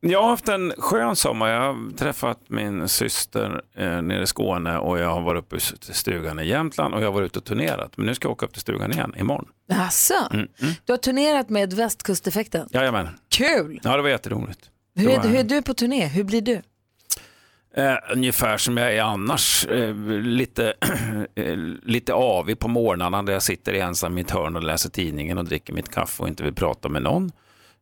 Jag 0.02 0.22
har 0.22 0.30
haft 0.30 0.48
en 0.50 0.74
skön 0.78 1.16
sommar. 1.16 1.50
Jag 1.50 1.62
har 1.62 1.98
träffat 1.98 2.40
min 2.48 2.88
syster 2.88 3.62
eh, 3.76 4.02
nere 4.02 4.24
i 4.24 4.28
Skåne 4.28 4.78
och 4.78 5.00
jag 5.00 5.10
har 5.10 5.22
varit 5.22 5.40
uppe 5.44 5.56
i 5.56 5.60
stugan 5.94 6.40
i 6.40 6.48
Jämtland 6.48 6.94
och 6.94 7.02
jag 7.02 7.06
har 7.08 7.14
varit 7.14 7.26
ute 7.26 7.40
och 7.40 7.46
turnerat. 7.46 7.98
Men 7.98 8.06
nu 8.06 8.16
ska 8.16 8.26
jag 8.26 8.32
åka 8.32 8.46
upp 8.46 8.54
till 8.54 8.62
stugan 8.62 8.92
igen 8.92 9.14
imorgon. 9.20 9.46
Jaså? 9.70 10.14
Mm, 10.34 10.48
Du 10.86 10.94
har 10.94 10.98
turnerat 10.98 11.50
med 11.50 11.74
västkusteffekten. 11.74 12.68
Jajamän. 12.72 13.08
Kul! 13.30 13.80
Ja, 13.84 13.96
det 13.96 14.02
var 14.02 14.10
jätteroligt. 14.10 14.60
Det 14.96 15.02
Hur 15.02 15.10
är, 15.10 15.18
var- 15.18 15.24
hur 15.28 15.36
är 15.40 15.44
du 15.44 15.62
på 15.62 15.74
turné? 15.74 16.06
Hur 16.08 16.24
blir 16.24 16.42
du? 16.42 16.62
Eh, 17.76 17.96
ungefär 18.14 18.58
som 18.58 18.78
jag 18.78 18.96
är 18.96 19.02
annars. 19.02 19.66
Eh, 19.68 19.96
lite, 20.22 20.74
eh, 21.36 21.56
lite 21.84 22.14
avig 22.14 22.60
på 22.60 22.68
morgnarna 22.68 23.24
där 23.24 23.34
jag 23.34 23.44
sitter 23.44 23.74
ensam 23.74 24.18
i 24.18 24.22
ett 24.22 24.32
hörn 24.32 24.56
och 24.56 24.64
läser 24.64 24.90
tidningen 24.90 25.38
och 25.38 25.46
dricker 25.46 25.74
mitt 25.74 25.90
kaffe 25.90 26.24
och 26.24 26.30
inte 26.30 26.44
vill 26.44 26.54
prata 26.54 26.90
med 26.90 27.02
någon. 27.04 27.32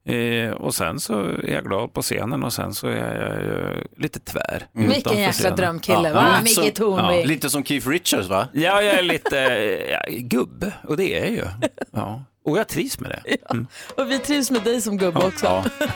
Eh, 0.08 0.52
och 0.52 0.76
sen 0.76 1.00
så 1.00 1.20
är 1.24 1.50
jag 1.54 1.64
glad 1.64 1.94
på 1.94 2.02
scenen 2.02 2.44
och 2.44 2.54
sen 2.54 2.74
så 2.74 2.88
är 2.88 2.96
jag 2.96 3.72
eh, 3.72 3.78
lite 3.98 4.20
tvär. 4.20 4.68
Vilken 4.72 4.96
utanför 4.98 5.20
jäkla 5.20 5.32
scenen. 5.34 5.56
drömkille, 5.58 6.08
Ja. 6.08 6.14
va? 6.14 6.26
lite 6.44 6.44
Micke 6.62 6.78
som- 6.78 6.86
Tornving. 6.98 7.26
Lite 7.26 7.50
som 7.50 7.64
Keith 7.64 7.88
Richards 7.90 8.28
va? 8.28 8.48
Ja, 8.54 8.82
jag 8.82 8.96
är 9.00 9.02
lite 9.04 9.40
eh, 9.40 9.92
ja, 9.92 10.00
gubbe 10.10 10.74
och 10.84 10.98
det 10.98 11.14
är 11.14 11.20
jag 11.20 11.32
ju. 11.32 11.44
Ja. 11.92 12.24
Och 12.46 12.58
jag 12.58 12.68
trivs 12.68 13.00
med 13.00 13.10
det. 13.12 13.38
Mm. 13.52 13.68
Och 13.98 14.12
vi 14.12 14.20
trivs 14.20 14.52
med 14.52 14.64
dig 14.64 14.82
som 14.82 14.98
gubbe 14.98 15.20
också. 15.20 15.46
Ja. 15.46 15.64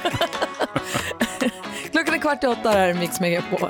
Klockan 1.91 2.13
är 2.15 2.19
kvart 2.19 2.43
i 2.43 2.47
åtta, 2.47 2.69
här 2.69 2.87
är 2.89 2.93
Mix 2.93 3.19
Megapol. 3.19 3.69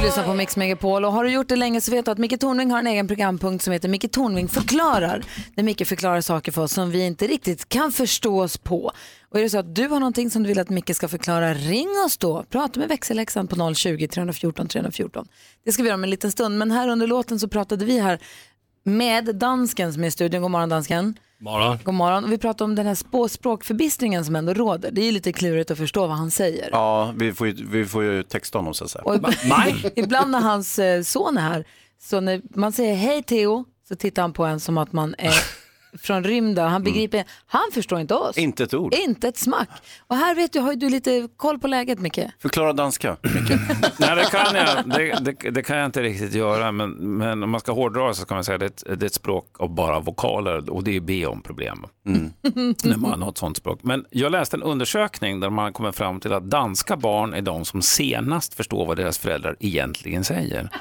Du 0.00 0.06
lyssnar 0.06 0.24
på 0.24 0.34
Mix 0.34 0.56
Megapol 0.56 1.04
och 1.04 1.12
har 1.12 1.24
du 1.24 1.30
gjort 1.30 1.48
det 1.48 1.56
länge 1.56 1.80
så 1.80 1.90
vet 1.90 2.04
du 2.04 2.10
att 2.10 2.18
Micke 2.18 2.40
Tornving 2.40 2.70
har 2.70 2.78
en 2.78 2.86
egen 2.86 3.08
programpunkt 3.08 3.64
som 3.64 3.72
heter 3.72 3.88
Micke 3.88 4.12
Tornving 4.12 4.48
förklarar. 4.48 5.24
Där 5.54 5.62
Micke 5.62 5.86
förklarar 5.86 6.20
saker 6.20 6.52
för 6.52 6.62
oss 6.62 6.72
som 6.72 6.90
vi 6.90 7.06
inte 7.06 7.26
riktigt 7.26 7.68
kan 7.68 7.92
förstå 7.92 8.42
oss 8.42 8.58
på. 8.58 8.92
Och 9.28 9.38
är 9.38 9.42
det 9.42 9.50
så 9.50 9.58
att 9.58 9.74
du 9.74 9.88
har 9.88 10.00
någonting 10.00 10.30
som 10.30 10.42
du 10.42 10.48
vill 10.48 10.58
att 10.58 10.68
Micke 10.68 10.96
ska 10.96 11.08
förklara, 11.08 11.54
ring 11.54 11.88
oss 12.06 12.18
då. 12.18 12.44
Prata 12.50 12.80
med 12.80 12.88
växelläxan 12.88 13.46
på 13.46 13.56
020-314 13.56 14.68
314. 14.68 15.26
Det 15.64 15.72
ska 15.72 15.82
vi 15.82 15.88
göra 15.88 15.94
om 15.94 16.04
en 16.04 16.10
liten 16.10 16.32
stund. 16.32 16.58
Men 16.58 16.70
här 16.70 16.88
under 16.88 17.06
låten 17.06 17.40
så 17.40 17.48
pratade 17.48 17.84
vi 17.84 18.00
här 18.00 18.18
med 18.84 19.36
dansken 19.36 19.92
som 19.92 20.04
är 20.04 20.08
i 20.08 20.10
studion. 20.10 20.42
God 20.42 20.50
morgon 20.50 20.68
dansken. 20.68 21.14
Morgon. 21.40 21.78
God 21.84 21.94
morgon. 21.94 22.24
Och 22.24 22.32
vi 22.32 22.38
pratar 22.38 22.64
om 22.64 22.74
den 22.74 22.86
här 22.86 22.94
spå- 22.94 23.28
språkförbistringen 23.28 24.24
som 24.24 24.36
ändå 24.36 24.54
råder. 24.54 24.90
Det 24.90 25.00
är 25.00 25.04
ju 25.04 25.12
lite 25.12 25.32
klurigt 25.32 25.70
att 25.70 25.78
förstå 25.78 26.06
vad 26.06 26.16
han 26.16 26.30
säger. 26.30 26.68
Ja, 26.72 27.12
vi 27.16 27.32
får 27.32 27.46
ju, 27.48 27.66
vi 27.70 27.86
får 27.86 28.02
ju 28.04 28.22
texta 28.22 28.58
honom 28.58 28.74
så 28.74 28.84
att 28.84 28.90
säga. 28.90 29.02
Och 29.04 29.14
ib- 29.16 29.90
ibland 29.96 30.30
när 30.30 30.40
hans 30.40 30.78
eh, 30.78 31.02
son 31.02 31.36
är 31.38 31.40
här, 31.42 31.64
så 32.02 32.20
när 32.20 32.42
man 32.54 32.72
säger 32.72 32.94
hej 32.94 33.22
Theo, 33.22 33.64
så 33.88 33.96
tittar 33.96 34.22
han 34.22 34.32
på 34.32 34.44
en 34.44 34.60
som 34.60 34.78
att 34.78 34.92
man 34.92 35.14
är 35.18 35.34
från 35.98 36.24
rymden. 36.24 36.68
Han 36.68 36.82
begriper, 36.82 37.24
han 37.46 37.70
förstår 37.74 38.00
inte 38.00 38.14
oss. 38.14 38.38
Inte 38.38 38.64
ett 38.64 38.74
ord. 38.74 38.94
Inte 38.94 39.28
ett 39.28 39.36
smack. 39.36 39.68
Och 40.06 40.16
här 40.16 40.34
vet 40.34 40.52
du, 40.52 40.60
har 40.60 40.72
ju 40.72 40.78
du 40.78 40.88
lite 40.90 41.28
koll 41.36 41.58
på 41.58 41.68
läget 41.68 41.98
Micke. 41.98 42.20
Förklara 42.42 42.72
danska. 42.72 43.16
Nej, 43.98 44.16
det 44.16 44.24
kan 44.30 44.54
jag, 44.56 44.88
det, 44.88 45.18
det, 45.40 45.50
det 45.50 45.62
kan 45.62 45.76
jag 45.76 45.86
inte 45.86 46.02
riktigt 46.02 46.34
göra, 46.34 46.72
men, 46.72 46.90
men 46.90 47.42
om 47.42 47.50
man 47.50 47.60
ska 47.60 47.72
hårdra 47.72 48.14
så 48.14 48.26
kan 48.26 48.34
man 48.36 48.44
säga 48.44 48.54
att 48.54 48.60
det, 48.60 48.66
är 48.66 48.92
ett- 48.92 49.00
det 49.00 49.04
är 49.04 49.06
ett 49.06 49.14
språk 49.14 49.56
av 49.58 49.74
bara 49.74 50.00
vokaler 50.00 50.70
och 50.70 50.84
det 50.84 50.96
är 50.96 51.00
B 51.00 51.26
om 51.26 51.42
problem. 51.42 51.86
När 52.04 52.96
man 52.96 53.22
har 53.22 53.30
ett 53.30 53.38
sånt 53.38 53.56
språk. 53.56 53.80
Men 53.82 54.04
jag 54.10 54.32
läste 54.32 54.56
en 54.56 54.62
undersökning 54.62 55.40
där 55.40 55.50
man 55.50 55.72
kommer 55.72 55.92
fram 55.92 56.20
till 56.20 56.32
att 56.32 56.50
danska 56.50 56.96
barn 56.96 57.34
är 57.34 57.42
de 57.42 57.64
som 57.64 57.82
senast 57.82 58.54
förstår 58.54 58.86
vad 58.86 58.96
deras 58.96 59.18
föräldrar 59.18 59.56
egentligen 59.60 60.24
säger. 60.24 60.68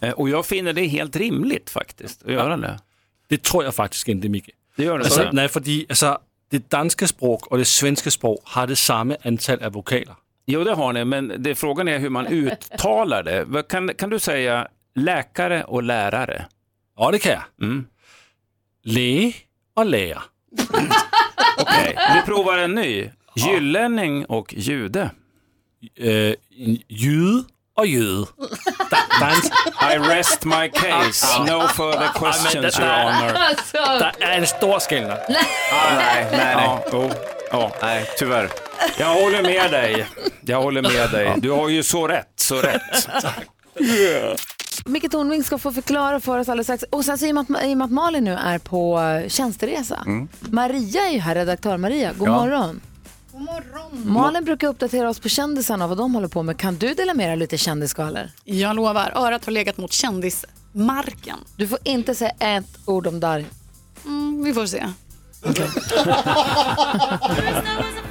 Eh, 0.00 0.10
Och 0.10 0.28
jag 0.28 0.46
finner 0.46 0.72
det 0.72 0.86
helt 0.86 1.16
rimligt 1.16 1.70
faktiskt 1.70 2.22
att 2.26 2.32
göra 2.32 2.56
det. 2.56 2.78
Det 3.30 3.42
tror 3.42 3.64
jag 3.64 3.74
faktiskt 3.74 4.08
inte, 4.08 4.28
Micke. 4.28 4.50
Det 4.76 4.84
gör 4.84 4.98
det 4.98 5.04
Altså, 5.04 5.22
så? 5.22 5.32
nej, 5.32 5.48
fordi 5.48 5.86
altså, 5.88 6.16
det 6.50 6.70
danske 6.72 7.06
sprog 7.06 7.52
og 7.52 7.58
det 7.58 7.66
svenske 7.66 8.10
sprog 8.10 8.38
har 8.44 8.66
det 8.66 8.78
samme 8.78 9.16
antal 9.22 9.58
af 9.62 9.74
vokaler. 9.74 10.14
Jo, 10.46 10.64
det 10.64 10.74
har 10.76 10.92
ni, 10.92 11.04
men 11.04 11.28
det, 11.44 11.54
frågan 11.54 11.88
är 11.88 11.98
hur 11.98 12.08
man 12.10 12.26
uttalar 12.26 13.22
det. 13.22 13.68
Kan, 13.68 13.90
kan 13.98 14.10
du 14.10 14.18
säga 14.18 14.66
läkare 14.96 15.64
och 15.64 15.82
lärare? 15.82 16.46
Ja, 16.98 17.10
det 17.10 17.18
kan 17.18 17.32
jag. 17.32 17.42
Mm. 17.62 17.86
Læge 18.84 19.34
og 19.76 19.86
lærer. 19.86 20.22
Okej, 21.58 21.96
vi 22.14 22.22
provar 22.26 22.58
en 22.58 22.74
ny. 22.74 23.10
Gyllänning 23.36 24.24
och 24.26 24.54
jude. 24.56 25.10
Øh, 25.96 26.34
en 26.50 26.78
er 27.84 29.30
en, 29.30 29.42
I 29.92 29.98
rest 30.08 30.44
my 30.44 30.68
case. 30.68 31.26
No 31.46 31.68
further 31.68 32.08
questions, 32.14 32.78
your 32.78 32.88
honor. 32.88 33.32
der 33.98 34.12
er 34.20 34.38
en 34.38 34.46
stor 34.46 34.78
skillnad. 34.78 35.18
Nej, 35.28 35.44
nej, 35.96 36.26
nej. 36.32 36.52
Ja, 36.64 36.82
jo, 36.92 37.10
ja. 37.52 37.70
Nej, 37.82 38.04
tyvärr. 38.18 38.48
Jag 38.98 39.06
håller 39.14 39.42
med 39.42 39.70
dig. 39.70 40.06
Jag 40.40 40.62
håller 40.62 40.82
med 40.82 41.10
dig. 41.10 41.34
Du 41.36 41.50
har 41.50 41.68
ju 41.68 41.82
så 41.82 42.08
rätt, 42.08 42.32
så 42.36 42.54
rätt. 42.60 43.08
Micke 44.86 45.10
Tornving 45.10 45.44
ska 45.44 45.58
få 45.58 45.72
förklara 45.72 46.20
för 46.20 46.38
oss 46.38 46.48
alldeles 46.48 46.66
strax. 46.66 46.84
Och 46.90 47.04
sen 47.04 47.18
så 47.18 47.26
i 47.26 47.30
och 47.30 47.34
med 47.34 47.44
att, 47.56 47.64
i 47.64 47.72
och 47.74 47.78
med 47.78 47.84
att 47.84 47.90
Malin 47.90 48.24
nu 48.24 48.32
är 48.34 48.58
på 48.58 49.00
eh, 49.00 49.28
tjänsteresa. 49.28 50.04
Maria 50.40 51.02
är 51.08 51.12
ju 51.12 51.18
här, 51.18 51.34
redaktör 51.34 51.76
Maria. 51.76 52.12
God 52.12 52.28
Ja. 52.28 52.32
morgon. 52.32 52.80
God 53.38 53.46
morgon. 53.46 54.12
Malin 54.12 54.44
brukar 54.44 54.68
uppdatera 54.68 55.08
oss 55.08 55.20
på 55.20 55.28
kändisarna 55.28 55.84
och 55.84 55.88
vad 55.88 55.98
de 55.98 56.14
håller 56.14 56.28
på 56.28 56.42
med. 56.42 56.58
Kan 56.58 56.76
du 56.76 56.94
dela 56.94 57.14
med 57.14 57.28
dig 57.28 57.36
lite 57.36 57.58
kändisskvaller? 57.58 58.30
Jag 58.44 58.76
lovar, 58.76 59.12
örat 59.16 59.44
har 59.44 59.52
legat 59.52 59.76
mot 59.76 59.92
kändismarken. 59.92 61.38
Du 61.56 61.68
får 61.68 61.78
inte 61.84 62.14
säga 62.14 62.30
ett 62.40 62.78
ord 62.84 63.06
om 63.06 63.20
Darj. 63.20 63.46
Mm, 64.04 64.44
vi 64.44 64.54
får 64.54 64.66
se. 64.66 64.84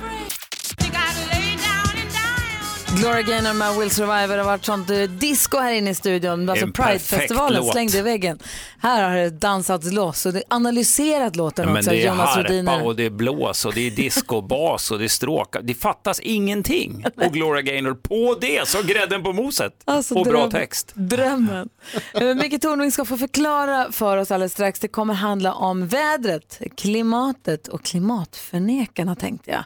Gloria 3.00 3.22
Gaynor 3.22 3.54
med 3.54 3.76
Will 3.80 3.92
Survivor 3.92 4.28
det 4.36 4.42
har 4.42 4.44
varit 4.44 4.66
sånt 4.66 4.90
eh, 4.90 4.98
disco 4.98 5.58
här 5.58 5.72
inne 5.74 5.90
i 5.90 5.96
studion. 5.96 6.50
Alltså 6.50 6.68
Pride-festivalen 6.68 7.64
slängde 7.64 7.98
i 7.98 8.02
väggen. 8.02 8.40
Här 8.80 9.10
har 9.10 9.16
det 9.16 9.30
dansats 9.30 9.92
loss 9.92 10.26
och 10.26 10.34
analyserat 10.48 11.36
låten 11.36 11.66
Men 11.66 11.78
också. 11.78 11.90
det 11.90 12.02
är 12.04 12.08
Jonas 12.08 12.30
harpa 12.30 12.42
Rhodiner. 12.50 12.86
och 12.86 12.96
det 12.96 13.06
är 13.06 13.10
blås 13.10 13.66
och 13.66 13.74
det 13.74 13.88
är 13.88 13.92
disco, 13.92 14.42
bas 14.42 14.92
och 14.92 15.00
det 15.00 15.06
är 15.06 15.10
stråk. 15.10 15.56
Det 15.64 15.74
fattas 15.74 16.20
ingenting. 16.20 17.06
Och 17.16 17.34
Gloria 17.34 17.62
Gaynor 17.62 17.94
på 17.94 18.38
det, 18.42 18.68
så 18.68 18.82
grädden 18.84 19.24
på 19.24 19.34
moset. 19.34 19.74
Alltså, 19.86 20.16
och 20.16 20.26
bra 20.26 20.40
dröm- 20.40 20.52
text. 20.52 20.92
Drömmen. 20.96 21.70
Eh, 22.14 22.36
Micke 22.36 22.62
Tornving 22.62 22.92
ska 22.92 23.06
få 23.06 23.18
förklara 23.18 23.92
för 23.92 24.18
oss 24.18 24.32
alldeles 24.32 24.54
strax. 24.54 24.80
Det 24.80 24.88
kommer 24.88 25.14
handla 25.14 25.54
om 25.54 25.88
vädret, 25.88 26.62
klimatet 26.78 27.68
och 27.68 27.84
klimatförnekarna 27.86 29.16
tänkte 29.16 29.52
jag. 29.52 29.64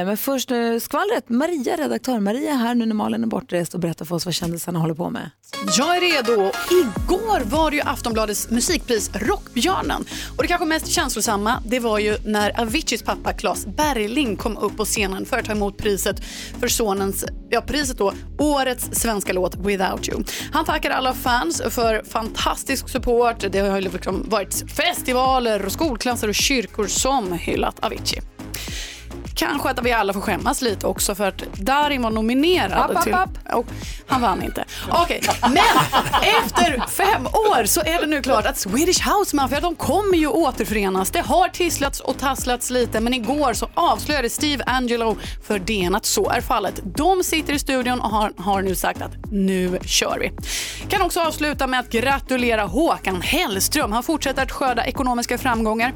Eh, 0.00 0.06
Men 0.06 0.16
först 0.16 0.48
skvallret. 0.80 1.28
Maria, 1.28 1.76
redaktör 1.76 2.20
Maria 2.20 2.50
är 2.50 2.56
här 2.72 2.78
nu 2.78 2.86
när 2.86 2.94
Malin 2.94 3.22
är 3.22 3.26
bortrest 3.26 3.74
och 3.74 3.80
berättar 3.80 4.04
för 4.04 4.14
oss 4.14 4.24
vad 4.24 4.34
kändisarna 4.34 4.78
håller 4.78 4.94
på 4.94 5.10
med. 5.10 5.30
Jag 5.78 5.96
är 5.96 6.00
redo. 6.00 6.50
Igår 6.70 7.40
var 7.44 7.70
det 7.70 7.76
ju 7.76 7.82
Aftonbladets 7.82 8.50
musikpris 8.50 9.10
Rockbjörnen. 9.14 10.04
Och 10.36 10.42
det 10.42 10.48
kanske 10.48 10.66
mest 10.66 10.86
känslosamma 10.86 11.62
det 11.66 11.80
var 11.80 11.98
ju 11.98 12.16
när 12.24 12.60
Aviciis 12.60 13.02
pappa 13.02 13.32
Claes 13.32 13.66
Bergling 13.66 14.36
kom 14.36 14.58
upp 14.58 14.76
på 14.76 14.84
scenen 14.84 15.26
för 15.26 15.38
att 15.38 15.44
ta 15.44 15.52
emot 15.52 15.76
priset 15.76 16.24
för 16.60 16.68
sonens, 16.68 17.24
ja 17.50 17.60
priset 17.60 17.98
då, 17.98 18.12
årets 18.38 18.88
svenska 18.92 19.32
låt 19.32 19.54
Without 19.54 20.08
You. 20.08 20.24
Han 20.52 20.64
tackar 20.64 20.90
alla 20.90 21.14
fans 21.14 21.62
för 21.70 22.02
fantastisk 22.04 22.88
support. 22.88 23.44
Det 23.50 23.58
har 23.58 23.80
ju 23.80 23.82
liksom 23.82 24.28
varit 24.28 24.70
festivaler, 24.70 25.66
och 25.66 25.72
skolklasser 25.72 26.28
och 26.28 26.34
kyrkor 26.34 26.86
som 26.86 27.32
hyllat 27.32 27.80
Avicii. 27.80 28.20
Kanske 29.34 29.70
att 29.70 29.82
vi 29.84 29.92
alla 29.92 30.12
får 30.12 30.20
skämmas 30.20 30.62
lite 30.62 30.86
också 30.86 31.14
för 31.14 31.28
att 31.28 31.42
Darin 31.52 32.02
var 32.02 32.10
nominerad 32.10 32.72
App, 32.72 32.96
app, 32.96 33.02
till... 33.02 33.14
app. 33.14 33.38
Oh, 33.52 33.64
han 34.06 34.20
vann 34.20 34.42
inte. 34.42 34.64
Okej, 34.90 35.20
men 35.42 35.56
efter 36.44 36.88
fem 36.88 37.26
år 37.26 37.64
så 37.64 37.80
är 37.80 38.00
det 38.00 38.06
nu 38.06 38.22
klart 38.22 38.46
att 38.46 38.58
Swedish 38.58 39.08
House 39.08 39.36
Mafia, 39.36 39.60
de 39.60 39.74
kommer 39.74 40.16
ju 40.16 40.26
återförenas. 40.26 41.10
Det 41.10 41.20
har 41.20 41.48
tisslats 41.48 42.00
och 42.00 42.18
tasslats 42.18 42.70
lite, 42.70 43.00
men 43.00 43.14
igår 43.14 43.52
så 43.52 43.68
avslöjade 43.74 44.30
Steve 44.30 44.64
Angelo 44.66 45.16
för 45.46 45.58
DN 45.58 45.94
att 45.94 46.06
så 46.06 46.30
är 46.30 46.40
fallet. 46.40 46.80
De 46.84 47.24
sitter 47.24 47.52
i 47.52 47.58
studion 47.58 48.00
och 48.00 48.10
har, 48.10 48.32
har 48.36 48.62
nu 48.62 48.74
sagt 48.74 49.02
att 49.02 49.12
nu 49.30 49.78
kör 49.84 50.18
vi. 50.18 50.32
Kan 50.88 51.02
också 51.02 51.20
avsluta 51.20 51.66
med 51.66 51.80
att 51.80 51.90
gratulera 51.90 52.62
Håkan 52.62 53.22
Hellström. 53.22 53.92
Han 53.92 54.02
fortsätter 54.02 54.42
att 54.42 54.52
skörda 54.52 54.84
ekonomiska 54.84 55.38
framgångar. 55.38 55.92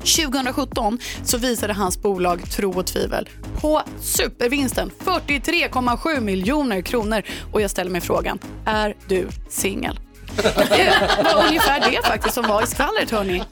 2017 0.00 0.98
så 1.24 1.38
visade 1.38 1.72
hans 1.72 2.02
bolag 2.02 2.50
Tro 2.50 2.72
och 2.72 2.86
Tvivel 2.86 3.28
på 3.60 3.82
supervinsten 4.00 4.90
43,7 5.04 6.20
miljoner 6.20 6.80
kronor 6.82 7.22
och 7.52 7.60
jag 7.60 7.70
ställer 7.70 7.90
mig 7.90 8.00
frågan, 8.00 8.38
är 8.66 8.96
du 9.08 9.28
singel? 9.48 9.98
Det 10.42 11.34
var 11.34 11.46
ungefär 11.46 11.90
det 11.90 12.06
faktiskt 12.06 12.34
som 12.34 12.46
var 12.46 12.62
i 12.62 12.66
skvallret 12.66 13.10
hörni. 13.10 13.42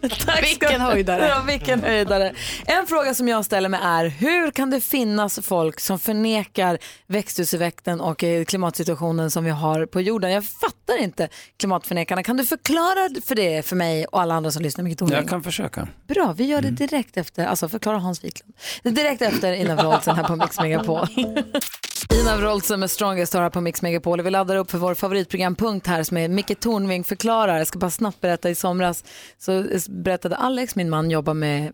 Vilken 0.43 0.80
höjdare. 0.80 1.28
Ja, 1.28 1.43
vilken 1.47 1.82
höjdare. 1.82 2.34
En 2.66 2.86
fråga 2.86 3.14
som 3.14 3.28
jag 3.28 3.45
ställer 3.45 3.68
mig 3.68 3.80
är, 3.82 4.05
hur 4.05 4.51
kan 4.51 4.70
det 4.70 4.80
finnas 4.80 5.39
folk 5.43 5.80
som 5.80 5.99
förnekar 5.99 6.78
växthuseffekten 7.07 8.01
och 8.01 8.24
eh, 8.24 8.45
klimatsituationen 8.45 9.30
som 9.30 9.45
vi 9.45 9.51
har 9.51 9.86
på 9.86 10.01
jorden? 10.01 10.32
Jag 10.32 10.45
fattar 10.45 10.99
inte 10.99 11.28
klimatförnekarna. 11.59 12.22
Kan 12.22 12.36
du 12.36 12.45
förklara 12.47 13.20
för 13.26 13.34
det 13.34 13.66
för 13.66 13.76
mig 13.76 14.07
och 14.07 14.20
alla 14.20 14.34
andra 14.34 14.51
som 14.51 14.62
lyssnar? 14.62 14.95
Tornving? 14.95 15.18
Jag 15.18 15.28
kan 15.28 15.43
försöka. 15.43 15.89
Bra, 16.09 16.34
vi 16.36 16.45
gör 16.45 16.62
det 16.62 16.70
direkt 16.70 17.16
efter, 17.16 17.47
alltså 17.47 17.68
förklara 17.68 17.99
Hans 17.99 18.24
Wiklund. 18.24 18.55
Direkt 18.82 19.22
efter 19.22 19.76
Wroldsen 19.76 20.16
här 20.16 20.24
på 20.24 20.36
Mix 20.36 20.61
Megapol. 20.61 21.07
Ina 22.12 22.36
Wroldsen 22.36 22.80
med 22.80 22.90
Strongest 22.90 23.34
har 23.34 23.42
här 23.42 23.51
på 23.51 23.61
Mix 23.61 23.82
Megapol. 23.82 24.22
Vi 24.22 24.30
laddar 24.30 24.57
upp 24.57 24.70
för 24.70 24.78
vår 24.78 24.94
favoritprogrampunkt 24.94 25.86
här 25.86 26.03
som 26.03 26.16
är 26.16 26.28
Micke 26.28 26.61
Tornving 26.61 27.05
förklarar. 27.05 27.59
Jag 27.59 27.66
ska 27.66 27.78
bara 27.78 27.90
snabbt 27.90 28.20
berätta, 28.20 28.51
i 28.51 28.55
somras 28.55 29.05
så 29.38 29.64
berättade 29.88 30.36
Alex, 30.36 30.76
min 30.76 30.90
man, 30.90 31.11
jobbar 31.11 31.34
med 31.34 31.72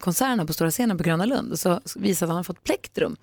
konserterna 0.00 0.46
på 0.46 0.52
Stora 0.52 0.70
scenen 0.70 0.98
på 0.98 1.04
Gröna 1.04 1.24
Lund. 1.24 1.52
Och 1.52 1.58
så 1.58 1.80
visade 1.96 2.32
han 2.32 2.34
att 2.34 2.36
han 2.36 2.44
fått 2.44 2.64
plektrum 2.64 3.16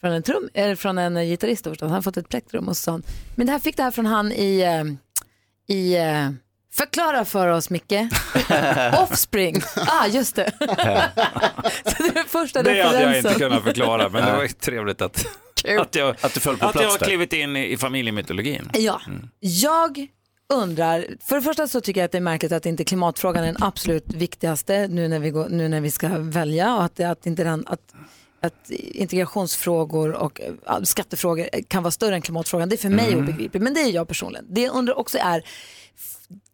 från 0.00 0.12
en, 0.12 0.22
trum, 0.22 0.48
eller 0.54 0.74
från 0.76 0.98
en 0.98 1.14
gitarrist. 1.26 1.64
då 1.64 1.70
förstås. 1.70 1.90
Han 1.90 2.02
fått 2.02 2.16
ett 2.16 2.28
plektrum 2.28 2.68
och 2.68 2.76
så 2.76 2.82
sa 2.82 2.90
han, 2.90 3.02
men 3.34 3.46
det 3.46 3.52
här 3.52 3.58
fick 3.58 3.76
det 3.76 3.82
här 3.82 3.90
från 3.90 4.06
han 4.06 4.32
i, 4.32 4.60
eh, 4.60 5.76
i 5.76 5.96
eh, 5.96 6.30
Förklara 6.72 7.24
för 7.24 7.48
oss 7.48 7.70
Micke. 7.70 7.92
Offspring. 8.98 9.62
Ah, 9.86 10.06
just 10.06 10.36
det. 10.36 10.52
så 10.60 12.02
det 12.02 12.18
är 12.18 12.28
första 12.28 12.62
Det 12.62 12.70
hade 12.70 13.00
jag 13.00 13.08
referensen. 13.08 13.32
inte 13.32 13.44
kunnat 13.44 13.62
förklara, 13.62 14.08
men 14.08 14.24
det 14.24 14.32
var 14.32 14.42
ju 14.42 14.48
trevligt 14.48 15.02
att, 15.02 15.26
att, 15.64 15.94
jag, 15.94 16.16
Att 16.20 16.34
du 16.34 16.40
föll 16.40 16.56
på 16.56 16.66
att 16.66 16.74
jag 16.74 16.82
plats 16.82 16.92
har 16.94 16.98
där. 16.98 17.06
klivit 17.06 17.32
in 17.32 17.56
i, 17.56 17.72
i 17.72 17.76
familjemytologin. 17.76 18.70
Ja, 18.74 19.00
jag 19.40 20.06
undrar, 20.48 21.06
för 21.20 21.36
det 21.36 21.42
första 21.42 21.68
så 21.68 21.80
tycker 21.80 22.00
jag 22.00 22.04
att 22.04 22.12
det 22.12 22.18
är 22.18 22.22
märkligt 22.22 22.52
att 22.52 22.66
inte 22.66 22.84
klimatfrågan 22.84 23.42
är 23.44 23.52
den 23.52 23.62
absolut 23.62 24.04
viktigaste 24.14 24.88
nu 24.88 25.08
när 25.08 25.18
vi, 25.18 25.30
går, 25.30 25.48
nu 25.48 25.68
när 25.68 25.80
vi 25.80 25.90
ska 25.90 26.08
välja 26.18 26.74
och 26.76 26.84
att, 26.84 26.96
det- 26.96 27.10
att, 27.10 27.26
inte 27.26 27.44
den, 27.44 27.64
att, 27.66 27.94
att 28.40 28.70
integrationsfrågor 28.70 30.12
och 30.12 30.40
skattefrågor 30.84 31.48
kan 31.68 31.82
vara 31.82 31.90
större 31.90 32.14
än 32.14 32.22
klimatfrågan. 32.22 32.68
Det 32.68 32.74
är 32.74 32.78
för 32.78 32.88
mig 32.88 33.16
obegripligt, 33.16 33.62
men 33.62 33.74
det 33.74 33.80
är 33.80 33.90
jag 33.92 34.08
personligen. 34.08 34.46
Det 34.48 34.60
jag 34.60 34.74
undrar 34.74 34.98
också 34.98 35.18
är, 35.18 35.42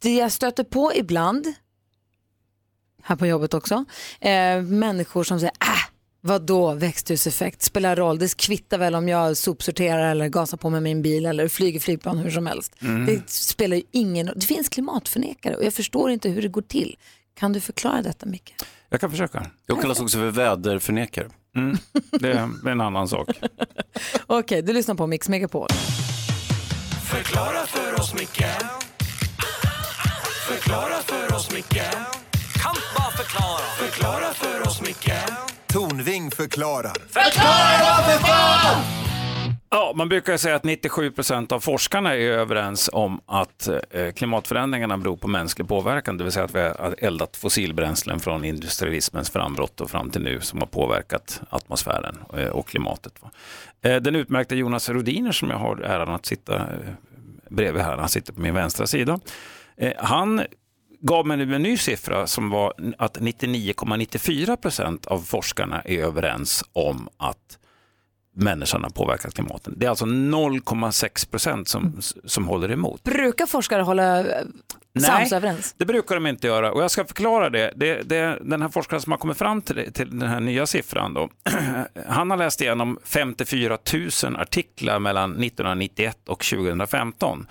det 0.01 0.13
jag 0.15 0.31
stöter 0.31 0.63
på 0.63 0.91
ibland, 0.95 1.47
här 3.03 3.15
på 3.15 3.25
jobbet 3.27 3.53
också, 3.53 3.85
eh, 4.19 4.61
människor 4.61 5.23
som 5.23 5.39
säger 5.39 5.53
äh, 5.61 5.90
Vadå 6.23 6.73
växthuseffekt? 6.73 7.61
Spelar 7.61 7.95
roll. 7.95 8.19
Det 8.19 8.37
kvittar 8.37 8.77
väl 8.77 8.95
om 8.95 9.09
jag 9.09 9.37
sopsorterar 9.37 10.11
eller 10.11 10.27
gasar 10.27 10.57
på 10.57 10.69
med 10.69 10.83
min 10.83 11.01
bil 11.01 11.25
eller 11.25 11.47
flyger 11.47 11.79
flygplan 11.79 12.17
hur 12.17 12.31
som 12.31 12.47
helst. 12.47 12.75
Det 13.07 13.29
spelar 13.29 13.77
ju 13.77 13.83
ingen 13.91 14.27
roll. 14.27 14.39
Det 14.39 14.45
finns 14.45 14.69
klimatförnekare 14.69 15.55
och 15.55 15.63
jag 15.63 15.73
förstår 15.73 16.11
inte 16.11 16.29
hur 16.29 16.41
det 16.41 16.47
går 16.47 16.61
till. 16.61 16.97
Kan 17.33 17.53
du 17.53 17.59
förklara 17.59 18.01
detta 18.01 18.25
Micke? 18.25 18.53
Jag 18.89 19.01
kan 19.01 19.11
försöka. 19.11 19.45
Jag 19.65 19.81
kallas 19.81 19.99
också 19.99 20.17
för 20.17 20.31
väderförnekare. 20.31 21.29
Mm. 21.55 21.77
Det 22.11 22.31
är 22.31 22.69
en 22.69 22.81
annan 22.81 23.07
sak. 23.07 23.29
Okej, 24.27 24.61
du 24.61 24.73
lyssnar 24.73 24.95
på 24.95 25.07
Mix 25.07 25.29
Megapol. 25.29 25.67
Förklara 27.03 27.65
för 27.65 27.99
oss, 27.99 28.13
Micke 28.13 28.45
Förklara 30.47 31.01
för 31.05 31.35
oss, 31.35 31.53
Micke 31.53 31.81
Kan 32.53 32.75
bara 32.97 33.11
förklara? 33.11 33.61
Förklara 33.77 34.33
för 34.33 34.67
oss, 34.67 34.81
Micke 34.81 35.11
Tornving 35.73 36.31
förklarar. 36.31 36.95
Ja, 39.69 39.93
man 39.95 40.09
brukar 40.09 40.37
säga 40.37 40.55
att 40.55 40.63
97 40.63 41.11
procent 41.11 41.51
av 41.51 41.59
forskarna 41.59 42.13
är 42.15 42.19
överens 42.19 42.89
om 42.93 43.21
att 43.25 43.67
eh, 43.91 44.11
klimatförändringarna 44.11 44.97
beror 44.97 45.17
på 45.17 45.27
mänsklig 45.27 45.67
påverkan, 45.67 46.17
det 46.17 46.23
vill 46.23 46.33
säga 46.33 46.45
att 46.45 46.55
vi 46.55 46.59
har 46.61 46.95
eldat 46.97 47.37
fossilbränslen 47.37 48.19
från 48.19 48.45
industrialismens 48.45 49.29
frambrott 49.29 49.81
och 49.81 49.89
fram 49.91 50.09
till 50.09 50.21
nu 50.21 50.39
som 50.41 50.59
har 50.59 50.67
påverkat 50.67 51.41
atmosfären 51.49 52.17
eh, 52.37 52.47
och 52.47 52.67
klimatet. 52.67 53.13
Eh, 53.81 53.95
Den 53.95 54.15
utmärkte 54.15 54.55
Jonas 54.55 54.89
Rodiner 54.89 55.31
som 55.31 55.49
jag 55.49 55.57
har 55.57 55.77
äran 55.77 56.09
att 56.15 56.25
sitta 56.25 56.61
bredvid 57.49 57.83
här, 57.83 57.97
han 57.97 58.09
sitter 58.09 58.33
på 58.33 58.41
min 58.41 58.53
vänstra 58.53 58.87
sida. 58.87 59.19
Han 59.97 60.41
gav 61.01 61.27
nu 61.27 61.55
en 61.55 61.63
ny 61.63 61.77
siffra 61.77 62.27
som 62.27 62.49
var 62.49 62.73
att 62.97 63.17
99,94 63.17 64.55
procent 64.55 65.05
av 65.05 65.19
forskarna 65.19 65.81
är 65.81 65.99
överens 65.99 66.63
om 66.73 67.09
att 67.17 67.57
människan 68.35 68.83
har 68.83 68.89
påverkat 68.89 69.33
klimatet. 69.33 69.73
Det 69.77 69.85
är 69.85 69.89
alltså 69.89 70.05
0,6 70.05 71.31
procent 71.31 71.67
som, 71.67 72.01
som 72.25 72.47
håller 72.47 72.71
emot. 72.71 73.03
Brukar 73.03 73.45
forskare 73.45 73.81
hålla 73.81 74.19
eh, 74.19 74.45
sams 74.99 75.33
överens? 75.33 75.75
det 75.77 75.85
brukar 75.85 76.15
de 76.15 76.27
inte 76.27 76.47
göra 76.47 76.71
och 76.71 76.83
jag 76.83 76.91
ska 76.91 77.05
förklara 77.05 77.49
det. 77.49 77.73
det, 77.75 78.01
det 78.09 78.37
den 78.41 78.61
här 78.61 78.69
forskaren 78.69 79.01
som 79.01 79.11
har 79.11 79.17
kommit 79.19 79.37
fram 79.37 79.61
till, 79.61 79.93
till 79.93 80.19
den 80.19 80.29
här 80.29 80.39
nya 80.39 80.65
siffran, 80.65 81.13
då, 81.13 81.29
han 82.07 82.29
har 82.29 82.37
läst 82.37 82.61
igenom 82.61 82.99
54 83.03 83.77
000 84.23 84.35
artiklar 84.35 84.99
mellan 84.99 85.31
1991 85.31 86.17
och 86.29 86.43
2015. 86.45 87.47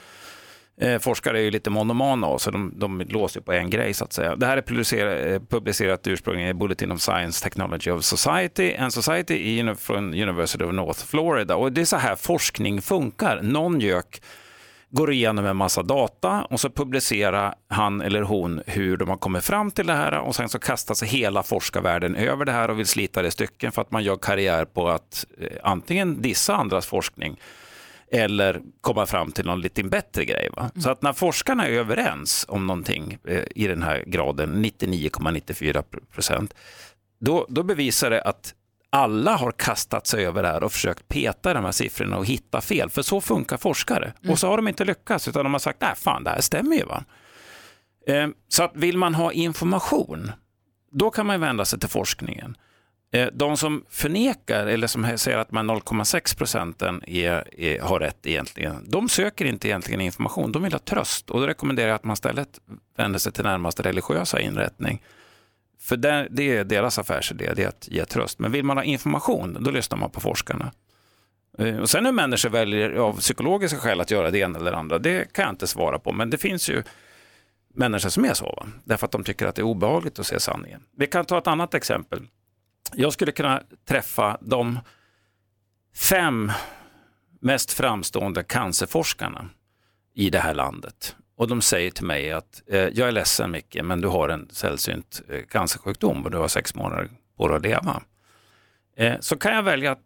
Eh, 0.81 0.99
forskare 0.99 1.39
är 1.39 1.43
ju 1.43 1.51
lite 1.51 1.71
monomana 1.71 2.39
så 2.39 2.51
de, 2.51 2.73
de 2.77 3.01
låser 3.01 3.41
på 3.41 3.53
en 3.53 3.71
grej 3.71 3.95
så 3.95 4.05
att 4.05 4.13
säga. 4.13 4.37
Det 4.37 4.47
här 4.47 4.57
är 4.57 4.63
publicerat, 4.63 5.27
eh, 5.27 5.49
publicerat 5.49 6.07
ursprungligen 6.07 6.51
i 6.51 6.55
Bulletin 6.55 6.93
of 6.93 7.01
Science 7.01 7.45
Technology 7.45 7.91
of 7.91 8.05
Society, 8.05 8.73
en 8.73 8.91
society 8.91 9.35
i, 9.35 9.75
från 9.79 10.05
University 10.05 10.65
of 10.65 10.75
North 10.75 11.07
Florida. 11.07 11.57
Och 11.57 11.73
det 11.73 11.81
är 11.81 11.85
så 11.85 11.97
här 11.97 12.17
forskning 12.17 12.83
funkar. 12.83 13.43
Någon 13.43 13.81
gök 13.81 14.23
går 14.91 15.13
igenom 15.13 15.47
en 15.47 15.57
massa 15.57 15.83
data 15.83 16.47
och 16.51 16.61
så 16.61 16.71
publicerar 16.71 17.55
han 17.69 18.01
eller 18.01 18.23
hon 18.23 18.63
hur 18.67 18.97
de 18.97 19.09
har 19.09 19.17
kommit 19.17 19.45
fram 19.45 19.71
till 19.71 19.87
det 19.87 19.93
här 19.93 20.19
och 20.19 20.35
sen 20.35 20.49
så 20.49 20.59
kastar 20.59 20.95
sig 20.95 21.09
hela 21.09 21.43
forskarvärlden 21.43 22.17
över 22.17 22.45
det 22.45 22.53
här 22.53 22.71
och 22.71 22.79
vill 22.79 22.87
slita 22.87 23.23
det 23.23 23.29
i 23.29 23.31
stycken 23.31 23.73
för 23.73 23.83
att 23.83 23.91
man 23.91 24.05
gör 24.05 24.17
karriär 24.17 24.65
på 24.65 24.89
att 24.89 25.27
eh, 25.41 25.47
antingen 25.63 26.23
dissa 26.23 26.57
andras 26.57 26.87
forskning 26.87 27.37
eller 28.13 28.61
komma 28.81 29.07
fram 29.07 29.33
till 29.33 29.45
någon 29.47 29.61
lite 29.61 29.83
bättre 29.83 30.25
grej. 30.25 30.49
Va? 30.57 30.71
Så 30.77 30.91
att 30.91 31.03
när 31.03 31.13
forskarna 31.13 31.67
är 31.67 31.73
överens 31.73 32.45
om 32.49 32.67
någonting 32.67 33.19
eh, 33.25 33.43
i 33.55 33.67
den 33.67 33.83
här 33.83 34.05
graden, 34.07 34.65
99,94 34.65 35.85
procent, 36.13 36.55
då, 37.21 37.47
då 37.49 37.63
bevisar 37.63 38.11
det 38.11 38.23
att 38.23 38.55
alla 38.91 39.37
har 39.37 39.53
kastat 39.53 40.07
sig 40.07 40.27
över 40.27 40.43
det 40.43 40.49
här 40.49 40.63
och 40.63 40.73
försökt 40.73 41.09
peta 41.09 41.55
de 41.55 41.65
här 41.65 41.73
siffrorna 41.73 42.17
och 42.19 42.27
hitta 42.27 42.61
fel, 42.61 42.91
för 42.91 43.03
så 43.03 43.21
funkar 43.21 43.57
forskare. 43.57 44.13
Och 44.29 44.39
så 44.39 44.47
har 44.49 44.57
de 44.57 44.69
inte 44.69 44.85
lyckats, 44.85 45.29
utan 45.29 45.45
de 45.45 45.53
har 45.55 45.59
sagt, 45.61 45.81
nej 45.81 45.93
fan, 45.97 46.25
det 46.25 46.31
här 46.31 46.41
stämmer 46.41 46.77
ju. 46.77 46.85
Va? 46.85 47.05
Eh, 48.07 48.29
Så 48.49 48.63
att 48.63 48.73
vill 48.75 48.99
man 48.99 49.15
ha 49.15 49.33
information, 49.33 50.33
då 50.93 51.11
kan 51.11 51.27
man 51.27 51.41
vända 51.41 51.65
sig 51.65 51.79
till 51.81 51.89
forskningen. 51.89 52.57
Eh, 53.13 53.29
de 53.33 53.57
som 53.57 53.85
förnekar 53.89 54.67
eller 54.67 54.87
som 54.87 55.19
säger 55.19 55.39
att 55.39 55.53
man 55.53 55.71
0,6 55.71 56.39
procenten 56.39 57.03
är, 57.07 57.61
är, 57.61 57.81
har 57.81 58.01
rätt 58.01 58.27
egentligen, 58.27 58.85
de 58.89 59.09
söker 59.09 59.45
inte 59.45 59.69
egentligen 59.69 60.01
information, 60.01 60.53
de 60.53 60.63
vill 60.63 60.73
ha 60.73 60.79
tröst. 60.79 61.31
Och 61.31 61.41
då 61.41 61.47
rekommenderar 61.47 61.89
jag 61.89 61.95
att 61.95 62.05
man 62.05 62.15
istället 62.15 62.61
vänder 62.97 63.19
sig 63.19 63.33
till 63.33 63.45
närmaste 63.45 63.83
religiösa 63.83 64.41
inrättning. 64.41 65.03
För 65.81 65.97
det, 65.97 66.29
det 66.31 66.57
är 66.57 66.65
deras 66.65 66.99
affärsidé, 66.99 67.53
det 67.55 67.63
är 67.63 67.69
att 67.69 67.89
ge 67.89 68.05
tröst. 68.05 68.39
Men 68.39 68.53
vill 68.53 68.65
man 68.65 68.77
ha 68.77 68.85
information, 68.85 69.57
då 69.61 69.71
lyssnar 69.71 69.99
man 69.99 70.11
på 70.11 70.21
forskarna. 70.21 70.73
Eh, 71.59 71.77
och 71.77 71.91
sen 71.91 72.07
hur 72.07 72.13
människor 72.13 72.51
väljer 72.51 72.91
av 72.91 73.19
psykologiska 73.19 73.79
skäl 73.79 74.01
att 74.01 74.11
göra 74.11 74.31
det 74.31 74.39
ena 74.39 74.59
eller 74.59 74.73
andra, 74.73 74.99
det 74.99 75.33
kan 75.33 75.43
jag 75.43 75.53
inte 75.53 75.67
svara 75.67 75.99
på. 75.99 76.13
Men 76.13 76.31
det 76.31 76.39
finns 76.39 76.71
ju 76.71 76.83
människor 77.75 78.09
som 78.09 78.25
är 78.25 78.35
så, 78.35 78.45
va? 78.45 78.67
därför 78.85 79.07
att 79.07 79.13
de 79.13 79.25
tycker 79.25 79.47
att 79.47 79.55
det 79.55 79.63
är 79.63 79.67
obehagligt 79.67 80.19
att 80.19 80.27
se 80.27 80.41
sanningen. 80.41 80.83
Vi 80.97 81.07
kan 81.07 81.25
ta 81.25 81.39
ett 81.39 81.47
annat 81.47 81.75
exempel. 81.75 82.27
Jag 82.95 83.13
skulle 83.13 83.33
kunna 83.33 83.63
träffa 83.89 84.39
de 84.41 84.79
fem 85.97 86.53
mest 87.41 87.73
framstående 87.73 88.43
cancerforskarna 88.43 89.49
i 90.15 90.31
det 90.31 90.39
här 90.39 90.55
landet. 90.55 91.17
Och 91.37 91.49
de 91.49 91.63
säger 91.63 91.91
till 91.91 92.05
mig 92.05 92.33
att 92.33 92.63
eh, 92.67 92.79
jag 92.79 93.09
är 93.09 93.13
ledsen 93.13 93.51
Micke, 93.51 93.77
men 93.83 94.01
du 94.01 94.09
har 94.09 94.29
en 94.29 94.49
sällsynt 94.51 95.23
eh, 95.29 95.41
cancersjukdom 95.49 96.25
och 96.25 96.31
du 96.31 96.39
har 96.39 96.49
sex 96.49 96.75
månader 96.75 97.11
på 97.37 97.49
dig 97.49 97.57
att 97.57 97.63
leva. 97.63 98.03
Eh, 98.97 99.21
så 99.21 99.37
kan 99.37 99.55
jag 99.55 99.63
välja 99.63 99.93
att 99.93 100.03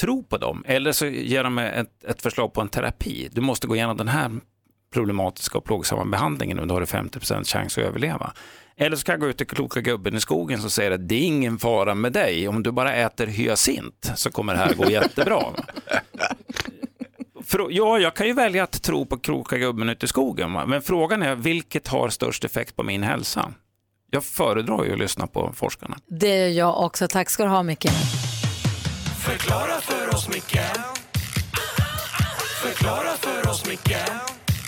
tro 0.00 0.22
på 0.22 0.38
dem 0.38 0.64
eller 0.66 0.92
så 0.92 1.06
ger 1.06 1.44
de 1.44 1.54
mig 1.54 1.72
ett, 1.74 2.04
ett 2.04 2.22
förslag 2.22 2.52
på 2.52 2.60
en 2.60 2.68
terapi. 2.68 3.28
Du 3.32 3.40
måste 3.40 3.66
gå 3.66 3.76
igenom 3.76 3.96
den 3.96 4.08
här 4.08 4.30
problematiska 4.92 5.58
och 5.58 5.64
plågsamma 5.64 6.04
behandlingen 6.04 6.58
och 6.58 6.66
då 6.66 6.74
har 6.74 6.80
du 6.80 6.86
50% 6.86 7.44
chans 7.44 7.78
att 7.78 7.84
överleva. 7.84 8.32
Eller 8.80 8.96
så 8.96 9.04
kan 9.04 9.12
jag 9.12 9.20
gå 9.20 9.28
ut 9.28 9.38
till 9.38 9.46
kloka 9.46 9.80
gubben 9.80 10.16
i 10.16 10.20
skogen 10.20 10.60
som 10.60 10.70
säger 10.70 10.90
att 10.90 11.08
det 11.08 11.14
är 11.14 11.22
ingen 11.22 11.58
fara 11.58 11.94
med 11.94 12.12
dig. 12.12 12.48
Om 12.48 12.62
du 12.62 12.72
bara 12.72 12.94
äter 12.94 13.26
hyacint 13.26 14.12
så 14.14 14.30
kommer 14.30 14.52
det 14.54 14.58
här 14.58 14.74
gå 14.74 14.90
jättebra. 14.90 15.42
För, 17.44 17.66
ja, 17.70 17.98
jag 17.98 18.14
kan 18.14 18.26
ju 18.26 18.32
välja 18.32 18.64
att 18.64 18.82
tro 18.82 19.06
på 19.06 19.18
kloka 19.18 19.58
gubben 19.58 19.88
ute 19.88 20.06
i 20.06 20.08
skogen. 20.08 20.52
va? 20.52 20.66
Men 20.66 20.82
frågan 20.82 21.22
är 21.22 21.34
vilket 21.34 21.88
har 21.88 22.08
störst 22.08 22.44
effekt 22.44 22.76
på 22.76 22.82
min 22.82 23.02
hälsa? 23.02 23.52
Jag 24.10 24.24
föredrar 24.24 24.84
ju 24.84 24.92
att 24.92 24.98
lyssna 24.98 25.26
på 25.26 25.52
forskarna. 25.56 25.98
Det 26.06 26.38
gör 26.38 26.48
jag 26.48 26.84
också. 26.84 27.08
Tack 27.08 27.30
ska 27.30 27.42
du 27.44 27.50
ha, 27.50 27.62
Micke. 27.62 27.86
Förklara 29.18 29.80
för 29.80 30.14
oss, 30.14 30.28
Micke 30.28 30.60
Förklara 32.62 33.16
för 33.16 33.50
oss, 33.50 33.68
Micke 33.68 33.96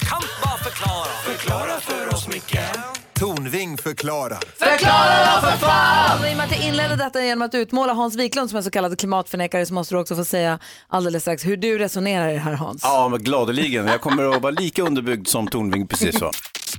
Kan 0.08 0.22
bara 0.42 0.58
förklara 0.58 1.06
Förklara 1.24 1.80
för 1.80 2.14
oss, 2.14 2.28
Micke 2.28 2.58
Tornving 3.20 3.78
förklarar. 3.78 4.38
Och 6.20 6.28
I 6.28 6.32
och 6.32 6.36
med 6.36 6.44
att 6.44 6.50
jag 6.50 6.64
inledde 6.66 6.96
detta 6.96 7.24
genom 7.24 7.42
att 7.42 7.54
utmåla 7.54 7.92
Hans 7.92 8.16
Wiklund 8.16 8.50
som 8.50 8.56
en 8.56 8.62
så 8.62 8.70
kallad 8.70 8.98
klimatförnekare 8.98 9.66
så 9.66 9.74
måste 9.74 9.94
du 9.94 9.98
också 9.98 10.16
få 10.16 10.24
säga 10.24 10.58
alldeles 10.88 11.22
strax 11.22 11.46
hur 11.46 11.56
du 11.56 11.78
resonerar 11.78 12.28
i 12.28 12.32
det 12.32 12.38
här 12.38 12.52
Hans. 12.52 12.80
Ja, 12.84 13.08
men 13.08 13.22
gladeligen. 13.22 13.86
Jag 13.86 14.00
kommer 14.00 14.36
att 14.36 14.42
vara 14.42 14.50
lika 14.50 14.82
underbyggd 14.82 15.28
som 15.28 15.48
Tornving 15.48 15.86
precis 15.86 16.20
var. 16.20 16.30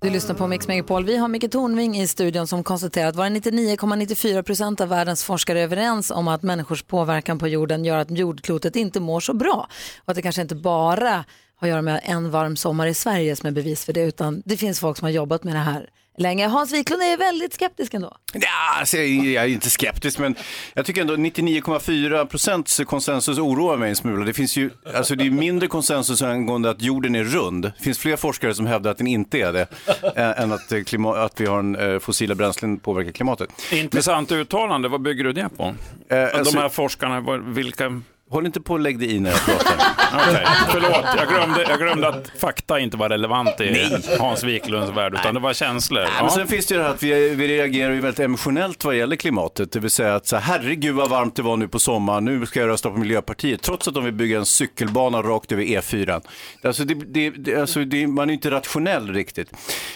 Du 0.02 0.10
lyssnar 0.10 0.36
på 0.36 0.48
Mix 0.48 0.68
Megapol. 0.68 1.06
Vi 1.06 1.18
har 1.18 1.28
Micke 1.28 1.52
Tornving 1.52 1.98
i 1.98 2.08
studion 2.08 2.48
som 2.48 2.64
konstaterar 2.64 3.08
att 3.08 3.16
var 3.16 3.26
99,94 3.26 4.42
procent 4.42 4.82
av 4.82 4.88
världens 4.90 5.24
forskare 5.24 5.60
är 5.60 5.64
överens 5.64 6.12
om 6.12 6.28
att 6.28 6.44
människors 6.44 6.84
påverkan 6.84 7.40
på 7.40 7.48
jorden 7.48 7.86
gör 7.86 7.98
att 7.98 8.12
jordklotet 8.12 8.76
inte 8.76 9.00
mår 9.00 9.20
så 9.20 9.34
bra. 9.34 9.68
Och 9.98 10.10
att 10.10 10.16
det 10.16 10.22
kanske 10.22 10.42
inte 10.42 10.56
bara 10.56 11.10
har 11.56 11.68
att 11.68 11.70
göra 11.70 11.82
med 11.82 12.02
en 12.04 12.32
varm 12.32 12.58
sommar 12.58 12.88
i 12.88 12.94
Sverige 12.94 13.36
som 13.36 13.48
är 13.48 13.52
bevis 13.52 13.86
för 13.86 13.94
det, 13.94 14.02
utan 14.02 14.42
det 14.46 14.58
finns 14.58 14.80
folk 14.80 14.98
som 14.98 15.06
har 15.06 15.12
jobbat 15.12 15.44
med 15.44 15.56
det 15.56 15.60
här 15.60 15.90
länge. 16.20 16.48
Hans 16.48 16.74
Wiklund 16.74 17.02
är 17.04 17.18
väldigt 17.18 17.54
skeptisk 17.54 17.94
ändå. 17.94 18.18
Ja, 18.34 18.40
alltså, 18.80 18.98
jag 18.98 19.44
är- 19.46 19.48
inte 19.50 19.70
skeptisk, 19.70 20.20
men 20.20 20.36
jag 20.74 20.86
tycker 20.86 21.02
ändå 21.02 21.16
99,4 21.16 22.26
procents 22.26 22.82
konsensus 22.88 23.38
oroar 23.38 23.78
mig 23.78 23.90
en 23.90 23.96
smula. 23.96 24.26
Det 24.26 24.34
finns 24.34 24.58
ju, 24.58 24.70
alltså 24.96 25.16
det 25.16 25.26
är 25.26 25.32
mindre 25.32 25.68
konsensus 25.68 26.22
angående 26.22 26.70
att 26.70 26.82
jorden 26.82 27.16
är 27.16 27.24
rund. 27.24 27.64
Det 27.78 27.84
finns 27.84 27.98
fler 28.00 28.16
forskare 28.16 28.54
som 28.54 28.66
hävdar 28.66 28.92
att 28.92 28.98
den 28.98 29.08
inte 29.08 29.38
är 29.40 29.54
det, 29.54 29.68
än 30.16 30.52
att, 30.52 30.72
eh, 30.72 30.84
klima, 30.84 31.18
att 31.18 31.42
vi 31.42 31.46
har 31.46 31.60
en, 31.60 31.76
eh, 31.76 32.00
fossila 32.00 32.36
bränslen 32.36 32.80
påverkar 32.80 33.12
klimatet. 33.12 33.50
Intressant 33.72 34.32
uttalande, 34.32 34.88
vad 34.88 35.02
bygger 35.02 35.24
du 35.24 35.34
det 35.34 35.50
på? 35.58 35.76
alltså- 36.10 36.56
De 36.56 36.62
här 36.62 36.70
forskarna, 36.70 37.38
vilka... 37.54 38.02
Håll 38.30 38.46
inte 38.46 38.62
på 38.62 38.76
att 38.76 38.82
lägga 38.82 38.98
dig 38.98 39.16
i 39.16 39.20
när 39.20 39.32
jag 39.32 39.46
pratar. 39.46 39.76
Okej, 40.14 40.48
förlåt. 40.72 41.06
Jag 41.18 41.28
glömde, 41.28 41.66
jag 41.70 41.80
glömde 41.80 42.08
att 42.08 42.32
fakta 42.40 42.80
inte 42.80 42.98
var 42.98 43.10
relevant 43.10 43.62
i 43.62 43.98
Hans 44.20 44.44
Wiklunds 44.44 44.98
värld, 44.98 45.14
utan 45.14 45.34
det 45.34 45.40
var 45.40 45.54
känslor. 45.54 46.02
Nej, 46.02 46.12
men 46.22 46.32
sen 46.32 46.48
finns 46.48 46.66
det 46.66 46.74
ju 46.74 46.80
det 46.80 46.86
här 46.86 46.94
att 46.94 47.04
vi, 47.04 47.36
vi 47.36 47.48
reagerar 47.48 47.94
ju 47.94 48.02
väldigt 48.02 48.20
emotionellt 48.20 48.86
vad 48.86 48.96
gäller 48.96 49.16
klimatet. 49.16 49.72
Det 49.72 49.80
vill 49.80 49.92
säga 49.92 50.16
att 50.16 50.28
så 50.28 50.36
här, 50.36 50.60
herregud 50.60 50.96
vad 50.96 51.10
varmt 51.10 51.36
det 51.36 51.42
var 51.42 51.58
nu 51.58 51.68
på 51.68 51.80
sommaren, 51.80 52.26
nu 52.26 52.46
ska 52.46 52.60
jag 52.60 52.70
rösta 52.70 52.90
på 52.90 52.98
Miljöpartiet. 52.98 53.62
Trots 53.62 53.88
att 53.88 53.94
de 53.94 54.04
vill 54.04 54.14
bygga 54.14 54.38
en 54.38 54.46
cykelbana 54.46 55.22
rakt 55.22 55.52
över 55.52 55.64
E4. 55.64 56.22
Alltså, 56.64 56.84
det, 56.84 56.94
det, 56.94 57.30
det, 57.30 57.56
alltså 57.56 57.80
man 58.08 58.30
är 58.30 58.34
inte 58.34 58.52
rationell 58.52 59.14
riktigt. 59.14 59.52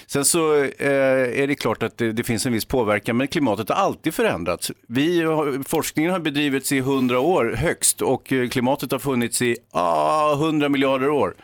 Sen 0.07 0.25
så 0.25 0.55
eh, 0.63 1.41
är 1.41 1.47
det 1.47 1.55
klart 1.55 1.83
att 1.83 1.97
det, 1.97 2.23
finns 2.23 2.45
en 2.45 2.53
viss 2.53 2.65
påverkan, 2.65 3.17
men 3.17 3.27
klimatet 3.27 3.69
har 3.69 3.75
alltid 3.75 4.13
förändrats. 4.13 4.71
Vi 4.87 5.25
forskningen 5.67 6.11
har 6.11 6.19
bedrivits 6.19 6.71
i 6.71 6.77
100 6.77 7.19
år 7.19 7.55
högst 7.57 8.01
och 8.01 8.22
eh, 8.31 8.49
klimatet 8.49 8.91
har 8.91 8.99
funnits 8.99 9.41
i 9.41 9.57
ah, 9.71 10.33
100 10.33 10.69
miljarder 10.69 11.09
år. 11.09 11.35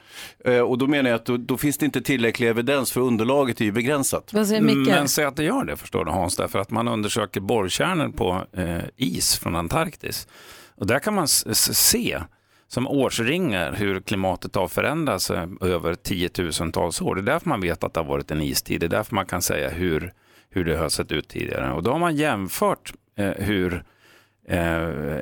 Eh, 0.45 0.59
och 0.59 0.77
då 0.77 0.87
menar 0.87 1.09
jag 1.09 1.15
att 1.15 1.25
då, 1.25 1.37
då 1.37 1.57
finns 1.57 1.77
det 1.77 1.85
inte 1.85 2.01
tillräcklig 2.01 2.47
evidens 2.47 2.91
för 2.91 3.01
underlaget 3.01 3.61
är 3.61 3.65
ju 3.65 3.71
begränsat. 3.71 4.33
Vad 4.33 4.47
säger 4.47 4.61
Micke? 4.61 4.75
Mm, 4.75 4.89
Men 4.89 5.07
säg 5.09 5.25
att 5.25 5.35
det 5.35 5.43
gör 5.43 5.63
det, 5.63 5.77
förstår 5.77 6.05
du 6.05 6.11
Hans, 6.11 6.35
därför 6.35 6.59
att 6.59 6.71
man 6.71 6.87
undersöker 6.87 7.41
borrkärnor 7.41 8.09
på 8.09 8.43
eh, 8.53 8.77
is 8.95 9.37
från 9.37 9.55
Antarktis. 9.55 10.27
Och 10.75 10.87
där 10.87 10.99
kan 10.99 11.13
man 11.13 11.27
se 11.27 12.19
som 12.67 12.87
årsringar 12.87 13.73
hur 13.73 14.01
klimatet 14.01 14.55
har 14.55 14.67
förändrats 14.67 15.31
eh, 15.31 15.47
över 15.61 15.95
tiotusentals 15.95 17.01
år. 17.01 17.15
Det 17.15 17.21
är 17.21 17.23
därför 17.23 17.49
man 17.49 17.61
vet 17.61 17.83
att 17.83 17.93
det 17.93 17.99
har 17.99 18.07
varit 18.07 18.31
en 18.31 18.41
istid. 18.41 18.79
Det 18.79 18.85
är 18.85 18.89
därför 18.89 19.15
man 19.15 19.25
kan 19.25 19.41
säga 19.41 19.69
hur, 19.69 20.13
hur 20.49 20.65
det 20.65 20.77
har 20.77 20.89
sett 20.89 21.11
ut 21.11 21.27
tidigare. 21.27 21.73
Och 21.73 21.83
då 21.83 21.91
har 21.91 21.99
man 21.99 22.15
jämfört 22.15 22.93
eh, 23.17 23.31
hur 23.37 23.83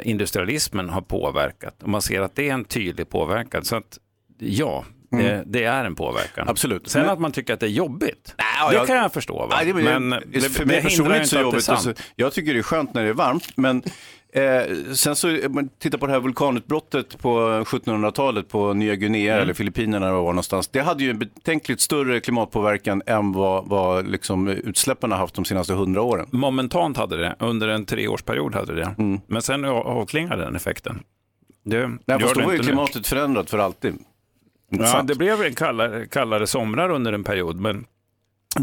industrialismen 0.03 0.89
har 0.89 1.01
påverkat. 1.01 1.83
Och 1.83 1.89
man 1.89 2.01
ser 2.01 2.21
att 2.21 2.35
det 2.35 2.49
är 2.49 2.53
en 2.53 2.65
tydlig 2.65 3.09
påverkan. 3.09 3.63
Så 3.65 3.75
att 3.75 3.97
ja, 4.39 4.85
det, 5.11 5.43
det 5.45 5.63
är 5.63 5.85
en 5.85 5.95
påverkan. 5.95 6.49
Absolut. 6.49 6.89
Sen 6.89 7.01
Men- 7.01 7.09
att 7.11 7.19
man 7.19 7.31
tycker 7.31 7.53
att 7.53 7.59
det 7.59 7.65
är 7.65 7.69
jobbigt, 7.69 8.35
Ja, 8.37 8.69
det 8.69 8.75
jag- 8.75 8.87
kan 8.87 8.95
jag 8.97 9.13
förstå. 9.13 9.37
Va? 9.37 9.47
Nej, 9.55 9.65
det, 9.65 9.73
men 9.73 10.09
men, 10.09 10.23
det, 10.27 10.41
för 10.41 10.65
mig 10.65 10.81
personligen 10.81 11.27
så 11.27 11.39
jobbigt. 11.39 11.69
Alltså, 11.69 11.93
jag 12.15 12.33
tycker 12.33 12.53
det 12.53 12.59
är 12.59 12.63
skönt 12.63 12.93
när 12.93 13.03
det 13.03 13.09
är 13.09 13.13
varmt, 13.13 13.49
men 13.57 13.83
eh, 14.33 14.93
sen 14.93 15.15
så, 15.15 15.45
om 15.47 15.53
man 15.53 15.69
tittar 15.79 15.97
på 15.97 16.05
det 16.07 16.13
här 16.13 16.19
vulkanutbrottet 16.19 17.17
på 17.19 17.39
1700-talet 17.65 18.49
på 18.49 18.73
Nya 18.73 18.95
Guinea 18.95 19.33
Mm. 19.33 19.43
eller 19.43 19.53
Filippinerna 19.53 20.11
var 20.13 20.21
någonstans. 20.21 20.67
Det 20.67 20.79
hade 20.79 21.03
ju 21.03 21.09
en 21.09 21.19
betänkligt 21.19 21.81
större 21.81 22.19
klimatpåverkan 22.19 23.01
än 23.05 23.31
vad, 23.31 23.67
vad 23.67 24.07
liksom 24.07 24.47
utsläppen 24.47 25.11
har 25.11 25.17
haft 25.17 25.35
de 25.35 25.45
senaste 25.45 25.73
hundra 25.73 26.01
åren. 26.01 26.27
Momentant 26.31 26.97
hade 26.97 27.17
det, 27.17 27.35
under 27.39 27.67
en 27.67 27.85
treårsperiod 27.85 28.55
hade 28.55 28.75
det. 28.75 28.95
Men 29.27 29.41
sen 29.41 29.65
avklingade 29.65 30.43
den 30.43 30.55
effekten. 30.55 30.99
Det 31.65 31.87
Nej, 32.05 32.19
fast 32.19 32.35
då 32.35 32.41
var 32.41 32.51
ju 32.51 32.57
inte 32.57 32.65
nu. 32.69 32.71
klimatet 32.71 33.07
förändrat 33.07 33.49
för 33.49 33.57
alltid. 33.57 33.95
Ja, 34.69 35.01
det 35.03 35.15
blev 35.15 35.41
en 35.43 35.53
kallare, 35.55 36.05
kallare 36.05 36.47
somrar 36.47 36.89
under 36.89 37.13
en 37.13 37.23
period, 37.23 37.59
men 37.59 37.85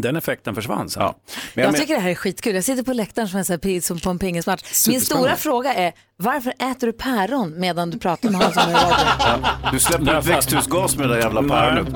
den 0.01 0.15
effekten 0.15 0.55
försvann 0.55 0.89
sen. 0.89 1.03
Ja. 1.03 1.15
Jag, 1.53 1.75
tycker 1.75 1.95
det 1.95 2.01
här 2.01 2.09
är 2.09 2.15
skitkul. 2.15 2.55
Jag 2.55 2.63
sitter 2.63 2.83
på 2.83 2.93
läktaren 2.93 3.27
som, 3.27 3.39
en 3.39 3.45
sån 3.45 3.59
här 3.63 3.81
som 3.81 3.99
på 3.99 4.09
en 4.09 4.19
pingismatch. 4.19 4.87
Min 4.87 5.01
stora 5.01 5.35
fråga 5.35 5.73
är, 5.73 5.93
varför 6.17 6.53
äter 6.59 6.87
du 6.87 6.93
päron 6.93 7.59
medan 7.59 7.91
du 7.91 7.99
pratar 7.99 8.29
med 8.29 8.41
Hansson 8.41 8.69
i? 8.69 8.73
Ja, 9.19 9.71
du 9.71 9.79
släpper 9.79 10.19
ut 10.19 10.25
växthusgas 10.25 10.97
med 10.97 11.09
det 11.09 11.15
där 11.15 11.21
jävla 11.21 11.43
päronet. 11.43 11.87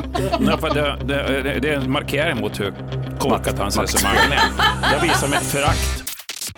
det, 0.73 1.43
det, 1.43 1.59
det 1.59 1.69
är 1.69 1.73
en 1.73 1.91
markering 1.91 2.37
mot 2.37 2.59
hur 2.59 2.73
korkat 3.19 3.59
hans 3.59 3.77
resonemang 3.77 4.17
är. 4.31 4.93
Jag 4.93 5.01
visar 5.01 5.27
mitt 5.27 5.39
förakt. 5.39 6.09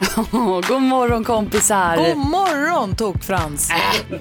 God 0.68 0.82
morgon 0.82 1.24
kompisar. 1.24 1.97
God 1.97 2.18
morgon 2.18 2.95
Tok-Frans. 2.95 3.70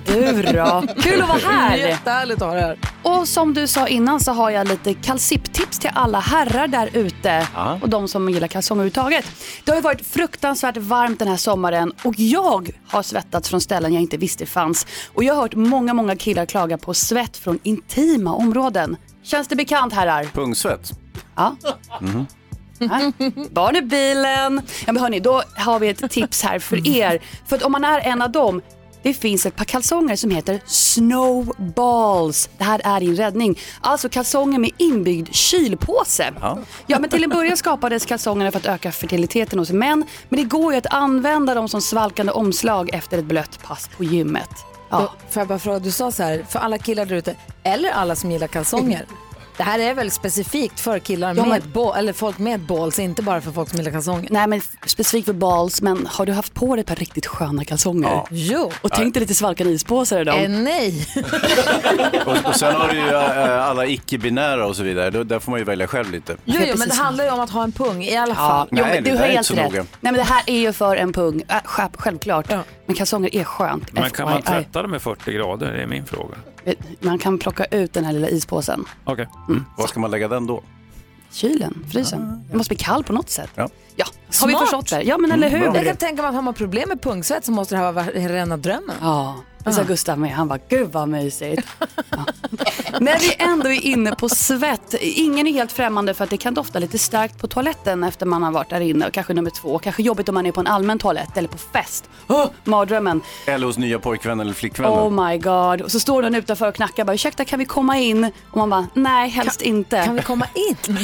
Du 0.06 0.42
då? 0.42 0.84
Kul 1.02 1.22
att 1.22 1.28
vara 1.28 1.38
här. 1.38 1.76
Jättehärligt 1.88 2.42
att 2.42 2.48
ha 2.48 2.54
dig 2.54 2.62
här. 2.64 2.78
Och 3.02 3.28
som 3.28 3.54
du 3.54 3.66
sa 3.66 3.88
innan 3.88 4.20
så 4.20 4.32
har 4.32 4.50
jag 4.50 4.68
lite 4.68 4.94
kalsipptips 4.94 5.78
till 5.78 5.90
alla 5.94 6.20
herrar 6.20 6.68
där 6.68 6.90
ute 6.92 7.46
och 7.82 7.88
de 7.88 8.08
som 8.08 8.28
gillar 8.28 8.48
kalsonger 8.48 8.80
överhuvudtaget. 8.80 9.24
Det 9.64 9.70
har 9.70 9.76
ju 9.76 9.82
varit 9.82 10.06
fruktansvärt 10.06 10.76
varmt 10.76 11.18
den 11.18 11.28
här 11.28 11.36
sommaren 11.36 11.92
och 12.04 12.14
jag 12.16 12.70
har 12.88 13.02
svettats 13.02 13.48
från 13.48 13.60
ställen 13.60 13.92
jag 13.92 14.02
inte 14.02 14.16
visste 14.16 14.46
fanns. 14.46 14.86
Och 15.14 15.24
jag 15.24 15.34
har 15.34 15.42
hört 15.42 15.54
många, 15.54 15.94
många 15.94 16.16
killar 16.16 16.46
klaga 16.46 16.78
på 16.78 16.94
svett 16.94 17.36
från 17.36 17.58
intima 17.62 18.34
områden. 18.34 18.96
Känns 19.22 19.48
det 19.48 19.56
bekant 19.56 19.92
herrar? 19.92 20.24
Pungsvett. 20.24 20.90
Ja. 21.36 21.56
Mhm. 22.00 22.26
Ja. 22.28 22.39
Barn 23.50 23.76
i 23.76 23.82
bilen. 23.82 24.62
Ja, 24.86 24.92
men 24.92 25.02
hörni, 25.02 25.20
då 25.20 25.42
har 25.56 25.78
vi 25.78 25.88
ett 25.88 26.10
tips 26.10 26.42
här 26.42 26.58
för 26.58 26.88
er. 26.88 27.22
För 27.46 27.56
att 27.56 27.62
om 27.62 27.72
man 27.72 27.84
är 27.84 28.00
en 28.00 28.22
av 28.22 28.32
dem, 28.32 28.62
det 29.02 29.14
finns 29.14 29.46
ett 29.46 29.56
par 29.56 29.64
kalsonger 29.64 30.16
som 30.16 30.30
heter 30.30 30.60
Snowballs. 30.66 32.50
Det 32.58 32.64
här 32.64 32.80
är 32.84 33.00
din 33.00 33.16
räddning. 33.16 33.58
Alltså 33.80 34.08
kalsonger 34.08 34.58
med 34.58 34.70
inbyggd 34.76 35.34
kylpåse. 35.34 36.32
Ja. 36.86 36.98
men 36.98 37.10
till 37.10 37.24
en 37.24 37.30
början 37.30 37.56
skapades 37.56 38.06
kalsongerna 38.06 38.50
för 38.50 38.58
att 38.58 38.66
öka 38.66 38.92
fertiliteten 38.92 39.58
hos 39.58 39.70
män. 39.70 40.04
Men 40.28 40.36
det 40.36 40.44
går 40.44 40.72
ju 40.72 40.78
att 40.78 40.86
använda 40.86 41.54
dem 41.54 41.68
som 41.68 41.80
svalkande 41.80 42.32
omslag 42.32 42.90
efter 42.92 43.18
ett 43.18 43.24
blött 43.24 43.62
pass 43.62 43.90
på 43.96 44.04
gymmet. 44.04 44.50
Då, 44.90 45.12
får 45.30 45.40
jag 45.40 45.48
bara 45.48 45.58
fråga, 45.58 45.78
du 45.78 45.90
sa 45.90 46.12
så 46.12 46.22
här, 46.22 46.44
för 46.48 46.58
alla 46.58 46.78
killar 46.78 47.06
där 47.06 47.16
ute, 47.16 47.34
eller 47.62 47.90
alla 47.90 48.16
som 48.16 48.30
gillar 48.30 48.46
kalsonger. 48.46 49.06
Det 49.60 49.64
här 49.64 49.78
är 49.78 49.94
väl 49.94 50.10
specifikt 50.10 50.80
för 50.80 50.98
killar 50.98 51.28
Ja, 51.34 51.44
med 51.46 51.48
men- 51.48 51.72
bå- 51.72 51.96
eller 51.96 52.12
folk 52.12 52.38
med 52.38 52.60
balls, 52.60 52.98
inte 52.98 53.22
bara 53.22 53.40
för 53.40 53.50
folk 53.52 53.68
som 53.68 53.78
gillar 53.78 53.90
kalsonger. 53.92 54.28
Nej 54.30 54.46
men 54.46 54.60
specifikt 54.86 55.26
för 55.26 55.32
balls, 55.32 55.82
men 55.82 56.06
har 56.06 56.26
du 56.26 56.32
haft 56.32 56.54
på 56.54 56.74
dig 56.76 56.80
ett 56.80 56.86
par 56.86 56.94
riktigt 56.96 57.26
sköna 57.26 57.64
kalsonger? 57.64 58.22
Jo. 58.30 58.70
Och 58.82 58.90
tänk 58.90 59.14
dig 59.14 59.20
lite 59.20 59.34
svalkande 59.34 59.72
ispåsar 59.72 60.20
i 60.20 60.24
dem. 60.24 60.38
Eh, 60.38 60.48
nej. 60.50 61.06
Och, 62.26 62.36
och 62.48 62.54
sen 62.56 62.74
har 62.74 62.88
du 62.88 62.96
ju 62.96 63.08
äh, 63.08 63.66
alla 63.68 63.86
icke-binära 63.86 64.66
och 64.66 64.76
så 64.76 64.82
vidare. 64.82 65.10
Då, 65.10 65.24
där 65.24 65.38
får 65.38 65.50
man 65.50 65.60
ju 65.60 65.64
välja 65.64 65.86
själv 65.86 66.10
lite. 66.10 66.36
Jo, 66.44 66.60
jo, 66.66 66.74
men 66.78 66.88
det 66.88 66.94
handlar 66.94 67.24
ju 67.24 67.30
om 67.30 67.40
att 67.40 67.50
ha 67.50 67.62
en 67.64 67.72
pung 67.72 68.04
i 68.04 68.16
alla 68.16 68.32
Ja, 68.34 68.48
fall. 68.48 68.68
jo, 68.70 68.84
men 68.84 68.96
du 68.96 69.10
det 69.10 69.10
har 69.10 69.16
där 69.16 69.24
är 69.24 69.28
helt 69.28 69.36
inte 69.36 69.44
så 69.44 69.54
rätt. 69.54 69.72
noga. 69.72 69.82
Nej 70.00 70.12
men 70.12 70.14
det 70.14 70.22
här 70.22 70.42
är 70.46 70.58
ju 70.60 70.72
för 70.72 70.96
en 70.96 71.12
pung, 71.12 71.42
äh, 71.48 71.56
själv- 71.64 71.88
självklart. 71.98 72.50
Men 72.90 72.96
kalsonger 72.96 73.34
är 73.34 73.44
skönt. 73.44 73.92
Men 73.92 74.10
kan 74.10 74.30
man 74.30 74.42
tvätta 74.42 74.82
dem 74.82 74.90
med 74.90 75.02
40 75.02 75.32
grader? 75.32 75.72
Det 75.72 75.82
är 75.82 75.86
min 75.86 76.06
fråga. 76.06 76.34
Man 77.00 77.18
kan 77.18 77.38
plocka 77.38 77.64
ut 77.64 77.92
den 77.92 78.04
här 78.04 78.12
lilla 78.12 78.28
ispåsen. 78.28 78.84
Okej. 79.04 79.28
Var 79.78 79.86
ska 79.86 80.00
man 80.00 80.10
lägga 80.10 80.28
den 80.28 80.46
då? 80.46 80.62
Kylen, 81.32 81.86
frysen. 81.92 82.44
Det 82.50 82.56
måste 82.56 82.74
bli 82.74 82.84
kall 82.84 83.04
på 83.04 83.12
något 83.12 83.30
sätt. 83.30 83.50
Ja. 83.54 83.68
Ja, 83.96 84.06
har 84.40 84.48
vi 84.48 84.54
förstått 84.54 84.90
det? 84.90 85.02
Ja 85.02 85.18
men 85.18 85.32
eller 85.32 85.50
hur? 85.50 85.64
Jag 85.64 85.84
kan 85.84 85.96
tänka 85.96 86.22
mig 86.22 86.28
att 86.28 86.34
har 86.34 86.42
man 86.42 86.54
problem 86.54 86.88
med 86.88 87.02
pungsvett 87.02 87.44
så 87.44 87.52
måste 87.52 87.74
det 87.74 87.78
här 87.78 87.92
vara 87.92 88.06
rena 88.06 88.56
drömmen. 88.56 88.96
Ja, 89.00 89.36
det 89.64 89.72
sa 89.72 89.82
Gustav 89.82 90.18
med. 90.18 90.30
Han 90.32 90.48
bara, 90.48 90.58
gud 90.68 90.92
vad 90.92 91.08
mysigt. 91.08 91.68
Ja. 92.10 92.24
När 93.00 93.18
vi 93.18 93.34
ändå 93.38 93.68
är 93.68 93.80
inne 93.86 94.14
på 94.14 94.28
svett, 94.28 94.94
ingen 95.00 95.46
är 95.46 95.52
helt 95.52 95.72
främmande 95.72 96.14
för 96.14 96.24
att 96.24 96.30
det 96.30 96.36
kan 96.36 96.54
dofta 96.54 96.78
lite 96.78 96.98
starkt 96.98 97.38
på 97.38 97.46
toaletten 97.46 98.04
efter 98.04 98.26
man 98.26 98.42
har 98.42 98.52
varit 98.52 98.70
där 98.70 98.80
inne. 98.80 99.06
Och 99.06 99.12
kanske 99.12 99.34
nummer 99.34 99.50
två, 99.50 99.78
kanske 99.78 100.02
jobbigt 100.02 100.28
om 100.28 100.34
man 100.34 100.46
är 100.46 100.52
på 100.52 100.60
en 100.60 100.66
allmän 100.66 100.98
toalett 100.98 101.36
eller 101.36 101.48
på 101.48 101.58
fest. 101.58 102.04
Oh, 102.28 102.46
mardrömmen. 102.64 103.20
Eller 103.46 103.66
hos 103.66 103.78
nya 103.78 103.98
pojkvän 103.98 104.40
eller 104.40 104.52
flickvän. 104.52 104.90
Oh 104.90 105.28
my 105.28 105.38
god. 105.38 105.80
Och 105.82 105.92
så 105.92 106.00
står 106.00 106.22
den 106.22 106.34
utanför 106.34 106.68
och 106.68 106.74
knackar 106.74 107.04
bara, 107.04 107.14
ursäkta 107.14 107.44
kan 107.44 107.58
vi 107.58 107.64
komma 107.64 107.98
in? 107.98 108.24
Och 108.50 108.56
man 108.58 108.70
bara, 108.70 108.86
nej 108.94 109.28
helst 109.28 109.62
inte. 109.62 110.04
Kan 110.04 110.14
vi 110.14 110.22
komma 110.22 110.46
in? 110.54 110.76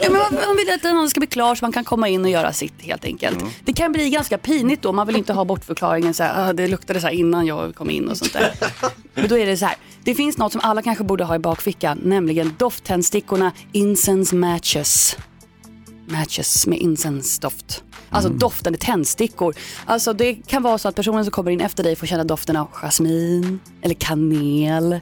ja, 0.00 0.10
men 0.10 0.12
man, 0.18 0.34
man 0.46 0.56
vill 0.56 0.74
att 0.74 0.82
den 0.82 1.10
ska 1.10 1.20
bli 1.20 1.26
klar 1.26 1.54
så 1.54 1.64
man 1.64 1.72
kan 1.72 1.84
komma 1.84 2.08
in 2.08 2.24
och 2.24 2.30
göra 2.30 2.52
sitt 2.52 2.82
helt 2.82 3.04
enkelt. 3.04 3.44
Det 3.64 3.72
kan 3.72 3.92
bli 3.92 4.10
ganska 4.10 4.38
pinigt 4.38 4.82
då, 4.82 4.92
man 4.92 5.06
vill 5.06 5.16
inte 5.16 5.32
ha 5.32 5.44
bortförklaringen 5.44 6.14
så 6.14 6.22
här, 6.22 6.48
"Ah, 6.48 6.52
det 6.52 6.66
luktade 6.68 7.00
så 7.00 7.06
här 7.06 7.14
innan 7.30 7.46
jag 7.46 7.74
kom 7.74 7.90
in 7.90 8.08
och 8.08 8.16
sånt 8.16 8.32
där. 8.32 8.54
Men 9.14 9.28
då 9.28 9.38
är 9.38 9.46
det 9.46 9.56
så 9.56 9.66
här, 9.66 9.76
det 10.04 10.14
finns 10.14 10.38
något 10.38 10.52
som 10.52 10.60
alla 10.64 10.82
kanske 10.82 11.04
borde 11.04 11.24
ha 11.24 11.34
i 11.34 11.38
bakfickan, 11.38 12.00
nämligen 12.04 12.54
dofttändstickorna 12.58 13.52
Incense 13.72 14.36
Matches. 14.36 15.16
Matches 16.06 16.66
med 16.66 16.78
incense-doft. 16.78 17.82
Alltså 18.10 18.30
doftande 18.30 18.78
tändstickor. 18.78 19.54
Alltså 19.84 20.12
det 20.12 20.34
kan 20.34 20.62
vara 20.62 20.78
så 20.78 20.88
att 20.88 20.94
personen 20.94 21.24
som 21.24 21.30
kommer 21.30 21.50
in 21.50 21.60
efter 21.60 21.84
dig 21.84 21.96
får 21.96 22.06
känna 22.06 22.24
doften 22.24 22.56
av 22.56 22.68
jasmin 22.72 23.60
eller 23.82 23.94
kanel. 23.94 25.00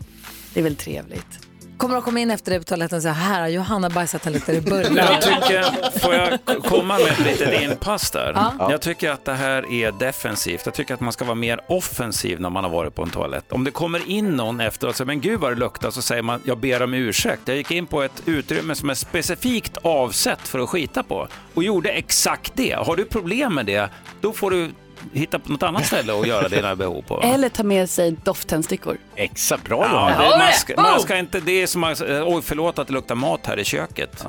Det 0.54 0.60
är 0.60 0.64
väl 0.64 0.76
trevligt. 0.76 1.47
Kommer 1.78 1.94
de 1.94 2.02
komma 2.02 2.20
in 2.20 2.30
efter 2.30 2.50
dig 2.50 2.58
på 2.60 2.64
toaletten 2.64 2.96
och 2.96 3.02
säga, 3.02 3.14
här 3.14 3.40
har 3.40 3.48
Johanna 3.48 3.90
bajsat, 3.90 4.24
han 4.24 4.32
luktar 4.32 4.52
i 4.52 4.60
början. 4.60 4.96
Jag 4.96 5.22
tycker, 5.22 5.98
får 5.98 6.14
jag 6.14 6.38
komma 6.64 6.98
med 6.98 7.06
ett 7.06 7.18
litet 7.18 7.62
inpass 7.62 8.10
där? 8.10 8.32
Ja. 8.34 8.70
Jag 8.70 8.80
tycker 8.80 9.10
att 9.10 9.24
det 9.24 9.34
här 9.34 9.72
är 9.72 9.92
defensivt. 9.92 10.62
Jag 10.64 10.74
tycker 10.74 10.94
att 10.94 11.00
man 11.00 11.12
ska 11.12 11.24
vara 11.24 11.34
mer 11.34 11.60
offensiv 11.68 12.40
när 12.40 12.50
man 12.50 12.64
har 12.64 12.70
varit 12.70 12.94
på 12.94 13.02
en 13.02 13.10
toalett. 13.10 13.52
Om 13.52 13.64
det 13.64 13.70
kommer 13.70 14.10
in 14.10 14.36
någon 14.36 14.60
efteråt 14.60 14.90
och 14.90 14.96
säger, 14.96 15.06
men 15.06 15.20
gud 15.20 15.40
vad 15.40 15.52
det 15.52 15.56
luktar, 15.56 15.90
så 15.90 16.02
säger 16.02 16.22
man, 16.22 16.40
jag 16.44 16.58
ber 16.58 16.82
om 16.82 16.94
ursäkt. 16.94 17.42
Jag 17.44 17.56
gick 17.56 17.70
in 17.70 17.86
på 17.86 18.02
ett 18.02 18.22
utrymme 18.24 18.74
som 18.74 18.90
är 18.90 18.94
specifikt 18.94 19.76
avsett 19.82 20.40
för 20.40 20.58
att 20.58 20.68
skita 20.68 21.02
på 21.02 21.28
och 21.54 21.64
gjorde 21.64 21.90
exakt 21.90 22.52
det. 22.54 22.72
Har 22.72 22.96
du 22.96 23.04
problem 23.04 23.54
med 23.54 23.66
det, 23.66 23.90
då 24.20 24.32
får 24.32 24.50
du 24.50 24.70
hitta 25.12 25.38
på 25.38 25.52
något 25.52 25.62
annat 25.62 25.86
ställe 25.86 26.12
och 26.12 26.26
göra 26.26 26.48
dina 26.48 26.76
behov 26.76 27.02
på. 27.02 27.20
Eller 27.22 27.48
ta 27.48 27.62
med 27.62 27.90
sig 27.90 28.16
dofttändstickor. 28.24 28.96
Exakt, 29.14 29.64
bra 29.64 29.78
Ja, 29.84 30.10
Johanna. 30.10 30.30
det, 30.30 30.38
man, 30.38 30.52
ska, 30.52 30.82
man 30.82 31.00
ska 31.00 31.16
inte, 31.18 31.40
det 31.40 31.62
är 31.62 31.66
som 31.66 31.84
att, 31.84 32.00
oj 32.26 32.42
förlåt 32.42 32.78
att 32.78 32.86
det 32.86 32.92
luktar 32.92 33.14
mat 33.14 33.46
här 33.46 33.58
i 33.58 33.64
köket. 33.64 34.24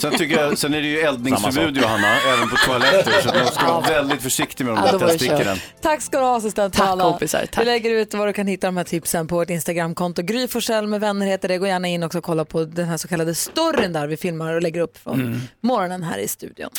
Sen, 0.00 0.12
tycker 0.18 0.40
jag, 0.40 0.58
sen 0.58 0.74
är 0.74 0.80
det 0.82 0.86
ju 0.88 0.98
eldningsförbud. 1.00 1.76
Johanna, 1.76 2.16
även 2.34 2.48
på 2.48 2.56
toaletter. 2.56 3.12
Så 3.22 3.28
man 3.28 3.46
ska 3.46 3.66
vara 3.66 3.80
väldigt 3.80 4.22
försiktig 4.22 4.64
med 4.64 4.74
de 4.74 4.84
Ja, 4.86 4.92
där 4.92 4.98
var 4.98 5.06
det 5.06 5.18
tändstickorna. 5.18 5.56
Tack 5.82 6.02
ska 6.02 6.18
du 6.18 6.24
ha 6.24 6.36
assistent 6.36 6.74
Tack, 6.74 6.98
kompisar, 7.00 7.46
tack. 7.52 7.62
Vi 7.62 7.64
lägger 7.66 7.90
ut 7.90 8.14
var 8.14 8.26
du 8.26 8.32
kan 8.32 8.46
hitta 8.46 8.66
de 8.66 8.76
här 8.76 8.84
tipsen 8.84 9.26
på 9.26 9.34
vårt 9.34 9.50
Instagramkonto. 9.50 10.22
Gry 10.22 10.48
Forssell 10.48 10.86
med 10.86 11.00
vänner 11.00 11.26
heter 11.26 11.48
det. 11.48 11.58
Gå 11.58 11.66
gärna 11.66 11.88
in 11.88 12.02
också 12.02 12.18
och 12.18 12.24
kolla 12.24 12.44
på 12.44 12.64
den 12.64 12.86
här 12.88 12.96
så 12.96 13.08
kallade 13.08 13.34
storyn 13.34 13.92
där 13.92 14.06
vi 14.06 14.16
filmar 14.16 14.52
och 14.54 14.62
lägger 14.62 14.80
upp 14.80 14.98
från 14.98 15.20
Mm. 15.20 15.40
morgonen 15.60 16.02
här 16.02 16.18
i 16.18 16.28
studion. 16.28 16.70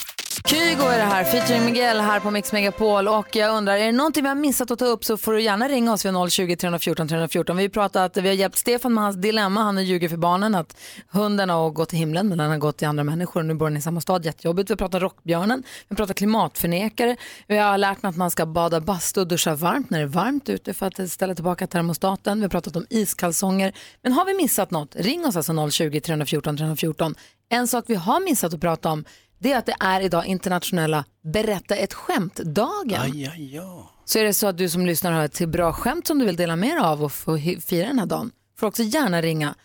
Kygo 0.45 0.83
är 0.83 0.97
det 0.97 1.03
här, 1.03 1.23
featuring 1.23 1.65
Miguel 1.65 1.99
här 1.99 2.19
på 2.19 2.31
Mix 2.31 2.51
Megapol 2.51 3.07
och 3.07 3.35
jag 3.35 3.57
undrar, 3.57 3.73
är 3.73 3.85
det 3.85 3.91
någonting 3.91 4.23
vi 4.23 4.29
har 4.29 4.35
missat 4.35 4.71
att 4.71 4.79
ta 4.79 4.85
upp 4.85 5.05
så 5.05 5.17
får 5.17 5.33
du 5.33 5.41
gärna 5.41 5.67
ringa 5.67 5.93
oss 5.93 6.05
vid 6.05 6.31
020 6.31 6.55
314 6.55 7.07
314. 7.07 7.57
Vi 7.57 7.63
har 7.63 7.69
pratat, 7.69 8.17
vi 8.17 8.27
har 8.27 8.35
hjälpt 8.35 8.57
Stefan 8.57 8.93
med 8.93 9.03
hans 9.03 9.15
dilemma, 9.15 9.61
han 9.61 9.85
ljuger 9.85 10.09
för 10.09 10.17
barnen 10.17 10.55
att 10.55 10.77
hunden 11.09 11.49
har 11.49 11.69
gått 11.69 11.89
till 11.89 11.99
himlen 11.99 12.27
men 12.27 12.37
den 12.37 12.49
har 12.49 12.57
gått 12.57 12.77
till 12.77 12.87
andra 12.87 13.03
människor 13.03 13.39
och 13.39 13.45
nu 13.45 13.53
bor 13.53 13.69
den 13.69 13.77
i 13.77 13.81
samma 13.81 14.01
stad, 14.01 14.25
jättejobbigt. 14.25 14.69
Vi 14.69 14.71
har 14.71 14.77
pratat 14.77 15.01
rockbjörnen, 15.01 15.63
vi 15.87 15.93
har 15.93 15.95
pratat 15.95 16.17
klimatförnekare, 16.17 17.15
vi 17.47 17.57
har 17.57 17.77
lärt 17.77 18.03
mig 18.03 18.09
att 18.09 18.17
man 18.17 18.31
ska 18.31 18.45
bada 18.45 18.81
bastu 18.81 19.21
och 19.21 19.27
duscha 19.27 19.55
varmt 19.55 19.89
när 19.89 19.99
det 19.99 20.05
är 20.05 20.07
varmt 20.07 20.49
ute 20.49 20.73
för 20.73 20.85
att 20.85 21.11
ställa 21.11 21.35
tillbaka 21.35 21.67
termostaten. 21.67 22.37
Vi 22.37 22.43
har 22.43 22.49
pratat 22.49 22.75
om 22.75 22.85
iskalsonger. 22.89 23.73
Men 24.01 24.11
har 24.11 24.25
vi 24.25 24.33
missat 24.33 24.71
något, 24.71 24.95
ring 24.95 25.25
oss 25.25 25.35
alltså 25.35 25.69
020 25.69 25.99
314 25.99 26.57
314. 26.57 27.15
En 27.49 27.67
sak 27.67 27.85
vi 27.87 27.95
har 27.95 28.19
missat 28.19 28.53
att 28.53 28.61
prata 28.61 28.89
om 28.89 29.05
det 29.39 29.51
är 29.51 29.57
att 29.57 29.65
det 29.65 29.75
är 29.79 30.01
idag 30.01 30.25
internationella 30.25 31.05
berätta 31.33 31.75
ett 31.75 31.93
skämt-dagen. 31.93 33.01
Aj, 33.01 33.31
aj, 33.33 33.55
ja. 33.55 33.89
Så 34.05 34.19
är 34.19 34.23
det 34.23 34.33
så 34.33 34.47
att 34.47 34.57
du 34.57 34.69
som 34.69 34.85
lyssnar 34.85 35.11
har 35.11 35.23
ett 35.23 35.33
till 35.33 35.47
bra 35.47 35.73
skämt 35.73 36.07
som 36.07 36.19
du 36.19 36.25
vill 36.25 36.35
dela 36.35 36.55
med 36.55 36.69
dig 36.69 36.79
av 36.79 37.03
och 37.03 37.11
få 37.11 37.37
fira 37.67 37.87
den 37.87 37.99
här 37.99 38.05
dagen 38.05 38.31
får 38.59 38.67
också 38.67 38.83
gärna 38.83 39.21
ringa 39.21 39.55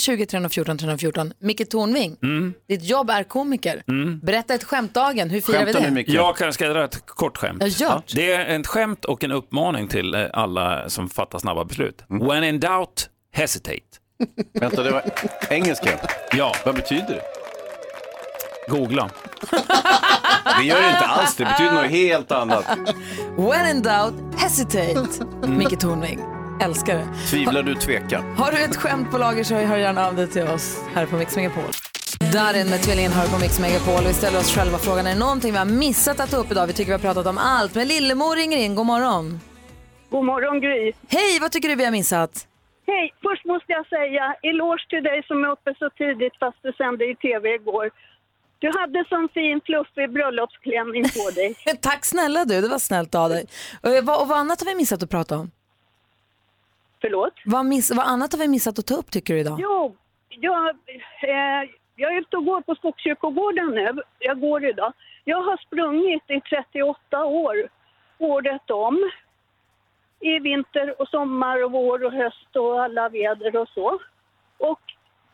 020 0.00 0.26
314 0.26 0.78
314. 0.78 1.32
Micke 1.38 1.68
Tornving, 1.70 2.16
Mm. 2.22 2.54
ditt 2.68 2.84
jobb 2.84 3.10
är 3.10 3.22
komiker. 3.24 3.82
Mm. 3.88 4.18
Berätta 4.20 4.54
ett 4.54 4.64
skämtdagen, 4.64 5.30
hur 5.30 5.40
firar 5.40 5.64
vi 5.64 5.72
det? 6.02 6.12
Jag 6.12 6.36
kan, 6.36 6.52
ska 6.52 6.64
jag 6.64 6.74
dra 6.76 6.84
ett 6.84 7.06
kort 7.06 7.36
skämt? 7.36 7.80
Ja. 7.80 8.02
Det 8.14 8.32
är 8.32 8.60
ett 8.60 8.66
skämt 8.66 9.04
och 9.04 9.24
en 9.24 9.32
uppmaning 9.32 9.88
till 9.88 10.14
eh, 10.14 10.24
alla 10.32 10.88
som 10.88 11.08
fattar 11.08 11.38
snabba 11.38 11.64
beslut. 11.64 12.04
When 12.08 12.44
in 12.44 12.60
doubt, 12.60 13.08
hesitate. 13.32 13.80
Vänta, 14.60 14.82
det 14.82 14.90
var 14.90 15.02
engelska? 15.50 15.90
Ja. 16.32 16.54
Vad 16.64 16.74
betyder 16.74 17.08
det? 17.08 17.22
Googla. 18.68 19.10
Det 20.58 20.64
gör 20.64 20.82
det 20.82 20.88
inte 20.88 21.06
alls, 21.06 21.36
det 21.36 21.44
betyder 21.44 21.72
något 21.72 21.90
helt 21.90 22.32
annat. 22.32 22.64
When 23.36 23.76
in 23.76 23.82
doubt, 23.82 24.14
hesitate. 24.36 25.24
Micke 25.46 25.80
Tornving, 25.80 26.20
älskar 26.62 26.94
det. 26.94 27.06
Tvivlar 27.30 27.62
du, 27.62 27.74
tveka. 27.74 28.18
Har 28.36 28.52
du 28.52 28.64
ett 28.64 28.76
skämt 28.76 29.10
på 29.10 29.18
lager 29.18 29.44
så 29.44 29.54
hör 29.54 29.76
gärna 29.76 30.06
av 30.06 30.16
dig 30.16 30.26
till 30.26 30.48
oss 30.48 30.84
här 30.94 31.06
på 31.06 31.16
Mix 31.16 31.36
Megapol. 31.36 31.64
Darin 32.32 32.70
med 32.70 32.82
Tvillingen 32.82 33.12
hör 33.12 33.28
på 33.28 33.38
Mix 33.38 33.60
Megapol. 33.60 34.04
Vi 34.06 34.12
ställer 34.12 34.38
oss 34.38 34.54
själva 34.56 34.78
frågan, 34.78 35.06
är 35.06 35.12
det 35.14 35.18
någonting 35.18 35.52
vi 35.52 35.58
har 35.58 35.64
missat 35.64 36.20
att 36.20 36.30
ta 36.30 36.36
upp 36.36 36.50
idag? 36.50 36.66
Vi 36.66 36.72
tycker 36.72 36.86
vi 36.86 36.92
har 36.92 37.06
pratat 37.08 37.26
om 37.26 37.38
allt. 37.38 37.74
Men 37.74 37.88
Lillemor 37.88 38.36
ringer 38.36 38.58
in, 38.58 38.74
god 38.74 38.86
morgon. 38.86 39.40
God 40.10 40.24
morgon 40.24 40.60
Gry. 40.60 40.92
Hej, 41.08 41.38
vad 41.40 41.52
tycker 41.52 41.68
du 41.68 41.74
vi 41.74 41.84
har 41.84 41.92
missat? 41.92 42.46
Hej, 42.86 43.14
först 43.22 43.44
måste 43.52 43.72
jag 43.72 43.86
säga 43.96 44.24
eloge 44.50 44.84
till 44.88 45.02
dig 45.10 45.18
som 45.28 45.44
är 45.44 45.50
uppe 45.56 45.70
så 45.78 45.90
tidigt 45.90 46.36
fast 46.42 46.58
du 46.62 46.72
sände 46.72 47.04
i 47.04 47.14
tv 47.26 47.44
igår. 47.60 47.90
Du 48.58 48.70
hade 48.78 49.04
sån 49.08 49.28
fin 49.34 49.60
fluffig 49.64 50.12
bröllopsklänning 50.12 51.02
på 51.02 51.30
dig. 51.30 51.54
Tack 51.82 52.04
snälla 52.04 52.44
du, 52.44 52.60
det 52.60 52.68
var 52.68 52.78
snällt 52.78 53.14
av 53.14 53.28
dig. 53.28 53.46
Och 53.82 53.90
vad, 54.04 54.22
och 54.22 54.28
vad 54.28 54.38
annat 54.38 54.60
har 54.60 54.66
vi 54.66 54.74
missat 54.74 55.02
att 55.02 55.10
prata 55.10 55.38
om? 55.38 55.50
Förlåt? 57.00 57.32
Vad, 57.44 57.66
miss, 57.66 57.90
vad 57.90 58.06
annat 58.06 58.32
har 58.32 58.38
vi 58.38 58.48
missat 58.48 58.78
att 58.78 58.86
ta 58.86 58.94
upp 58.94 59.10
tycker 59.10 59.34
du 59.34 59.40
idag? 59.40 59.58
Jo, 59.60 59.96
jag, 60.28 60.68
eh, 61.22 61.70
jag 61.96 62.14
är 62.14 62.20
ute 62.20 62.36
och 62.36 62.44
går 62.44 62.60
på 62.60 62.74
Skogskyrkogården 62.74 63.70
nu. 63.70 64.02
Jag 64.18 64.40
går 64.40 64.64
idag. 64.64 64.92
Jag 65.24 65.42
har 65.42 65.56
sprungit 65.56 66.22
i 66.30 66.40
38 66.40 67.24
år, 67.24 67.68
året 68.18 68.70
om. 68.70 69.10
I 70.20 70.38
vinter 70.38 71.00
och 71.00 71.08
sommar 71.08 71.64
och 71.64 71.72
vår 71.72 72.04
och 72.04 72.12
höst 72.12 72.56
och 72.56 72.82
alla 72.82 73.08
väder 73.08 73.56
och 73.56 73.68
så. 73.68 73.98
Och 74.58 74.80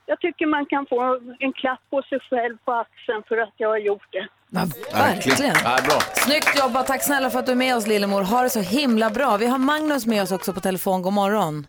jag 0.07 0.21
tycker 0.21 0.47
man 0.47 0.67
kan 0.67 0.87
få 0.87 1.21
en 1.39 1.53
klapp 1.53 1.81
på 1.91 2.03
sig 2.03 2.21
själv 2.21 2.57
på 2.65 2.73
axeln 2.73 3.23
för 3.29 3.37
att 3.37 3.55
jag 3.57 3.69
har 3.69 3.79
gjort 3.79 4.09
det. 4.13 4.29
Ja, 4.51 4.61
verkligen. 4.93 5.55
Ja, 5.65 5.79
bra. 5.89 6.01
Snyggt 6.15 6.59
jobbat, 6.59 6.87
tack 6.87 7.03
snälla 7.03 7.31
för 7.31 7.39
att 7.39 7.47
du 7.47 7.53
är 7.53 7.57
med 7.57 7.77
oss 7.77 7.87
Lillemor. 7.87 8.23
Ha 8.23 8.43
det 8.43 8.51
så 8.51 8.61
himla 8.61 9.11
bra. 9.11 9.37
Vi 9.37 9.47
har 9.47 9.59
Magnus 9.59 10.07
med 10.07 10.23
oss 10.23 10.33
också 10.33 10.53
på 10.53 10.61
telefon, 10.61 11.03
god 11.03 11.13
morgon. 11.13 11.67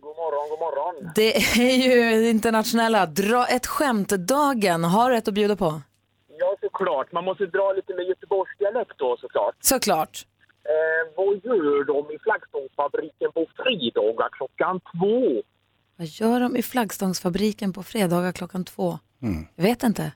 God 0.00 0.16
morgon, 0.16 0.48
god 0.50 0.58
morgon. 0.58 1.12
Det 1.14 1.36
är 1.36 1.76
ju 1.88 2.30
internationella 2.30 3.06
dra 3.06 3.46
ett 3.46 3.66
skämt-dagen. 3.66 4.84
Har 4.84 5.10
du 5.10 5.16
ett 5.16 5.28
att 5.28 5.34
bjuda 5.34 5.56
på? 5.56 5.80
Ja, 6.38 6.56
såklart. 6.60 7.12
Man 7.12 7.24
måste 7.24 7.46
dra 7.46 7.72
lite 7.72 7.94
med 7.94 8.04
göteborgsdialekt 8.06 8.98
då 8.98 9.16
såklart. 9.20 9.54
Såklart. 9.60 10.26
Eh, 10.64 11.02
vad 11.16 11.26
gör 11.26 11.84
de 11.84 12.14
i 12.14 12.18
flaggstångsfabriken 12.18 13.32
på 13.32 13.46
fredagar 13.56 14.28
klockan 14.32 14.80
två? 14.80 15.42
Vad 15.98 16.06
gör 16.06 16.40
de 16.40 16.56
i 16.56 16.62
flaggstångsfabriken 16.62 17.72
på 17.72 17.82
fredagar 17.82 18.32
klockan 18.32 18.64
två? 18.64 18.98
Jag 19.56 19.64
vet 19.64 19.82
inte. 19.82 20.12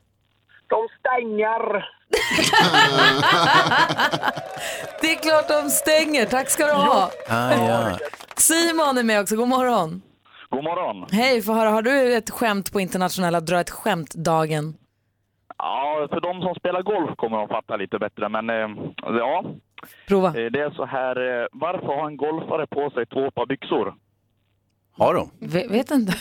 De 0.69 0.89
stänger. 0.99 1.89
Det 5.01 5.13
är 5.13 5.23
klart 5.23 5.49
de 5.49 5.71
stänger. 5.71 6.27
Tack 6.27 6.49
ska 6.51 6.67
du 6.67 6.73
ha. 6.73 7.11
Ah, 7.29 7.53
ja. 7.55 7.99
Simon 8.37 8.99
är 8.99 9.03
med 9.03 9.21
också. 9.21 9.37
God 9.37 9.49
morgon. 9.49 10.03
God 10.51 10.65
morgon. 10.65 11.07
Hej, 11.13 11.43
få 11.43 11.53
höra. 11.53 11.71
Har 11.71 11.83
du 11.83 12.15
ett 12.17 12.31
skämt 12.31 12.73
på 12.73 12.81
internationella 12.81 13.41
dra 13.41 13.61
ett 13.61 13.71
skämt-dagen? 13.71 14.75
Ja, 15.59 16.07
för 16.11 16.21
de 16.21 16.43
som 16.43 16.55
spelar 16.55 16.83
golf 16.83 17.17
kommer 17.17 17.37
de 17.39 17.49
fatta 17.49 17.77
lite 17.77 17.99
bättre, 17.99 18.29
men 18.29 18.51
eh, 18.51 18.69
ja. 19.05 19.45
Prova. 20.09 20.29
Eh, 20.29 20.51
Det 20.53 20.61
är 20.61 20.71
så 20.71 20.85
här, 20.85 21.41
eh, 21.41 21.47
varför 21.53 21.87
har 21.87 22.07
en 22.07 22.17
golfare 22.17 22.67
på 22.67 22.91
sig 22.91 23.07
två 23.07 23.31
par 23.31 23.47
byxor? 23.47 23.95
Har 24.93 25.15
de? 25.15 25.31
V- 25.39 25.67
vet 25.71 25.91
inte. 25.91 26.15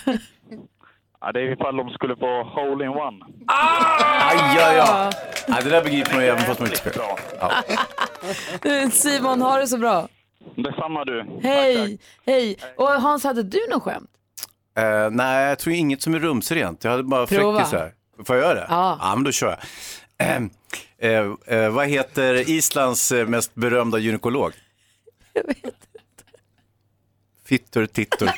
Ja, 1.22 1.32
det 1.32 1.39
är 1.39 1.51
ifall 1.53 1.78
de 1.78 1.89
skulle 1.89 2.15
få 2.15 2.43
hole 2.43 2.86
in 2.86 2.89
one. 2.91 3.26
Aj, 3.47 4.55
ja, 4.57 4.74
ja. 4.74 5.11
Nej, 5.47 5.63
det 5.63 5.69
där 5.69 5.84
begriper 5.84 6.13
man 6.13 6.22
ju 6.24 6.28
även 6.30 6.41
fast 6.43 6.59
man 6.59 6.69
inte 6.69 6.80
spelar. 6.80 7.19
Ja. 7.39 7.51
Du, 8.61 8.91
Simon, 8.91 9.41
har 9.41 9.59
det 9.59 9.67
så 9.67 9.78
bra. 9.78 10.07
Detsamma 10.55 11.05
du. 11.05 11.39
Hej, 11.43 11.99
hej. 12.26 12.57
Och 12.78 12.88
Hans, 12.88 13.24
hade 13.24 13.43
du 13.43 13.59
något 13.69 13.84
skämt? 13.84 14.09
Eh, 14.78 15.09
nej, 15.11 15.47
jag 15.49 15.59
tror 15.59 15.76
inget 15.76 16.01
som 16.01 16.13
är 16.13 16.19
rumsrent. 16.19 16.84
Jag 16.84 16.91
hade 16.91 17.03
bara 17.03 17.28
Prova. 17.28 17.57
fräckisar. 17.59 17.93
Får 18.26 18.36
jag 18.36 18.45
göra 18.45 18.53
det? 18.59 18.65
Ja. 18.69 18.97
Ja, 19.01 19.15
men 19.15 19.24
då 19.24 19.32
kör 19.32 19.57
jag. 20.17 20.28
Eh, 20.28 20.41
eh, 21.11 21.57
eh, 21.57 21.69
vad 21.69 21.88
heter 21.88 22.49
Islands 22.49 23.11
eh, 23.11 23.28
mest 23.28 23.55
berömda 23.55 23.97
gynekolog? 23.97 24.51
Jag 25.34 25.43
vet 25.47 25.57
inte. 25.57 25.78
Fittor 27.45 27.86
Tittor. 27.86 28.30